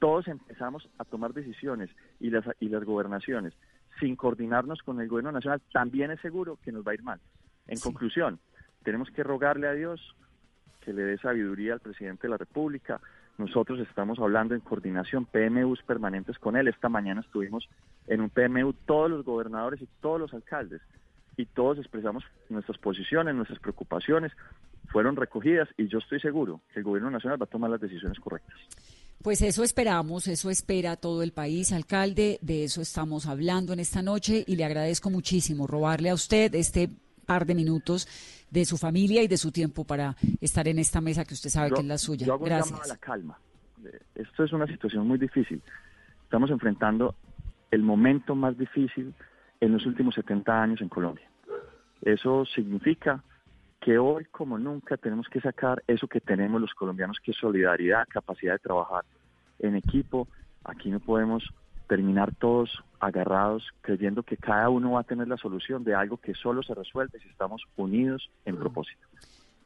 todos 0.00 0.28
empezamos 0.28 0.86
a 0.98 1.04
tomar 1.04 1.32
decisiones 1.32 1.88
y 2.20 2.28
las, 2.28 2.44
y 2.60 2.68
las 2.68 2.84
gobernaciones 2.84 3.54
sin 4.00 4.16
coordinarnos 4.16 4.82
con 4.82 5.00
el 5.00 5.08
gobierno 5.08 5.32
nacional, 5.32 5.60
también 5.72 6.10
es 6.10 6.20
seguro 6.20 6.58
que 6.62 6.72
nos 6.72 6.86
va 6.86 6.92
a 6.92 6.94
ir 6.94 7.02
mal. 7.02 7.20
En 7.66 7.78
conclusión, 7.78 8.38
tenemos 8.82 9.10
que 9.10 9.22
rogarle 9.22 9.68
a 9.68 9.72
Dios 9.72 10.14
que 10.80 10.92
le 10.92 11.02
dé 11.02 11.18
sabiduría 11.18 11.74
al 11.74 11.80
presidente 11.80 12.22
de 12.22 12.30
la 12.30 12.36
República. 12.36 13.00
Nosotros 13.38 13.80
estamos 13.80 14.18
hablando 14.18 14.54
en 14.54 14.60
coordinación, 14.60 15.24
PMUs 15.24 15.82
permanentes 15.82 16.38
con 16.38 16.56
él. 16.56 16.68
Esta 16.68 16.88
mañana 16.88 17.22
estuvimos 17.22 17.68
en 18.06 18.20
un 18.20 18.30
PMU 18.30 18.74
todos 18.84 19.10
los 19.10 19.24
gobernadores 19.24 19.80
y 19.80 19.88
todos 20.00 20.20
los 20.20 20.34
alcaldes 20.34 20.82
y 21.36 21.46
todos 21.46 21.78
expresamos 21.78 22.24
nuestras 22.48 22.78
posiciones, 22.78 23.34
nuestras 23.34 23.58
preocupaciones, 23.58 24.32
fueron 24.88 25.16
recogidas 25.16 25.68
y 25.76 25.88
yo 25.88 25.98
estoy 25.98 26.20
seguro 26.20 26.60
que 26.72 26.80
el 26.80 26.84
gobierno 26.84 27.10
nacional 27.10 27.40
va 27.40 27.44
a 27.44 27.48
tomar 27.48 27.70
las 27.70 27.80
decisiones 27.80 28.20
correctas. 28.20 28.56
Pues 29.24 29.40
eso 29.40 29.64
esperamos, 29.64 30.28
eso 30.28 30.50
espera 30.50 30.96
todo 30.96 31.22
el 31.22 31.32
país, 31.32 31.72
alcalde, 31.72 32.38
de 32.42 32.64
eso 32.64 32.82
estamos 32.82 33.24
hablando 33.24 33.72
en 33.72 33.80
esta 33.80 34.02
noche 34.02 34.44
y 34.46 34.56
le 34.56 34.66
agradezco 34.66 35.08
muchísimo 35.08 35.66
robarle 35.66 36.10
a 36.10 36.14
usted 36.14 36.54
este 36.54 36.90
par 37.24 37.46
de 37.46 37.54
minutos 37.54 38.06
de 38.50 38.66
su 38.66 38.76
familia 38.76 39.22
y 39.22 39.26
de 39.26 39.38
su 39.38 39.50
tiempo 39.50 39.84
para 39.84 40.14
estar 40.42 40.68
en 40.68 40.78
esta 40.78 41.00
mesa 41.00 41.24
que 41.24 41.32
usted 41.32 41.48
sabe 41.48 41.70
que 41.70 41.80
es 41.80 41.86
la 41.86 41.96
suya. 41.96 42.26
Yo 42.26 42.34
hago 42.34 42.44
Gracias. 42.44 42.78
a 42.78 42.86
la 42.86 42.98
calma. 42.98 43.38
Esto 44.14 44.44
es 44.44 44.52
una 44.52 44.66
situación 44.66 45.08
muy 45.08 45.16
difícil. 45.16 45.62
Estamos 46.24 46.50
enfrentando 46.50 47.14
el 47.70 47.82
momento 47.82 48.34
más 48.34 48.58
difícil 48.58 49.14
en 49.58 49.72
los 49.72 49.86
últimos 49.86 50.16
70 50.16 50.62
años 50.62 50.82
en 50.82 50.90
Colombia. 50.90 51.26
Eso 52.02 52.44
significa 52.44 53.24
que 53.84 53.98
hoy 53.98 54.24
como 54.30 54.56
nunca 54.56 54.96
tenemos 54.96 55.28
que 55.28 55.42
sacar 55.42 55.84
eso 55.86 56.08
que 56.08 56.18
tenemos 56.18 56.58
los 56.58 56.72
colombianos, 56.72 57.18
que 57.22 57.32
es 57.32 57.36
solidaridad, 57.36 58.08
capacidad 58.08 58.54
de 58.54 58.58
trabajar 58.58 59.04
en 59.58 59.76
equipo. 59.76 60.26
Aquí 60.64 60.88
no 60.88 61.00
podemos 61.00 61.44
terminar 61.86 62.34
todos 62.34 62.82
agarrados 62.98 63.62
creyendo 63.82 64.22
que 64.22 64.38
cada 64.38 64.70
uno 64.70 64.92
va 64.92 65.00
a 65.00 65.04
tener 65.04 65.28
la 65.28 65.36
solución 65.36 65.84
de 65.84 65.94
algo 65.94 66.16
que 66.16 66.34
solo 66.34 66.62
se 66.62 66.72
resuelve 66.72 67.18
si 67.20 67.28
estamos 67.28 67.62
unidos 67.76 68.30
en 68.46 68.56
propósito. 68.56 69.06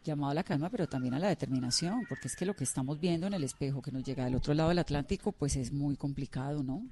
Llamado 0.03 0.33
a 0.33 0.35
la 0.35 0.43
calma, 0.43 0.69
pero 0.69 0.89
también 0.89 1.15
a 1.15 1.21
la 1.21 1.29
determinación, 1.29 2.05
porque 2.09 2.27
es 2.27 2.35
que 2.35 2.45
lo 2.45 2.55
que 2.55 2.65
estamos 2.65 2.99
viendo 2.99 3.29
en 3.29 3.35
el 3.35 3.45
espejo 3.45 3.83
que 3.83 3.93
nos 3.93 4.03
llega 4.03 4.25
del 4.25 4.35
otro 4.35 4.53
lado 4.53 4.71
del 4.71 4.81
Atlántico, 4.81 5.31
pues 5.31 5.55
es 5.55 5.73
muy 5.73 5.95
complicado, 5.95 6.65
¿no? 6.65 6.83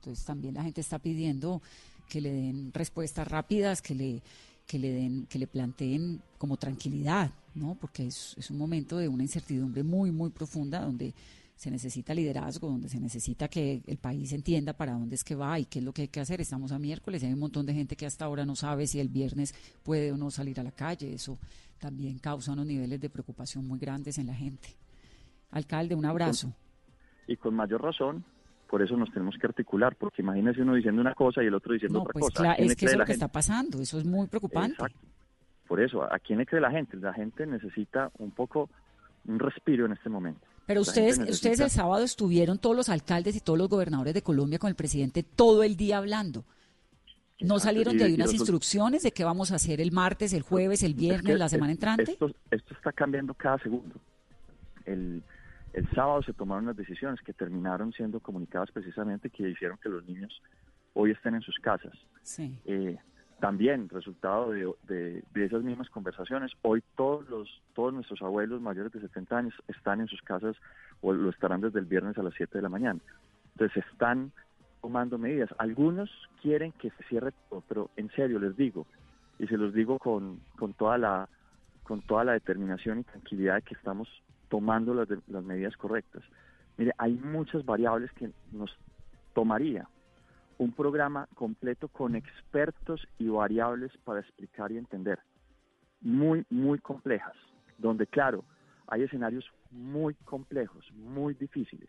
Entonces 0.00 0.26
también 0.26 0.54
la 0.54 0.64
gente 0.64 0.80
está 0.80 0.98
pidiendo 0.98 1.62
que 2.08 2.20
le 2.20 2.32
den 2.32 2.72
respuestas 2.74 3.28
rápidas, 3.28 3.80
que 3.80 3.94
le, 3.94 4.22
que 4.66 4.78
le 4.78 4.92
den, 4.92 5.26
que 5.26 5.38
le 5.38 5.46
planteen 5.46 6.22
como 6.38 6.56
tranquilidad, 6.56 7.30
¿no? 7.54 7.76
Porque 7.80 8.06
es, 8.06 8.50
un 8.50 8.58
momento 8.58 8.96
de 8.98 9.08
una 9.08 9.22
incertidumbre 9.22 9.82
muy, 9.82 10.10
muy 10.10 10.30
profunda 10.30 10.80
donde 10.80 11.14
se 11.56 11.70
necesita 11.70 12.14
liderazgo, 12.14 12.68
donde 12.68 12.88
se 12.88 12.98
necesita 12.98 13.48
que 13.48 13.82
el 13.86 13.98
país 13.98 14.32
entienda 14.32 14.72
para 14.72 14.92
dónde 14.92 15.14
es 15.14 15.22
que 15.22 15.34
va 15.34 15.58
y 15.58 15.66
qué 15.66 15.78
es 15.78 15.84
lo 15.84 15.92
que 15.92 16.02
hay 16.02 16.08
que 16.08 16.20
hacer. 16.20 16.40
Estamos 16.40 16.72
a 16.72 16.78
miércoles 16.78 17.22
y 17.22 17.26
hay 17.26 17.32
un 17.32 17.38
montón 17.38 17.64
de 17.64 17.74
gente 17.74 17.96
que 17.96 18.06
hasta 18.06 18.24
ahora 18.24 18.44
no 18.44 18.56
sabe 18.56 18.86
si 18.86 18.98
el 18.98 19.08
viernes 19.08 19.54
puede 19.82 20.10
o 20.12 20.16
no 20.16 20.30
salir 20.30 20.58
a 20.58 20.64
la 20.64 20.72
calle. 20.72 21.14
Eso 21.14 21.38
también 21.78 22.18
causa 22.18 22.52
unos 22.52 22.66
niveles 22.66 23.00
de 23.00 23.10
preocupación 23.10 23.66
muy 23.66 23.78
grandes 23.78 24.18
en 24.18 24.26
la 24.26 24.34
gente. 24.34 24.68
Alcalde, 25.50 25.94
un 25.94 26.04
abrazo. 26.04 26.52
Y 27.28 27.36
con 27.36 27.54
mayor 27.54 27.82
razón, 27.82 28.24
por 28.74 28.82
eso 28.82 28.96
nos 28.96 29.08
tenemos 29.12 29.36
que 29.40 29.46
articular, 29.46 29.94
porque 29.94 30.20
imagínese 30.20 30.62
uno 30.62 30.74
diciendo 30.74 31.00
una 31.00 31.14
cosa 31.14 31.44
y 31.44 31.46
el 31.46 31.54
otro 31.54 31.74
diciendo 31.74 32.02
otra 32.02 32.12
pues 32.12 32.34
cosa. 32.34 32.54
es 32.54 32.74
que 32.74 32.86
eso 32.86 32.94
es 32.94 32.98
lo 32.98 33.04
que 33.04 33.12
está 33.12 33.28
pasando, 33.28 33.80
eso 33.80 34.00
es 34.00 34.04
muy 34.04 34.26
preocupante. 34.26 34.72
Exacto. 34.72 34.98
Por 35.68 35.80
eso, 35.80 36.02
¿a 36.02 36.18
quién 36.18 36.40
le 36.40 36.46
cree 36.46 36.60
la 36.60 36.72
gente? 36.72 36.96
La 36.96 37.14
gente 37.14 37.46
necesita 37.46 38.10
un 38.18 38.32
poco 38.32 38.68
un 39.28 39.38
respiro 39.38 39.86
en 39.86 39.92
este 39.92 40.08
momento. 40.08 40.40
Pero 40.66 40.80
ustedes, 40.80 41.20
ustedes 41.20 41.60
el 41.60 41.70
sábado 41.70 42.02
estuvieron 42.02 42.58
todos 42.58 42.74
los 42.74 42.88
alcaldes 42.88 43.36
y 43.36 43.40
todos 43.40 43.56
los 43.56 43.68
gobernadores 43.68 44.12
de 44.12 44.22
Colombia 44.22 44.58
con 44.58 44.70
el 44.70 44.74
presidente 44.74 45.22
todo 45.22 45.62
el 45.62 45.76
día 45.76 45.98
hablando. 45.98 46.44
¿No 47.38 47.60
salieron 47.60 47.96
de 47.96 48.06
ahí 48.06 48.14
unas 48.14 48.32
instrucciones 48.32 49.04
de 49.04 49.12
qué 49.12 49.22
vamos 49.22 49.52
a 49.52 49.54
hacer 49.54 49.80
el 49.80 49.92
martes, 49.92 50.32
el 50.32 50.42
jueves, 50.42 50.82
el 50.82 50.94
viernes, 50.94 51.38
la 51.38 51.48
semana 51.48 51.70
entrante? 51.70 52.10
Esto, 52.10 52.28
esto 52.50 52.74
está 52.74 52.90
cambiando 52.90 53.34
cada 53.34 53.56
segundo. 53.58 53.94
El, 54.84 55.22
el 55.74 55.90
sábado 55.90 56.22
se 56.22 56.32
tomaron 56.32 56.64
unas 56.64 56.76
decisiones 56.76 57.20
que 57.20 57.32
terminaron 57.32 57.92
siendo 57.92 58.20
comunicadas 58.20 58.70
precisamente 58.70 59.28
que 59.28 59.50
hicieron 59.50 59.76
que 59.78 59.88
los 59.88 60.04
niños 60.06 60.40
hoy 60.94 61.10
estén 61.10 61.34
en 61.34 61.42
sus 61.42 61.56
casas. 61.56 61.92
Sí. 62.22 62.56
Eh, 62.64 62.96
también, 63.40 63.88
resultado 63.88 64.52
de, 64.52 65.24
esas 65.34 65.62
mismas 65.64 65.90
conversaciones, 65.90 66.52
hoy 66.62 66.82
todos 66.96 67.28
los 67.28 67.62
todos 67.74 67.92
nuestros 67.92 68.22
abuelos 68.22 68.60
mayores 68.60 68.92
de 68.92 69.00
70 69.00 69.36
años 69.36 69.54
están 69.66 70.00
en 70.00 70.06
sus 70.06 70.22
casas 70.22 70.56
o 71.00 71.12
lo 71.12 71.28
estarán 71.30 71.60
desde 71.60 71.80
el 71.80 71.86
viernes 71.86 72.16
a 72.18 72.22
las 72.22 72.34
7 72.34 72.56
de 72.56 72.62
la 72.62 72.68
mañana. 72.68 73.00
Entonces 73.52 73.84
están 73.90 74.30
tomando 74.80 75.18
medidas. 75.18 75.50
Algunos 75.58 76.08
quieren 76.40 76.70
que 76.72 76.90
se 76.90 77.02
cierre 77.08 77.32
todo, 77.50 77.64
pero 77.68 77.90
en 77.96 78.08
serio 78.12 78.38
les 78.38 78.56
digo, 78.56 78.86
y 79.40 79.48
se 79.48 79.56
los 79.56 79.74
digo 79.74 79.98
con, 79.98 80.40
con 80.56 80.72
toda 80.72 80.98
la 80.98 81.28
con 81.82 82.00
toda 82.00 82.24
la 82.24 82.32
determinación 82.32 83.00
y 83.00 83.04
tranquilidad 83.04 83.56
de 83.56 83.62
que 83.62 83.74
estamos 83.74 84.08
tomando 84.48 84.94
las, 84.94 85.08
las 85.28 85.44
medidas 85.44 85.76
correctas. 85.76 86.22
Mire, 86.76 86.92
hay 86.98 87.14
muchas 87.14 87.64
variables 87.64 88.10
que 88.12 88.30
nos 88.52 88.70
tomaría 89.32 89.88
un 90.58 90.72
programa 90.72 91.28
completo 91.34 91.88
con 91.88 92.14
expertos 92.14 93.06
y 93.18 93.28
variables 93.28 93.92
para 94.04 94.20
explicar 94.20 94.72
y 94.72 94.78
entender, 94.78 95.18
muy, 96.00 96.44
muy 96.50 96.78
complejas, 96.78 97.34
donde 97.78 98.06
claro, 98.06 98.44
hay 98.86 99.02
escenarios 99.02 99.44
muy 99.70 100.14
complejos, 100.24 100.84
muy 100.92 101.34
difíciles, 101.34 101.88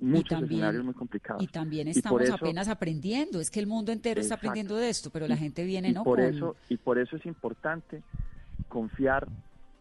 muchos 0.00 0.42
escenarios 0.42 0.84
muy 0.84 0.94
complicados. 0.94 1.42
Y 1.42 1.46
también 1.46 1.88
estamos 1.88 2.28
apenas 2.30 2.68
aprendiendo, 2.68 3.40
es 3.40 3.50
que 3.50 3.60
el 3.60 3.66
mundo 3.66 3.92
entero 3.92 4.20
está 4.20 4.34
aprendiendo 4.34 4.76
de 4.76 4.88
esto, 4.88 5.10
pero 5.10 5.28
la 5.28 5.36
gente 5.36 5.64
viene, 5.64 5.92
¿no? 5.92 6.02
Por 6.04 6.20
eso, 6.20 6.56
y 6.68 6.76
por 6.76 6.98
eso 6.98 7.16
es 7.16 7.26
importante 7.26 8.02
confiar 8.68 9.28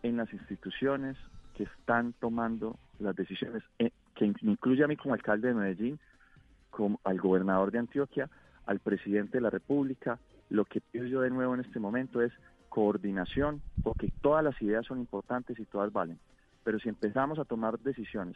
en 0.04 0.18
las 0.18 0.32
instituciones 0.34 1.18
que 1.62 1.66
están 1.80 2.14
tomando 2.14 2.80
las 2.98 3.16
decisiones, 3.16 3.62
eh, 3.78 3.92
que 4.16 4.26
incluye 4.42 4.84
a 4.84 4.88
mí 4.88 4.98
como 4.98 5.14
alcalde 5.14 5.50
de 5.50 5.54
Medellín, 5.54 6.00
al 7.04 7.20
gobernador 7.20 7.72
de 7.72 7.78
Antioquia, 7.78 8.30
al 8.66 8.80
presidente 8.80 9.38
de 9.38 9.42
la 9.42 9.52
República. 9.52 10.18
Lo 10.50 10.66
que 10.66 10.82
pido 10.82 11.06
yo 11.06 11.22
de 11.22 11.30
nuevo 11.30 11.54
en 11.54 11.60
este 11.60 11.80
momento 11.80 12.20
es 12.20 12.34
coordinación, 12.70 13.62
porque 13.84 14.12
todas 14.22 14.44
las 14.44 14.60
ideas 14.60 14.88
son 14.88 14.98
importantes 14.98 15.60
y 15.60 15.66
todas 15.66 15.94
valen. 15.94 16.18
Pero 16.64 16.80
si 16.80 16.90
empezamos 16.90 17.38
a 17.38 17.46
tomar 17.46 17.78
decisiones 17.78 18.36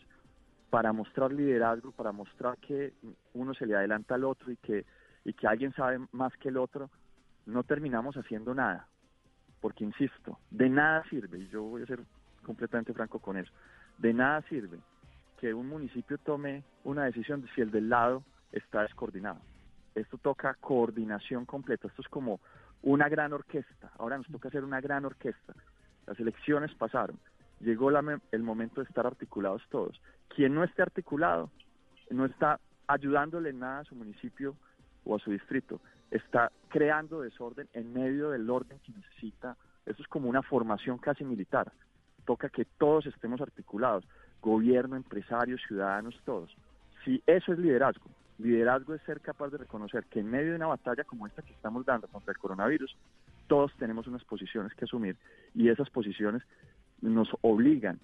para 0.69 0.93
mostrar 0.93 1.33
liderazgo, 1.33 1.91
para 1.93 2.11
mostrar 2.11 2.57
que 2.57 2.93
uno 3.33 3.55
se 3.55 3.65
le 3.65 3.75
adelanta 3.75 4.13
al 4.13 4.25
otro 4.25 4.51
y 4.51 4.57
que, 4.57 4.85
y 5.23 5.33
que 5.33 5.47
alguien 5.47 5.73
sabe 5.73 5.99
más 6.11 6.31
que 6.37 6.49
el 6.49 6.57
otro, 6.57 6.91
no 7.47 7.63
terminamos 7.63 8.17
haciendo 8.17 8.53
nada. 8.53 8.87
Porque, 9.61 9.83
insisto, 9.83 10.37
de 10.51 10.69
nada 10.69 11.03
sirve, 11.09 11.39
y 11.39 11.47
yo 11.47 11.63
voy 11.63 11.81
a 11.81 11.87
ser 11.87 12.01
completamente 12.45 12.93
franco 12.93 13.19
con 13.19 13.37
eso, 13.37 13.51
de 13.97 14.13
nada 14.13 14.41
sirve 14.43 14.79
que 15.39 15.53
un 15.53 15.67
municipio 15.67 16.17
tome 16.17 16.63
una 16.83 17.05
decisión 17.05 17.45
si 17.53 17.61
el 17.61 17.71
del 17.71 17.89
lado 17.89 18.23
está 18.51 18.83
descoordinado. 18.83 19.39
Esto 19.93 20.17
toca 20.17 20.53
coordinación 20.55 21.45
completa, 21.45 21.87
esto 21.87 22.01
es 22.01 22.07
como 22.07 22.39
una 22.83 23.09
gran 23.09 23.33
orquesta, 23.33 23.91
ahora 23.97 24.17
nos 24.17 24.27
toca 24.27 24.49
hacer 24.49 24.63
una 24.63 24.79
gran 24.79 25.05
orquesta. 25.05 25.53
Las 26.05 26.19
elecciones 26.19 26.73
pasaron, 26.75 27.17
llegó 27.59 27.89
el 27.89 28.43
momento 28.43 28.81
de 28.81 28.87
estar 28.87 29.05
articulados 29.07 29.63
todos. 29.69 29.99
Quien 30.27 30.53
no 30.53 30.63
esté 30.63 30.81
articulado 30.81 31.49
no 32.11 32.25
está 32.25 32.59
ayudándole 32.87 33.49
en 33.49 33.59
nada 33.59 33.79
a 33.79 33.85
su 33.85 33.95
municipio 33.95 34.55
o 35.05 35.15
a 35.15 35.19
su 35.19 35.31
distrito, 35.31 35.81
está 36.11 36.51
creando 36.69 37.21
desorden 37.21 37.67
en 37.73 37.93
medio 37.93 38.29
del 38.29 38.49
orden 38.49 38.79
que 38.79 38.91
necesita. 38.91 39.57
Esto 39.85 40.01
es 40.01 40.07
como 40.07 40.29
una 40.29 40.41
formación 40.41 40.97
casi 40.97 41.23
militar. 41.23 41.71
Toca 42.25 42.49
que 42.49 42.65
todos 42.65 43.05
estemos 43.05 43.41
articulados 43.41 44.05
gobierno, 44.45 44.95
empresarios, 44.95 45.61
ciudadanos, 45.67 46.15
todos. 46.23 46.55
Si 47.03 47.21
eso 47.25 47.51
es 47.51 47.59
liderazgo, 47.59 48.05
liderazgo 48.37 48.93
es 48.93 49.01
ser 49.01 49.19
capaz 49.19 49.49
de 49.49 49.57
reconocer 49.57 50.05
que 50.05 50.19
en 50.19 50.29
medio 50.29 50.51
de 50.51 50.57
una 50.57 50.67
batalla 50.67 51.03
como 51.03 51.25
esta 51.25 51.41
que 51.41 51.53
estamos 51.53 51.85
dando 51.85 52.07
contra 52.07 52.31
el 52.31 52.37
coronavirus, 52.37 52.95
todos 53.47 53.71
tenemos 53.77 54.07
unas 54.07 54.23
posiciones 54.23 54.73
que 54.75 54.85
asumir 54.85 55.17
y 55.53 55.69
esas 55.69 55.89
posiciones 55.89 56.43
nos 57.01 57.29
obligan 57.41 57.99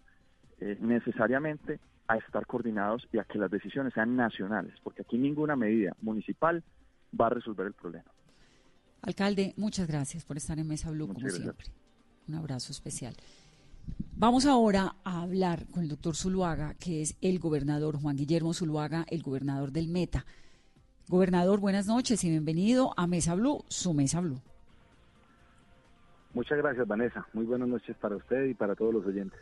eh, 0.59 0.77
necesariamente 0.79 1.79
a 2.07 2.17
estar 2.17 2.45
coordinados 2.45 3.07
y 3.13 3.19
a 3.19 3.23
que 3.23 3.37
las 3.37 3.49
decisiones 3.49 3.93
sean 3.93 4.15
nacionales, 4.15 4.73
porque 4.83 5.03
aquí 5.03 5.17
ninguna 5.17 5.55
medida 5.55 5.95
municipal 6.01 6.63
va 7.19 7.27
a 7.27 7.29
resolver 7.29 7.67
el 7.67 7.73
problema. 7.73 8.11
Alcalde, 9.01 9.53
muchas 9.57 9.87
gracias 9.87 10.25
por 10.25 10.37
estar 10.37 10.59
en 10.59 10.67
Mesa 10.67 10.91
Blue 10.91 11.07
como 11.07 11.27
siempre. 11.29 11.67
Un 12.27 12.35
abrazo 12.35 12.71
especial. 12.71 13.15
Vamos 14.15 14.45
ahora 14.45 14.95
a 15.03 15.21
hablar 15.21 15.65
con 15.71 15.83
el 15.83 15.89
doctor 15.89 16.15
Zuluaga, 16.15 16.75
que 16.75 17.01
es 17.01 17.17
el 17.21 17.39
gobernador 17.39 17.99
Juan 17.99 18.15
Guillermo 18.15 18.53
Zuluaga, 18.53 19.05
el 19.09 19.23
gobernador 19.23 19.71
del 19.71 19.87
Meta. 19.87 20.25
Gobernador, 21.07 21.59
buenas 21.59 21.87
noches 21.87 22.23
y 22.23 22.29
bienvenido 22.29 22.93
a 22.97 23.07
Mesa 23.07 23.33
Blue, 23.35 23.65
su 23.67 23.93
Mesa 23.93 24.21
Blue. 24.21 24.39
Muchas 26.33 26.57
gracias, 26.59 26.87
Vanessa. 26.87 27.27
Muy 27.33 27.45
buenas 27.45 27.67
noches 27.67 27.95
para 27.99 28.15
usted 28.15 28.45
y 28.45 28.53
para 28.53 28.75
todos 28.75 28.93
los 28.93 29.05
oyentes. 29.05 29.39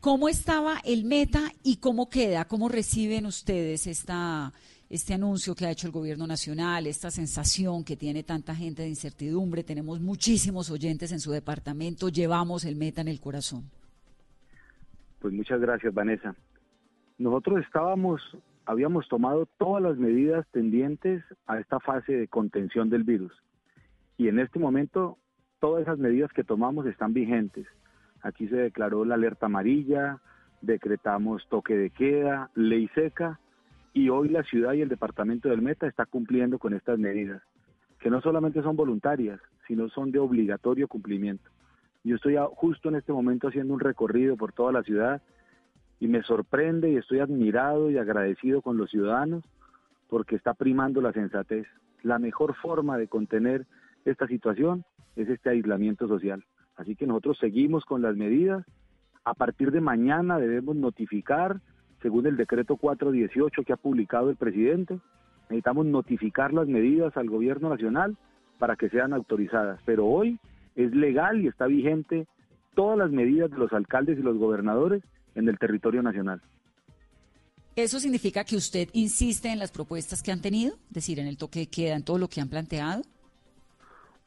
¿Cómo 0.00 0.28
estaba 0.28 0.78
el 0.84 1.04
Meta 1.04 1.52
y 1.62 1.76
cómo 1.76 2.08
queda? 2.08 2.44
¿Cómo 2.44 2.68
reciben 2.68 3.26
ustedes 3.26 3.86
esta, 3.86 4.52
este 4.90 5.14
anuncio 5.14 5.54
que 5.54 5.66
ha 5.66 5.70
hecho 5.70 5.86
el 5.86 5.92
gobierno 5.92 6.26
nacional, 6.26 6.86
esta 6.86 7.10
sensación 7.10 7.84
que 7.84 7.96
tiene 7.96 8.22
tanta 8.22 8.54
gente 8.54 8.82
de 8.82 8.88
incertidumbre? 8.88 9.62
Tenemos 9.62 10.00
muchísimos 10.00 10.70
oyentes 10.70 11.12
en 11.12 11.20
su 11.20 11.30
departamento, 11.30 12.08
llevamos 12.08 12.64
el 12.64 12.76
Meta 12.76 13.00
en 13.00 13.08
el 13.08 13.20
corazón. 13.20 13.64
Pues 15.20 15.34
muchas 15.34 15.60
gracias, 15.60 15.92
Vanessa. 15.92 16.34
Nosotros 17.18 17.64
estábamos, 17.64 18.20
habíamos 18.64 19.08
tomado 19.08 19.46
todas 19.58 19.82
las 19.82 19.96
medidas 19.98 20.46
tendientes 20.52 21.24
a 21.46 21.58
esta 21.58 21.80
fase 21.80 22.12
de 22.12 22.28
contención 22.28 22.88
del 22.88 23.02
virus. 23.02 23.32
Y 24.16 24.28
en 24.28 24.38
este 24.38 24.58
momento, 24.58 25.18
todas 25.60 25.82
esas 25.82 25.98
medidas 25.98 26.32
que 26.32 26.44
tomamos 26.44 26.86
están 26.86 27.12
vigentes. 27.12 27.66
Aquí 28.22 28.48
se 28.48 28.56
declaró 28.56 29.04
la 29.04 29.14
alerta 29.14 29.46
amarilla, 29.46 30.20
decretamos 30.60 31.46
toque 31.48 31.76
de 31.76 31.90
queda, 31.90 32.50
ley 32.54 32.88
seca, 32.94 33.38
y 33.92 34.08
hoy 34.08 34.28
la 34.28 34.42
ciudad 34.42 34.74
y 34.74 34.82
el 34.82 34.88
departamento 34.88 35.48
del 35.48 35.62
Meta 35.62 35.86
está 35.86 36.06
cumpliendo 36.06 36.58
con 36.58 36.74
estas 36.74 36.98
medidas, 36.98 37.42
que 38.00 38.10
no 38.10 38.20
solamente 38.20 38.62
son 38.62 38.76
voluntarias, 38.76 39.40
sino 39.66 39.88
son 39.88 40.12
de 40.12 40.18
obligatorio 40.18 40.88
cumplimiento. 40.88 41.50
Yo 42.04 42.16
estoy 42.16 42.36
justo 42.54 42.88
en 42.88 42.96
este 42.96 43.12
momento 43.12 43.48
haciendo 43.48 43.74
un 43.74 43.80
recorrido 43.80 44.36
por 44.36 44.52
toda 44.52 44.72
la 44.72 44.82
ciudad 44.82 45.20
y 46.00 46.08
me 46.08 46.22
sorprende 46.22 46.90
y 46.90 46.96
estoy 46.96 47.20
admirado 47.20 47.90
y 47.90 47.98
agradecido 47.98 48.62
con 48.62 48.76
los 48.76 48.90
ciudadanos 48.90 49.44
porque 50.08 50.36
está 50.36 50.54
primando 50.54 51.00
la 51.00 51.12
sensatez. 51.12 51.66
La 52.02 52.18
mejor 52.18 52.54
forma 52.54 52.96
de 52.96 53.08
contener 53.08 53.66
esta 54.04 54.26
situación 54.26 54.84
es 55.16 55.28
este 55.28 55.50
aislamiento 55.50 56.08
social. 56.08 56.44
Así 56.76 56.94
que 56.94 57.06
nosotros 57.06 57.38
seguimos 57.38 57.84
con 57.84 58.02
las 58.02 58.16
medidas. 58.16 58.64
A 59.24 59.34
partir 59.34 59.72
de 59.72 59.80
mañana 59.80 60.38
debemos 60.38 60.76
notificar, 60.76 61.60
según 62.02 62.26
el 62.26 62.36
decreto 62.36 62.76
418 62.76 63.62
que 63.62 63.72
ha 63.72 63.76
publicado 63.76 64.30
el 64.30 64.36
presidente, 64.36 64.98
necesitamos 65.48 65.86
notificar 65.86 66.52
las 66.52 66.68
medidas 66.68 67.16
al 67.16 67.28
gobierno 67.28 67.68
nacional 67.68 68.16
para 68.58 68.76
que 68.76 68.88
sean 68.88 69.12
autorizadas. 69.12 69.80
Pero 69.84 70.06
hoy 70.06 70.38
es 70.76 70.94
legal 70.94 71.40
y 71.40 71.48
está 71.48 71.66
vigente 71.66 72.26
todas 72.74 72.98
las 72.98 73.10
medidas 73.10 73.50
de 73.50 73.58
los 73.58 73.72
alcaldes 73.72 74.18
y 74.18 74.22
los 74.22 74.36
gobernadores 74.36 75.02
en 75.34 75.48
el 75.48 75.58
territorio 75.58 76.02
nacional. 76.02 76.40
¿Eso 77.74 78.00
significa 78.00 78.44
que 78.44 78.56
usted 78.56 78.88
insiste 78.92 79.48
en 79.48 79.60
las 79.60 79.70
propuestas 79.70 80.22
que 80.22 80.32
han 80.32 80.40
tenido? 80.40 80.74
Es 80.88 80.94
decir, 80.94 81.20
en 81.20 81.28
el 81.28 81.38
toque 81.38 81.60
de 81.60 81.66
queda, 81.68 81.94
en 81.94 82.04
todo 82.04 82.18
lo 82.18 82.28
que 82.28 82.40
han 82.40 82.48
planteado. 82.48 83.02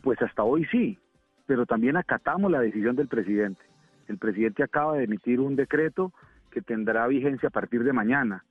Pues 0.02 0.22
hasta 0.22 0.44
hoy 0.44 0.66
sí, 0.72 0.98
pero 1.46 1.66
también 1.66 1.98
acatamos 1.98 2.50
la 2.50 2.62
decisión 2.62 2.96
del 2.96 3.10
presidente. 3.10 3.62
El 4.08 4.18
presidente 4.18 4.64
acaba 4.64 4.98
de 4.98 5.04
emitir 5.04 5.40
un 5.40 5.56
decreto 5.56 6.14
que 6.52 6.62
tendrá 6.62 7.08
vigencia 7.08 7.50
a 7.50 7.52
partir 7.52 7.84
de 7.84 7.94
mañana, 7.94 8.44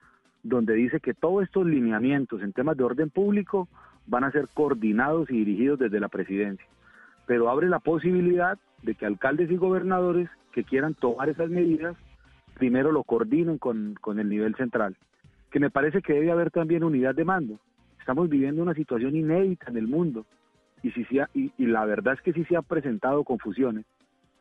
donde 0.42 0.74
dice 0.74 1.00
que 1.00 1.14
todos 1.14 1.44
estos 1.44 1.66
lineamientos 1.66 2.42
en 2.42 2.52
temas 2.52 2.76
de 2.76 2.84
orden 2.84 3.10
público 3.10 3.68
van 4.06 4.24
a 4.24 4.32
ser 4.32 4.48
coordinados 4.52 5.30
y 5.30 5.44
dirigidos 5.44 5.78
desde 5.78 6.00
la 6.00 6.08
presidencia. 6.08 6.66
Pero 7.26 7.48
abre 7.48 7.68
la 7.68 7.78
posibilidad 7.78 8.58
de 8.82 8.94
que 8.94 9.06
alcaldes 9.06 9.50
y 9.50 9.56
gobernadores 9.56 10.28
que 10.52 10.64
quieran 10.64 10.94
tomar 10.94 11.28
esas 11.28 11.50
medidas 11.50 11.96
primero 12.60 12.92
lo 12.92 13.04
coordinen 13.04 13.56
con, 13.56 13.96
el 14.18 14.28
nivel 14.28 14.54
central, 14.54 14.94
que 15.50 15.58
me 15.58 15.70
parece 15.70 16.02
que 16.02 16.12
debe 16.12 16.30
haber 16.30 16.50
también 16.50 16.84
unidad 16.84 17.14
de 17.14 17.24
mando. 17.24 17.58
Estamos 17.98 18.28
viviendo 18.28 18.62
una 18.62 18.74
situación 18.74 19.16
inédita 19.16 19.70
en 19.70 19.78
el 19.78 19.88
mundo 19.88 20.26
y, 20.82 20.90
si, 20.90 21.06
y, 21.32 21.52
y 21.56 21.66
la 21.66 21.86
verdad 21.86 22.14
es 22.14 22.20
que 22.20 22.34
sí 22.34 22.44
se 22.44 22.56
han 22.56 22.64
presentado 22.64 23.24
confusiones, 23.24 23.86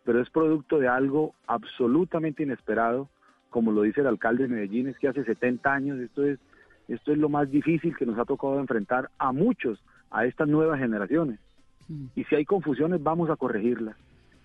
pero 0.03 0.21
es 0.21 0.29
producto 0.29 0.79
de 0.79 0.89
algo 0.89 1.33
absolutamente 1.47 2.43
inesperado, 2.43 3.07
como 3.49 3.71
lo 3.71 3.81
dice 3.81 4.01
el 4.01 4.07
alcalde 4.07 4.43
de 4.43 4.53
Medellín, 4.53 4.87
es 4.87 4.97
que 4.97 5.07
hace 5.07 5.23
70 5.23 5.73
años 5.73 5.99
esto 5.99 6.23
es, 6.25 6.39
esto 6.87 7.11
es 7.11 7.17
lo 7.17 7.29
más 7.29 7.49
difícil 7.49 7.95
que 7.95 8.05
nos 8.05 8.17
ha 8.17 8.25
tocado 8.25 8.59
enfrentar 8.59 9.09
a 9.17 9.31
muchos, 9.31 9.81
a 10.11 10.25
estas 10.25 10.47
nuevas 10.47 10.79
generaciones. 10.79 11.39
Mm. 11.87 12.05
Y 12.15 12.23
si 12.25 12.35
hay 12.35 12.45
confusiones, 12.45 13.01
vamos 13.01 13.29
a 13.29 13.35
corregirlas. 13.35 13.95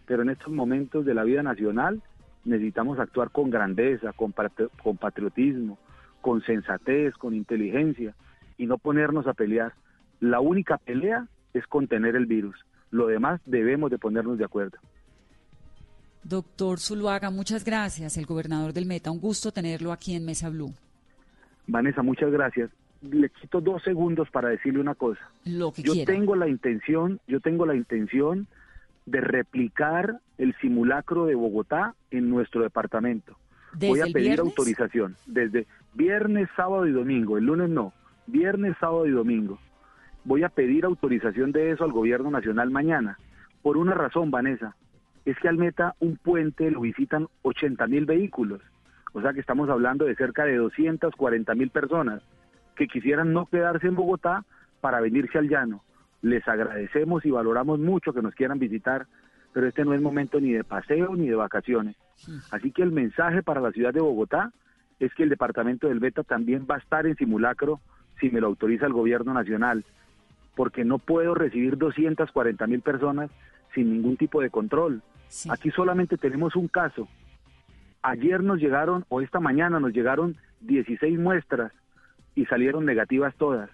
Pero 0.07 0.23
en 0.23 0.31
estos 0.31 0.53
momentos 0.53 1.05
de 1.05 1.15
la 1.15 1.25
vida 1.25 1.43
nacional, 1.43 2.03
necesitamos 2.45 2.99
actuar 2.99 3.31
con 3.31 3.51
grandeza, 3.51 4.13
con, 4.13 4.35
con 4.83 4.97
patriotismo, 4.97 5.79
con 6.21 6.43
sensatez, 6.43 7.15
con 7.15 7.35
inteligencia 7.35 8.15
y 8.57 8.67
no 8.67 8.79
ponernos 8.79 9.27
a 9.27 9.35
pelear. 9.35 9.73
La 10.21 10.41
única 10.41 10.79
pelea 10.79 11.27
es 11.53 11.67
contener 11.67 12.17
el 12.17 12.27
virus. 12.27 12.57
Lo 12.91 13.07
demás 13.07 13.41
debemos 13.47 13.91
de 13.91 13.99
ponernos 13.99 14.39
de 14.39 14.45
acuerdo. 14.45 14.79
Doctor 16.25 16.81
Zuluaga, 16.81 17.31
muchas 17.31 17.65
gracias, 17.65 18.17
el 18.17 18.25
gobernador 18.25 18.73
del 18.73 18.87
Meta. 18.87 19.11
Un 19.11 19.21
gusto 19.21 19.53
tenerlo 19.53 19.93
aquí 19.93 20.15
en 20.15 20.25
Mesa 20.25 20.49
Blue. 20.49 20.73
Vanessa, 21.67 22.03
muchas 22.03 22.31
gracias. 22.33 22.71
Le 23.03 23.29
quito 23.29 23.61
dos 23.61 23.83
segundos 23.83 24.31
para 24.31 24.49
decirle 24.49 24.81
una 24.81 24.95
cosa. 24.95 25.21
Lo 25.45 25.73
que 25.73 25.83
yo 25.83 25.93
tengo 26.07 26.35
la 26.35 26.49
intención, 26.49 27.21
yo 27.29 27.41
tengo 27.41 27.67
la 27.67 27.75
intención 27.75 28.47
de 29.05 29.21
replicar 29.21 30.21
el 30.39 30.55
simulacro 30.63 31.27
de 31.27 31.35
Bogotá 31.35 31.95
en 32.11 32.31
nuestro 32.31 32.63
departamento. 32.63 33.37
Voy 33.75 34.01
a 34.01 34.07
pedir 34.07 34.41
autorización 34.41 35.17
desde 35.27 35.67
viernes, 35.93 36.49
sábado 36.57 36.87
y 36.87 36.93
domingo, 36.93 37.37
el 37.37 37.45
lunes 37.45 37.69
no, 37.69 37.93
viernes, 38.27 38.77
sábado 38.81 39.07
y 39.07 39.11
domingo. 39.11 39.59
Voy 40.25 40.43
a 40.43 40.49
pedir 40.49 40.87
autorización 40.87 41.53
de 41.53 41.73
eso 41.73 41.85
al 41.85 41.93
gobierno 41.93 42.31
nacional 42.31 42.71
mañana, 42.71 43.19
por 43.63 43.77
una 43.77 43.93
razón, 43.93 44.31
Vanessa, 44.31 44.75
es 45.25 45.39
que 45.39 45.49
al 45.49 45.57
Meta 45.57 45.95
un 46.01 46.17
puente 46.17 46.71
lo 46.71 46.81
visitan 46.81 47.29
80 47.43 47.87
mil 47.87 48.07
vehículos, 48.07 48.61
o 49.13 49.21
sea 49.21 49.33
que 49.33 49.41
estamos 49.41 49.69
hablando 49.71 50.05
de 50.05 50.17
cerca 50.17 50.45
de 50.45 50.57
240 50.57 51.55
mil 51.55 51.71
personas 51.71 52.23
que 52.77 52.89
quisieran 52.89 53.33
no 53.33 53.47
quedarse 53.47 53.87
en 53.87 53.95
Bogotá 53.95 54.45
para 54.81 55.01
venirse 55.01 55.39
al 55.39 55.49
llano 55.49 55.83
les 56.25 56.49
agradecemos 56.49 57.25
y 57.27 57.31
valoramos 57.31 57.79
mucho 57.79 58.15
que 58.15 58.23
nos 58.23 58.35
quieran 58.35 58.59
visitar, 58.59 59.07
pero 59.53 59.69
este 59.69 59.85
no 59.85 59.93
es 59.93 60.01
momento 60.01 60.41
ni 60.41 60.53
de 60.53 60.65
paseo 60.65 61.15
ni 61.15 61.29
de 61.29 61.35
vacaciones. 61.35 61.97
Así 62.51 62.73
que 62.73 62.83
el 62.83 62.93
mensaje 62.93 63.43
para 63.43 63.61
la 63.61 63.73
ciudad 63.73 63.93
de 63.93 64.01
Bogotá 64.01 64.51
es 65.01 65.13
que 65.15 65.25
el 65.25 65.29
departamento 65.29 65.87
del 65.87 66.01
Beta 66.01 66.23
también 66.23 66.67
va 66.69 66.77
a 66.77 66.79
estar 66.79 67.07
en 67.07 67.17
simulacro 67.17 67.81
si 68.21 68.31
me 68.31 68.41
lo 68.41 68.47
autoriza 68.47 68.87
el 68.87 68.95
gobierno 68.95 69.35
nacional, 69.35 69.85
porque 70.57 70.83
no 70.83 70.99
puedo 70.99 71.35
recibir 71.35 71.77
240 71.77 72.67
mil 72.69 72.81
personas 72.81 73.31
sin 73.75 73.93
ningún 73.93 74.17
tipo 74.17 74.41
de 74.41 74.49
control. 74.49 75.03
Aquí 75.51 75.71
solamente 75.71 76.17
tenemos 76.17 76.57
un 76.57 76.69
caso. 76.69 77.09
Ayer 78.03 78.43
nos 78.43 78.59
llegaron, 78.59 79.05
o 79.09 79.21
esta 79.21 79.41
mañana 79.41 79.81
nos 79.81 79.93
llegaron 79.93 80.37
16 80.61 81.19
muestras 81.19 81.73
y 82.35 82.45
salieron 82.47 82.85
negativas 82.85 83.35
todas. 83.37 83.71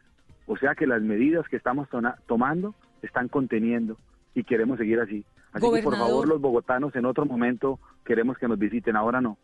O 0.46 0.56
sea 0.56 0.74
que 0.74 0.86
las 0.86 1.02
medidas 1.02 1.46
que 1.48 1.56
estamos 1.56 1.88
tomando 2.26 2.74
están 3.02 3.28
conteniendo 3.28 3.96
y 4.34 4.44
queremos 4.44 4.78
seguir 4.78 5.00
así. 5.00 5.24
Así 5.52 5.66
que 5.72 5.82
por 5.82 5.96
favor 5.96 6.28
los 6.28 6.40
bogotanos 6.40 6.94
en 6.94 7.04
otro 7.06 7.24
momento 7.24 7.78
queremos 8.04 8.38
que 8.38 8.48
nos 8.48 8.58
visiten, 8.58 8.96
ahora 8.96 9.20
no. 9.20 9.36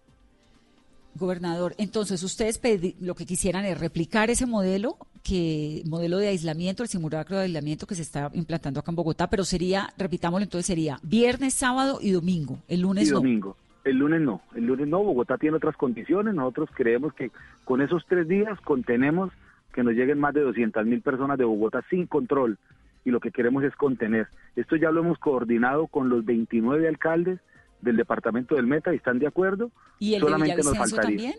Gobernador, 1.16 1.74
entonces 1.78 2.22
ustedes 2.22 2.60
lo 3.00 3.14
que 3.14 3.26
quisieran 3.26 3.64
es 3.64 3.78
replicar 3.78 4.30
ese 4.30 4.46
modelo, 4.46 4.96
que 5.22 5.82
modelo 5.86 6.18
de 6.18 6.28
aislamiento, 6.28 6.82
el 6.82 6.88
simulacro 6.88 7.36
de 7.36 7.44
aislamiento 7.44 7.86
que 7.86 7.94
se 7.94 8.02
está 8.02 8.30
implantando 8.34 8.80
acá 8.80 8.90
en 8.92 8.96
Bogotá, 8.96 9.28
pero 9.28 9.44
sería, 9.44 9.88
repitámoslo 9.98 10.44
entonces, 10.44 10.66
sería 10.66 10.98
viernes, 11.02 11.54
sábado 11.54 11.98
y 12.00 12.10
domingo, 12.12 12.58
el 12.68 12.80
lunes 12.80 13.08
y 13.08 13.12
domingo. 13.12 13.56
El 13.84 13.98
lunes 13.98 14.20
no, 14.20 14.42
el 14.54 14.66
lunes 14.66 14.88
no, 14.88 15.02
Bogotá 15.02 15.38
tiene 15.38 15.56
otras 15.56 15.76
condiciones, 15.76 16.34
nosotros 16.34 16.68
creemos 16.74 17.14
que 17.14 17.30
con 17.64 17.80
esos 17.80 18.04
tres 18.06 18.26
días 18.26 18.60
contenemos 18.62 19.30
que 19.72 19.84
nos 19.84 19.94
lleguen 19.94 20.18
más 20.18 20.34
de 20.34 20.40
200 20.40 20.86
mil 20.86 21.02
personas 21.02 21.38
de 21.38 21.44
Bogotá 21.44 21.84
sin 21.90 22.06
control 22.06 22.58
y 23.04 23.10
lo 23.10 23.20
que 23.20 23.30
queremos 23.30 23.62
es 23.62 23.76
contener. 23.76 24.26
Esto 24.56 24.74
ya 24.74 24.90
lo 24.90 25.00
hemos 25.00 25.18
coordinado 25.18 25.86
con 25.86 26.08
los 26.08 26.24
29 26.24 26.88
alcaldes 26.88 27.38
del 27.80 27.96
departamento 27.96 28.54
del 28.54 28.66
Meta 28.66 28.92
y 28.92 28.96
están 28.96 29.18
de 29.18 29.26
acuerdo. 29.26 29.70
¿Y 29.98 30.14
el 30.14 30.22
Solamente 30.22 30.62
nos 30.62 30.76
faltaría. 30.76 31.02
también? 31.02 31.34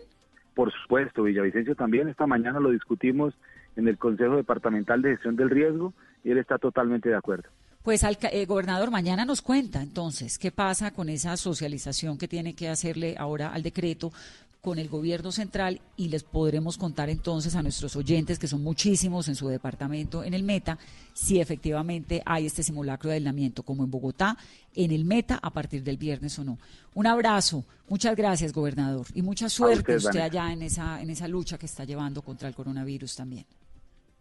Por 0.54 0.72
supuesto, 0.72 1.22
Villavicencio 1.22 1.74
también. 1.74 2.08
Esta 2.08 2.26
mañana 2.26 2.58
lo 2.60 2.70
discutimos 2.70 3.34
en 3.76 3.86
el 3.86 3.96
Consejo 3.96 4.36
Departamental 4.36 5.02
de 5.02 5.10
Gestión 5.10 5.36
del 5.36 5.50
Riesgo 5.50 5.94
y 6.24 6.30
él 6.30 6.38
está 6.38 6.58
totalmente 6.58 7.08
de 7.08 7.14
acuerdo. 7.14 7.48
Pues, 7.82 8.04
al, 8.04 8.18
eh, 8.32 8.44
gobernador, 8.44 8.90
mañana 8.90 9.24
nos 9.24 9.40
cuenta 9.40 9.80
entonces 9.80 10.38
qué 10.38 10.50
pasa 10.50 10.92
con 10.92 11.08
esa 11.08 11.36
socialización 11.36 12.18
que 12.18 12.28
tiene 12.28 12.54
que 12.54 12.68
hacerle 12.68 13.14
ahora 13.18 13.52
al 13.52 13.62
decreto 13.62 14.12
con 14.60 14.78
el 14.78 14.88
gobierno 14.88 15.30
central 15.30 15.80
y 15.96 16.08
les 16.08 16.24
podremos 16.24 16.78
contar 16.78 17.10
entonces 17.10 17.54
a 17.54 17.62
nuestros 17.62 17.94
oyentes, 17.96 18.38
que 18.38 18.48
son 18.48 18.62
muchísimos 18.62 19.28
en 19.28 19.34
su 19.34 19.48
departamento, 19.48 20.24
en 20.24 20.34
el 20.34 20.42
Meta, 20.42 20.78
si 21.12 21.40
efectivamente 21.40 22.22
hay 22.26 22.46
este 22.46 22.62
simulacro 22.62 23.10
de 23.10 23.16
aislamiento, 23.16 23.62
como 23.62 23.84
en 23.84 23.90
Bogotá, 23.90 24.36
en 24.74 24.90
el 24.90 25.04
Meta, 25.04 25.38
a 25.40 25.50
partir 25.50 25.82
del 25.82 25.96
viernes 25.96 26.38
o 26.38 26.44
no. 26.44 26.58
Un 26.94 27.06
abrazo, 27.06 27.64
muchas 27.88 28.16
gracias, 28.16 28.52
gobernador, 28.52 29.06
y 29.14 29.22
mucha 29.22 29.48
suerte 29.48 29.96
usted, 29.96 30.20
allá 30.20 30.52
en 30.52 30.62
esa, 30.62 31.00
en 31.00 31.10
esa 31.10 31.28
lucha 31.28 31.56
que 31.56 31.66
está 31.66 31.84
llevando 31.84 32.22
contra 32.22 32.48
el 32.48 32.54
coronavirus 32.54 33.16
también. 33.16 33.46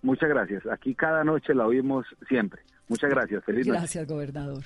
Muchas 0.03 0.29
gracias. 0.29 0.65
Aquí 0.67 0.93
cada 0.93 1.23
noche 1.23 1.55
la 1.55 1.65
oímos 1.65 2.05
siempre. 2.29 2.61
Muchas 2.88 3.09
gracias. 3.09 3.43
Feliz 3.43 3.65
Gracias, 3.65 4.07
gobernador. 4.07 4.63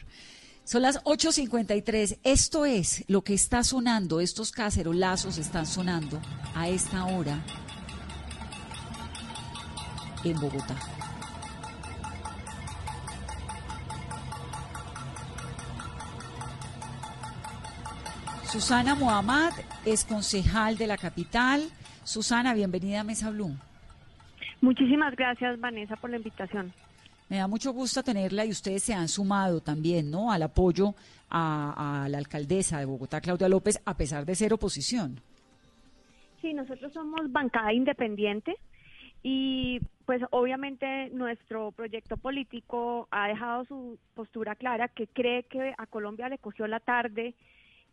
Son 0.63 0.81
las 0.81 1.03
8.53. 1.03 2.19
Esto 2.23 2.65
es 2.65 3.03
lo 3.09 3.23
que 3.23 3.33
está 3.33 3.63
sonando. 3.63 4.21
Estos 4.21 4.51
cacerolazos 4.51 5.37
están 5.37 5.65
sonando 5.65 6.21
a 6.55 6.69
esta 6.69 7.05
hora 7.05 7.43
en 10.23 10.39
Bogotá. 10.39 10.75
Susana 18.51 18.95
Mohamed 18.95 19.53
es 19.85 20.03
concejal 20.03 20.77
de 20.77 20.85
la 20.85 20.97
capital. 20.97 21.69
Susana, 22.03 22.53
bienvenida 22.53 22.99
a 22.99 23.03
Mesa 23.03 23.29
Blue. 23.31 23.55
Muchísimas 24.59 25.15
gracias, 25.15 25.59
Vanessa, 25.59 25.95
por 25.95 26.09
la 26.09 26.17
invitación. 26.17 26.73
Me 27.31 27.37
da 27.37 27.47
mucho 27.47 27.71
gusto 27.71 28.03
tenerla 28.03 28.43
y 28.43 28.49
ustedes 28.49 28.83
se 28.83 28.93
han 28.93 29.07
sumado 29.07 29.61
también, 29.61 30.11
¿no? 30.11 30.33
Al 30.33 30.43
apoyo 30.43 30.95
a, 31.29 32.05
la 32.09 32.17
alcaldesa 32.17 32.77
de 32.77 32.83
Bogotá, 32.83 33.21
Claudia 33.21 33.47
López, 33.47 33.81
a 33.85 33.95
pesar 33.95 34.25
de 34.25 34.35
ser 34.35 34.51
oposición. 34.51 35.21
Sí, 36.41 36.53
nosotros 36.53 36.91
somos 36.91 37.31
bancada 37.31 37.71
independiente 37.71 38.57
y 39.23 39.79
pues 40.05 40.21
obviamente 40.31 41.09
nuestro 41.11 41.71
proyecto 41.71 42.17
político 42.17 43.07
ha 43.11 43.29
dejado 43.29 43.63
su 43.63 43.97
postura 44.13 44.55
clara 44.55 44.89
que 44.89 45.07
cree 45.07 45.43
que 45.43 45.73
a 45.77 45.85
Colombia 45.85 46.27
le 46.27 46.37
cogió 46.37 46.67
la 46.67 46.81
tarde 46.81 47.33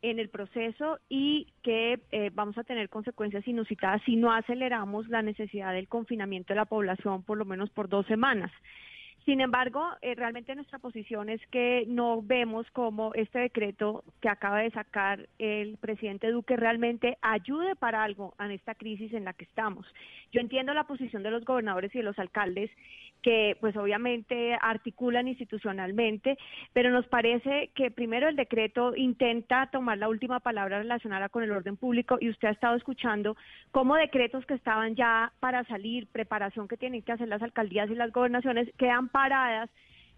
en 0.03 0.19
el 0.19 0.31
proceso 0.31 0.99
y 1.09 1.47
que 1.63 2.01
eh, 2.11 2.31
vamos 2.35 2.59
a 2.59 2.65
tener 2.65 2.89
consecuencias 2.89 3.47
inusitadas 3.47 4.03
si 4.05 4.17
no 4.17 4.33
aceleramos 4.33 5.07
la 5.09 5.23
necesidad 5.23 5.75
del 5.75 5.87
confinamiento 5.87 6.55
de 6.55 6.57
la 6.57 6.65
población 6.65 7.23
por 7.23 7.39
lo 7.39 7.45
menos 7.45 7.71
por 7.71 7.89
dos 7.89 8.05
semanas. 8.07 8.51
Sin 9.29 9.43
embargo, 9.43 9.87
eh, 10.01 10.15
realmente 10.15 10.55
nuestra 10.55 10.79
posición 10.79 11.29
es 11.29 11.47
que 11.49 11.85
no 11.87 12.23
vemos 12.23 12.67
como 12.71 13.13
este 13.13 13.41
decreto 13.41 14.03
que 14.23 14.31
acaba 14.31 14.61
de 14.61 14.71
sacar 14.71 15.29
el 15.39 15.77
presidente 15.77 16.31
Duque 16.31 16.57
realmente 16.57 17.19
ayude 17.21 17.77
para 17.77 18.03
algo 18.03 18.35
en 18.39 18.53
esta 18.53 18.75
crisis 18.75 19.13
en 19.13 19.27
la 19.27 19.35
que 19.35 19.45
estamos. 19.45 19.87
Yo 20.33 20.41
entiendo 20.41 20.73
la 20.73 20.85
posición 20.85 21.23
de 21.23 21.31
los 21.31 21.45
gobernadores 21.45 21.95
y 21.95 21.99
de 21.99 22.05
los 22.05 22.19
alcaldes 22.19 22.71
que 23.23 23.57
pues 23.61 23.77
obviamente 23.77 24.57
articulan 24.61 25.29
institucionalmente, 25.29 26.39
pero 26.73 26.91
nos 26.91 27.07
parece 27.07 27.71
que 27.75 27.91
primero 27.91 28.29
el 28.29 28.37
decreto 28.37 28.95
intenta 28.97 29.69
tomar 29.71 29.99
la 29.99 30.09
última 30.09 30.41
palabra 30.41 30.79
relacionada 30.79 31.29
con 31.29 31.43
el 31.43 31.51
orden 31.51 31.77
público 31.77 32.17
y 32.21 32.31
usted 32.31 32.49
ha 32.49 32.53
estado 32.53 32.77
escuchando 32.77 33.37
cómo 33.73 33.97
decretos 33.97 34.47
que 34.47 34.55
estaban 34.55 34.95
ya 34.95 35.33
para 35.41 35.65
salir, 35.65 36.07
preparación 36.09 36.69
que 36.69 36.77
tienen 36.77 37.03
que 37.03 37.13
hacer 37.13 37.29
las 37.29 37.43
alcaldías 37.43 37.91
y 37.91 37.95
las 37.95 38.13
gobernaciones, 38.13 38.71
quedan 38.77 39.09
paradas 39.19 39.69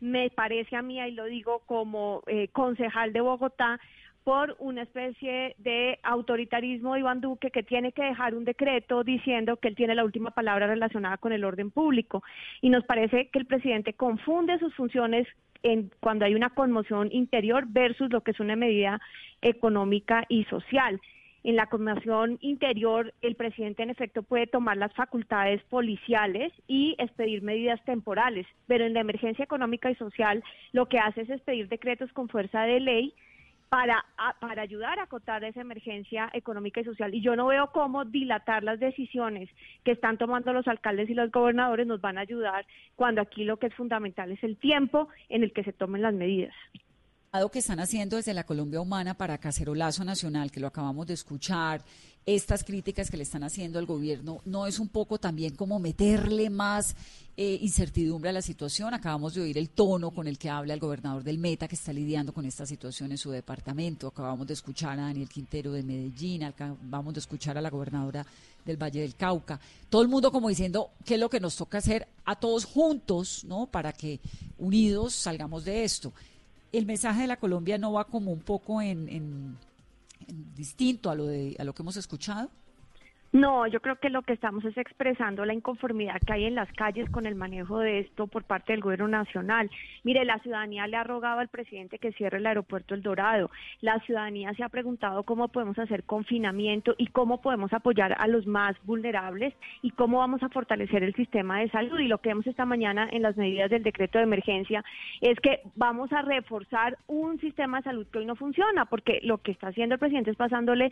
me 0.01 0.29
parece 0.29 0.77
a 0.77 0.83
mí, 0.83 1.01
y 1.01 1.13
lo 1.13 1.25
digo 1.25 1.63
como 1.65 2.23
eh, 2.27 2.49
concejal 2.49 3.15
de 3.15 3.23
Bogotá, 3.23 3.81
por 4.25 4.55
una 4.59 4.83
especie 4.83 5.55
de 5.59 5.99
autoritarismo 6.03 6.93
de 6.93 7.01
Iván 7.01 7.23
Duque 7.23 7.51
que 7.51 7.63
tiene 7.63 7.93
que 7.93 8.03
dejar 8.03 8.35
un 8.35 8.45
decreto 8.45 9.03
diciendo 9.03 9.57
que 9.57 9.69
él 9.69 9.77
tiene 9.77 9.95
la 9.95 10.05
última 10.05 10.31
palabra 10.33 10.67
relacionada 10.67 11.17
con 11.17 11.33
el 11.33 11.45
orden 11.45 11.71
público. 11.71 12.23
Y 12.61 12.69
nos 12.69 12.85
parece 12.85 13.29
que 13.31 13.39
el 13.39 13.47
presidente 13.47 13.95
confunde 13.95 14.59
sus 14.59 14.75
funciones 14.75 15.27
en, 15.63 15.91
cuando 16.01 16.27
hay 16.27 16.35
una 16.35 16.51
conmoción 16.51 17.09
interior 17.13 17.65
versus 17.69 18.11
lo 18.11 18.21
que 18.21 18.33
es 18.33 18.41
una 18.41 18.57
medida 18.57 19.01
económica 19.41 20.27
y 20.29 20.45
social. 20.45 21.01
En 21.43 21.57
la 21.57 21.67
conmoción 21.67 22.37
interior, 22.43 23.15
el 23.23 23.35
presidente 23.35 23.83
en 23.83 23.89
efecto 23.89 24.23
puede 24.23 24.47
tomar 24.47 24.77
las 24.77 24.93
facultades 24.93 25.63
policiales 25.65 26.53
y 26.69 26.97
expedir 26.99 27.43
medidas 27.43 27.83
temporales, 27.87 28.47
pero 28.67 28.85
en 28.85 28.93
la 28.93 29.01
emergencia 29.01 29.45
económica 29.45 29.91
y 29.91 29.95
social 29.95 30.45
lo 30.73 30.87
que 30.87 30.99
hace 30.99 31.23
es 31.23 31.31
expedir 31.31 31.69
decretos 31.69 32.13
con 32.13 32.29
fuerza 32.29 32.63
de 32.65 32.81
ley 32.81 33.15
para, 33.71 34.05
para 34.41 34.63
ayudar 34.63 34.99
a 34.99 35.05
acotar 35.05 35.43
esa 35.45 35.63
emergencia 35.63 36.29
económica 36.35 36.81
y 36.81 36.85
social. 36.85 37.15
Y 37.15 37.23
yo 37.23 37.37
no 37.37 37.47
veo 37.47 37.71
cómo 37.73 38.05
dilatar 38.05 38.63
las 38.63 38.79
decisiones 38.79 39.49
que 39.85 39.93
están 39.93 40.19
tomando 40.19 40.53
los 40.53 40.69
alcaldes 40.69 41.09
y 41.09 41.15
los 41.15 41.31
gobernadores 41.31 41.87
nos 41.87 42.03
van 42.03 42.19
a 42.19 42.23
ayudar 42.23 42.67
cuando 42.97 43.23
aquí 43.23 43.45
lo 43.45 43.59
que 43.59 43.69
es 43.69 43.75
fundamental 43.75 44.31
es 44.31 44.43
el 44.45 44.59
tiempo 44.59 45.09
en 45.31 45.43
el 45.45 45.53
que 45.53 45.65
se 45.65 45.73
tomen 45.73 46.03
las 46.03 46.13
medidas 46.13 46.55
que 47.53 47.61
están 47.61 47.79
haciendo 47.79 48.17
desde 48.17 48.35
la 48.35 48.43
Colombia 48.43 48.81
Humana 48.81 49.15
para 49.15 49.39
Cacerolazo 49.39 50.05
Nacional, 50.05 50.51
que 50.51 50.59
lo 50.59 50.67
acabamos 50.67 51.07
de 51.07 51.15
escuchar, 51.15 51.81
estas 52.27 52.65
críticas 52.65 53.09
que 53.09 53.17
le 53.17 53.23
están 53.23 53.45
haciendo 53.45 53.79
al 53.79 53.87
gobierno, 53.87 54.41
¿no 54.45 54.67
es 54.67 54.81
un 54.81 54.89
poco 54.89 55.19
también 55.19 55.55
como 55.55 55.79
meterle 55.79 56.51
más 56.51 56.97
eh, 57.37 57.57
incertidumbre 57.63 58.31
a 58.31 58.33
la 58.33 58.43
situación? 58.43 58.95
Acabamos 58.95 59.35
de 59.35 59.43
oír 59.43 59.59
el 59.59 59.71
tono 59.71 60.11
con 60.11 60.27
el 60.27 60.39
que 60.39 60.51
habla 60.51 60.75
el 60.75 60.81
gobernador 60.81 61.23
del 61.23 61.39
Meta, 61.39 61.69
que 61.69 61.77
está 61.77 61.93
lidiando 61.93 62.35
con 62.35 62.45
esta 62.47 62.67
situación 62.67 63.13
en 63.13 63.19
su 63.19 63.31
departamento. 63.31 64.09
Acabamos 64.09 64.49
de 64.49 64.55
escuchar 64.55 64.99
a 64.99 65.03
Daniel 65.03 65.29
Quintero 65.29 65.71
de 65.71 65.85
Medellín, 65.85 66.43
acabamos 66.43 67.15
de 67.15 67.21
escuchar 67.21 67.57
a 67.57 67.63
la 67.63 67.71
gobernadora 67.71 68.27
del 68.65 68.77
Valle 68.77 69.03
del 69.03 69.15
Cauca. 69.15 69.61
Todo 69.89 70.03
el 70.03 70.09
mundo 70.09 70.33
como 70.33 70.49
diciendo 70.49 70.91
qué 71.05 71.15
es 71.15 71.21
lo 71.21 71.31
que 71.31 71.39
nos 71.39 71.55
toca 71.55 71.79
hacer 71.79 72.09
a 72.25 72.35
todos 72.35 72.65
juntos, 72.65 73.45
¿no? 73.45 73.67
Para 73.67 73.93
que 73.93 74.19
unidos 74.59 75.15
salgamos 75.15 75.65
de 75.65 75.85
esto 75.85 76.13
el 76.73 76.87
mensaje 76.87 77.23
de 77.23 77.27
la 77.27 77.37
Colombia 77.37 77.79
no 77.79 77.93
va 77.93 78.05
como 78.05 78.33
un 78.33 78.41
poco 78.41 78.81
en, 78.83 79.57
distinto 80.55 81.11
a 81.11 81.15
lo 81.15 81.27
de 81.27 81.57
a 81.59 81.65
lo 81.65 81.75
que 81.75 81.83
hemos 81.83 81.97
escuchado. 81.97 82.51
No, 83.33 83.69
yo 83.69 83.81
creo 83.81 83.95
que 83.95 84.11
lo 84.11 84.23
que 84.23 84.33
estamos 84.33 84.65
es 84.65 84.77
expresando 84.77 85.45
la 85.45 85.55
inconformidad 85.55 86.21
que 86.27 86.33
hay 86.33 86.47
en 86.47 86.57
las 86.57 86.71
calles 86.73 87.09
con 87.11 87.27
el 87.27 87.37
manejo 87.37 87.79
de 87.79 88.01
esto 88.01 88.27
por 88.27 88.43
parte 88.43 88.73
del 88.73 88.81
gobierno 88.81 89.07
nacional. 89.07 89.71
Mire, 90.03 90.25
la 90.25 90.41
ciudadanía 90.41 90.89
le 90.89 90.97
ha 90.97 91.05
rogado 91.05 91.39
al 91.39 91.47
presidente 91.47 92.01
que 92.01 92.11
cierre 92.11 92.39
el 92.39 92.47
aeropuerto 92.47 92.93
El 92.93 93.03
Dorado. 93.03 93.49
La 93.83 94.01
ciudadanía 94.01 94.53
se 94.55 94.65
ha 94.65 94.69
preguntado 94.69 95.23
cómo 95.23 95.47
podemos 95.47 95.79
hacer 95.79 96.03
confinamiento 96.03 96.97
y 96.99 97.07
cómo 97.07 97.41
podemos 97.41 97.73
apoyar 97.73 98.17
a 98.19 98.27
los 98.27 98.49
más 98.49 98.75
vulnerables 98.85 99.55
y 99.81 99.93
cómo 99.93 100.19
vamos 100.19 100.43
a 100.43 100.49
fortalecer 100.49 101.05
el 101.05 101.15
sistema 101.15 101.61
de 101.61 101.71
salud. 101.71 102.01
Y 102.01 102.09
lo 102.09 102.19
que 102.19 102.31
vemos 102.31 102.49
esta 102.49 102.65
mañana 102.65 103.09
en 103.13 103.23
las 103.23 103.37
medidas 103.37 103.71
del 103.71 103.85
decreto 103.85 104.19
de 104.19 104.25
emergencia 104.25 104.85
es 105.21 105.39
que 105.39 105.61
vamos 105.77 106.13
a 106.13 106.23
reforzar 106.23 106.99
un 107.07 107.39
sistema 107.39 107.79
de 107.79 107.85
salud 107.85 108.09
que 108.09 108.19
hoy 108.19 108.27
no 108.27 108.35
funciona, 108.35 108.87
porque 108.87 109.21
lo 109.23 109.39
que 109.39 109.53
está 109.53 109.69
haciendo 109.69 109.95
el 109.95 110.01
presidente 110.01 110.33
es 110.33 110.37
pasándole 110.37 110.91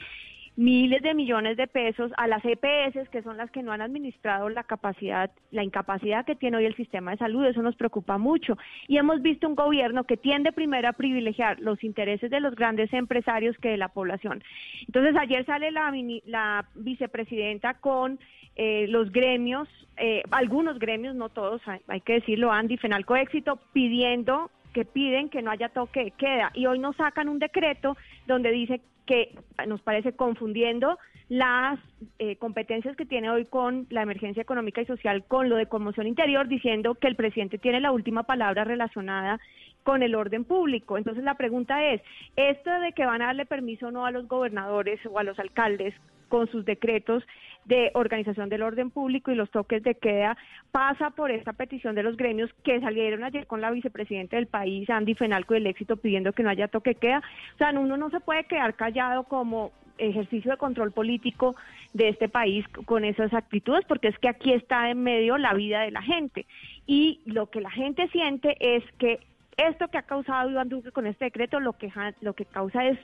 miles 0.59 1.03
de 1.03 1.15
millones 1.15 1.57
de 1.57 1.69
pesos 1.69 2.11
a 2.17 2.27
las 2.27 2.45
EPS, 2.45 3.09
que 3.11 3.23
son 3.23 3.37
las 3.37 3.49
que 3.53 3.63
no 3.63 3.71
han 3.71 3.81
administrado 3.81 4.49
la 4.49 4.65
capacidad, 4.65 5.31
la 5.53 5.63
incapacidad 5.63 6.27
que 6.27 6.35
tiene 6.35 6.57
hoy 6.57 6.65
el 6.65 6.75
sistema 6.75 7.13
de 7.13 7.19
salud. 7.19 7.47
Eso 7.47 7.63
nos 7.63 7.77
preocupa 7.77 8.19
mucho. 8.19 8.59
Y 8.89 8.97
hemos 8.97 9.23
visto 9.23 9.47
un 9.47 9.55
gobierno 9.55 10.03
que 10.03 10.17
tiende 10.17 10.51
primero 10.51 10.89
a 10.89 10.95
privilegiar 10.95 11.61
los 11.61 11.85
intereses 11.85 12.29
de 12.29 12.41
los 12.41 12.57
grandes 12.57 12.93
empresarios 12.93 13.57
que 13.59 13.69
de 13.69 13.77
la 13.77 13.87
población. 13.87 14.43
Entonces, 14.85 15.15
ayer 15.17 15.47
sale 15.47 15.71
la, 15.71 15.93
la 16.27 16.67
vicepresidenta 16.75 17.75
con 17.75 18.19
eh, 18.57 18.87
los 18.89 19.13
gremios, 19.13 19.69
eh, 19.97 20.25
algunos 20.33 20.81
gremios, 20.81 21.15
no 21.15 21.29
todos, 21.29 21.63
hay, 21.87 22.01
que 22.01 22.15
decirlo, 22.15 22.51
Andy, 22.51 22.79
Fenalco 22.79 23.15
Éxito, 23.15 23.61
pidiendo 23.73 24.51
que 24.73 24.85
piden 24.85 25.29
que 25.29 25.41
no 25.41 25.53
haya 25.53 25.69
toque 25.69 26.03
de 26.03 26.11
queda. 26.11 26.51
Y 26.53 26.67
hoy 26.67 26.81
nos 26.81 26.97
sacan 26.97 27.29
un 27.29 27.39
decreto 27.39 27.97
donde 28.27 28.51
dice 28.51 28.81
que 29.09 29.35
nos 29.67 29.81
parece 29.81 30.13
confundiendo 30.13 30.99
las 31.31 31.81
eh, 32.19 32.37
competencias 32.37 32.95
que 32.95 33.07
tiene 33.07 33.31
hoy 33.31 33.47
con 33.47 33.87
la 33.89 34.03
emergencia 34.03 34.43
económica 34.43 34.83
y 34.83 34.87
social 34.87 35.25
con 35.27 35.49
lo 35.49 35.57
de 35.57 35.67
conmoción 35.67 36.07
interior, 36.07 36.47
diciendo 36.47 36.95
que 36.95 37.09
el 37.09 37.17
presidente 37.17 37.57
tiene 37.57 37.81
la 37.81 37.91
última 37.91 38.25
palabra 38.25 38.65
relacionada 38.65 39.41
con 39.83 40.03
el 40.03 40.15
orden 40.15 40.45
público. 40.45 40.99
Entonces 40.99 41.25
la 41.25 41.35
pregunta 41.37 41.85
es, 41.87 42.03
¿esto 42.37 42.71
de 42.81 42.93
que 42.93 43.07
van 43.07 43.23
a 43.23 43.27
darle 43.27 43.47
permiso 43.47 43.89
o 43.89 43.91
no 43.91 44.05
a 44.05 44.11
los 44.11 44.29
gobernadores 44.29 45.01
o 45.07 45.19
a 45.19 45.23
los 45.23 45.39
alcaldes 45.39 45.95
con 46.29 46.47
sus 46.49 46.67
decretos 46.67 47.25
de 47.69 47.91
organización 47.95 48.49
del 48.49 48.63
orden 48.63 48.91
público 48.91 49.31
y 49.31 49.35
los 49.35 49.51
toques 49.51 49.83
de 49.83 49.95
queda 49.95 50.37
pasa 50.73 51.11
por 51.11 51.31
esta 51.31 51.53
petición 51.53 51.95
de 51.95 52.03
los 52.03 52.17
gremios 52.17 52.51
que 52.65 52.81
salieron 52.81 53.25
ayer 53.25 53.47
con 53.47 53.61
la 53.61 53.71
vicepresidenta 53.71 54.37
del 54.37 54.47
país, 54.47 54.89
Andy 54.89 55.15
Fenalco 55.15 55.55
del 55.55 55.67
Éxito, 55.67 55.99
pidiendo 55.99 56.33
que 56.33 56.43
no 56.43 56.49
haya 56.49 56.69
toque 56.69 56.95
queda. 56.95 57.23
O 57.55 57.59
sea, 57.59 57.71
uno 57.79 57.99
no 57.99 58.09
se 58.11 58.21
puede 58.21 58.45
quedar 58.45 58.75
callado 58.75 59.25
como 59.25 59.71
ejercicio 59.99 60.53
de 60.53 60.57
control 60.57 60.93
político 60.93 61.57
de 61.93 62.09
este 62.09 62.29
país 62.29 62.67
con 62.87 63.05
esas 63.05 63.35
actitudes, 63.35 63.85
porque 63.87 64.09
es 64.09 64.19
que 64.19 64.29
aquí 64.29 64.53
está 64.53 64.91
en 64.91 65.03
medio 65.03 65.37
la 65.37 65.53
vida 65.53 65.83
de 65.83 65.91
la 65.91 66.03
gente. 66.03 66.47
Y 66.87 67.21
lo 67.27 67.51
que 67.51 67.61
la 67.61 67.71
gente 67.71 68.09
siente 68.09 68.57
es 68.61 68.83
que 68.99 69.21
esto 69.59 69.89
que 69.89 69.99
ha 69.99 70.03
causado 70.03 70.51
Iván 70.51 70.69
Duque 70.69 70.93
con 70.93 71.07
este 71.07 71.27
decreto, 71.27 71.61
lo 71.61 71.75
que, 71.75 71.93
lo 72.21 72.33
que 72.33 72.45
causa 72.47 72.87
es 72.87 72.99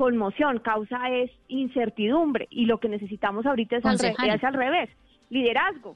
conmoción, 0.00 0.60
causa 0.60 1.10
es 1.10 1.30
incertidumbre 1.48 2.48
y 2.50 2.64
lo 2.64 2.80
que 2.80 2.88
necesitamos 2.88 3.44
ahorita 3.44 3.76
es, 3.76 3.84
al, 3.84 3.98
al, 4.42 4.54
revés, 4.54 4.88
liderazgo. 5.28 5.94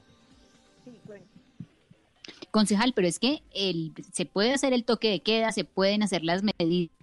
Concejal, 2.51 2.93
pero 2.93 3.07
es 3.07 3.17
que 3.17 3.41
el, 3.55 3.93
se 4.11 4.27
puede 4.27 4.53
hacer 4.53 4.73
el 4.73 4.85
toque 4.85 5.09
de 5.09 5.21
queda, 5.21 5.51
se 5.51 5.63
pueden 5.63 6.03
hacer 6.03 6.23
las 6.23 6.43
medidas, 6.43 6.95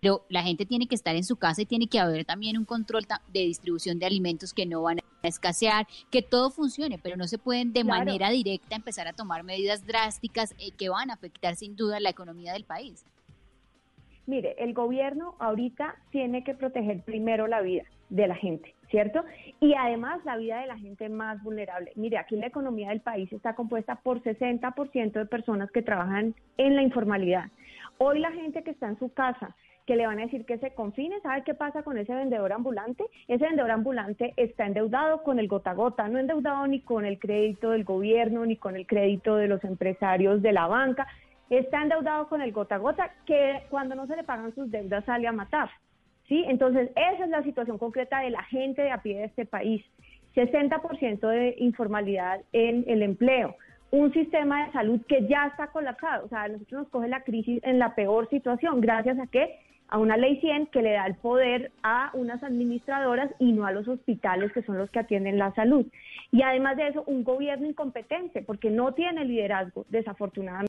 pero 0.00 0.24
la 0.30 0.42
gente 0.42 0.64
tiene 0.64 0.86
que 0.86 0.94
estar 0.94 1.14
en 1.16 1.24
su 1.24 1.36
casa 1.36 1.60
y 1.60 1.66
tiene 1.66 1.86
que 1.86 1.98
haber 1.98 2.24
también 2.24 2.56
un 2.56 2.64
control 2.64 3.04
de 3.30 3.40
distribución 3.40 3.98
de 3.98 4.06
alimentos 4.06 4.54
que 4.54 4.64
no 4.64 4.80
van 4.80 5.00
a 5.00 5.28
escasear, 5.28 5.86
que 6.10 6.22
todo 6.22 6.48
funcione, 6.48 6.98
pero 6.98 7.18
no 7.18 7.28
se 7.28 7.36
pueden 7.36 7.74
de 7.74 7.84
manera 7.84 8.30
directa 8.30 8.74
empezar 8.74 9.06
a 9.06 9.12
tomar 9.12 9.44
medidas 9.44 9.86
drásticas 9.86 10.54
eh, 10.58 10.70
que 10.70 10.88
van 10.88 11.10
a 11.10 11.14
afectar 11.14 11.56
sin 11.56 11.76
duda 11.76 12.00
la 12.00 12.08
economía 12.08 12.54
del 12.54 12.64
país. 12.64 13.04
Mire, 14.28 14.54
el 14.58 14.74
gobierno 14.74 15.36
ahorita 15.38 15.96
tiene 16.10 16.44
que 16.44 16.52
proteger 16.52 17.00
primero 17.00 17.46
la 17.46 17.62
vida 17.62 17.84
de 18.10 18.26
la 18.28 18.34
gente, 18.34 18.74
¿cierto? 18.90 19.24
Y 19.58 19.72
además 19.72 20.22
la 20.26 20.36
vida 20.36 20.60
de 20.60 20.66
la 20.66 20.76
gente 20.76 21.08
más 21.08 21.42
vulnerable. 21.42 21.92
Mire, 21.96 22.18
aquí 22.18 22.36
la 22.36 22.48
economía 22.48 22.90
del 22.90 23.00
país 23.00 23.32
está 23.32 23.54
compuesta 23.54 23.96
por 23.96 24.22
60% 24.22 25.12
de 25.12 25.24
personas 25.24 25.70
que 25.70 25.80
trabajan 25.80 26.34
en 26.58 26.76
la 26.76 26.82
informalidad. 26.82 27.46
Hoy 27.96 28.18
la 28.18 28.30
gente 28.32 28.62
que 28.62 28.72
está 28.72 28.88
en 28.88 28.98
su 28.98 29.10
casa, 29.14 29.56
que 29.86 29.96
le 29.96 30.06
van 30.06 30.18
a 30.18 30.24
decir 30.24 30.44
que 30.44 30.58
se 30.58 30.74
confine, 30.74 31.18
¿sabe 31.22 31.42
qué 31.44 31.54
pasa 31.54 31.82
con 31.82 31.96
ese 31.96 32.14
vendedor 32.14 32.52
ambulante? 32.52 33.04
Ese 33.28 33.46
vendedor 33.46 33.70
ambulante 33.70 34.34
está 34.36 34.66
endeudado 34.66 35.22
con 35.22 35.38
el 35.38 35.48
gota 35.48 35.70
a 35.70 35.74
gota, 35.74 36.06
no 36.06 36.18
endeudado 36.18 36.66
ni 36.66 36.80
con 36.80 37.06
el 37.06 37.18
crédito 37.18 37.70
del 37.70 37.84
gobierno, 37.84 38.44
ni 38.44 38.56
con 38.56 38.76
el 38.76 38.86
crédito 38.86 39.36
de 39.36 39.48
los 39.48 39.64
empresarios 39.64 40.42
de 40.42 40.52
la 40.52 40.66
banca, 40.66 41.06
está 41.50 41.82
endeudado 41.82 42.28
con 42.28 42.42
el 42.42 42.52
gota 42.52 42.76
a 42.76 42.78
gota, 42.78 43.10
que 43.26 43.62
cuando 43.70 43.94
no 43.94 44.06
se 44.06 44.16
le 44.16 44.24
pagan 44.24 44.54
sus 44.54 44.70
deudas 44.70 45.04
sale 45.04 45.26
a 45.26 45.32
matar. 45.32 45.70
¿sí? 46.28 46.44
Entonces, 46.46 46.90
esa 46.94 47.24
es 47.24 47.30
la 47.30 47.42
situación 47.42 47.78
concreta 47.78 48.20
de 48.20 48.30
la 48.30 48.42
gente 48.44 48.82
de 48.82 48.90
a 48.90 49.02
pie 49.02 49.18
de 49.18 49.24
este 49.24 49.46
país. 49.46 49.84
60% 50.34 51.26
de 51.28 51.54
informalidad 51.58 52.40
en 52.52 52.84
el 52.86 53.02
empleo, 53.02 53.56
un 53.90 54.12
sistema 54.12 54.66
de 54.66 54.72
salud 54.72 55.00
que 55.08 55.26
ya 55.26 55.46
está 55.46 55.68
colapsado, 55.68 56.26
o 56.26 56.28
sea, 56.28 56.46
nosotros 56.48 56.82
nos 56.82 56.90
coge 56.90 57.08
la 57.08 57.24
crisis 57.24 57.60
en 57.64 57.78
la 57.78 57.94
peor 57.94 58.28
situación, 58.28 58.80
gracias 58.80 59.18
a 59.18 59.26
que 59.26 59.58
a 59.88 59.98
una 59.98 60.16
ley 60.16 60.38
100 60.40 60.66
que 60.66 60.82
le 60.82 60.92
da 60.92 61.06
el 61.06 61.14
poder 61.14 61.72
a 61.82 62.10
unas 62.12 62.42
administradoras 62.42 63.30
y 63.38 63.52
no 63.52 63.64
a 63.64 63.72
los 63.72 63.88
hospitales 63.88 64.52
que 64.52 64.62
son 64.62 64.76
los 64.76 64.90
que 64.90 64.98
atienden 64.98 65.38
la 65.38 65.54
salud. 65.54 65.86
Y 66.30 66.42
además 66.42 66.76
de 66.76 66.88
eso, 66.88 67.04
un 67.06 67.24
gobierno 67.24 67.66
incompetente 67.66 68.42
porque 68.42 68.70
no 68.70 68.92
tiene 68.92 69.24
liderazgo, 69.24 69.86
desafortunadamente. 69.88 70.66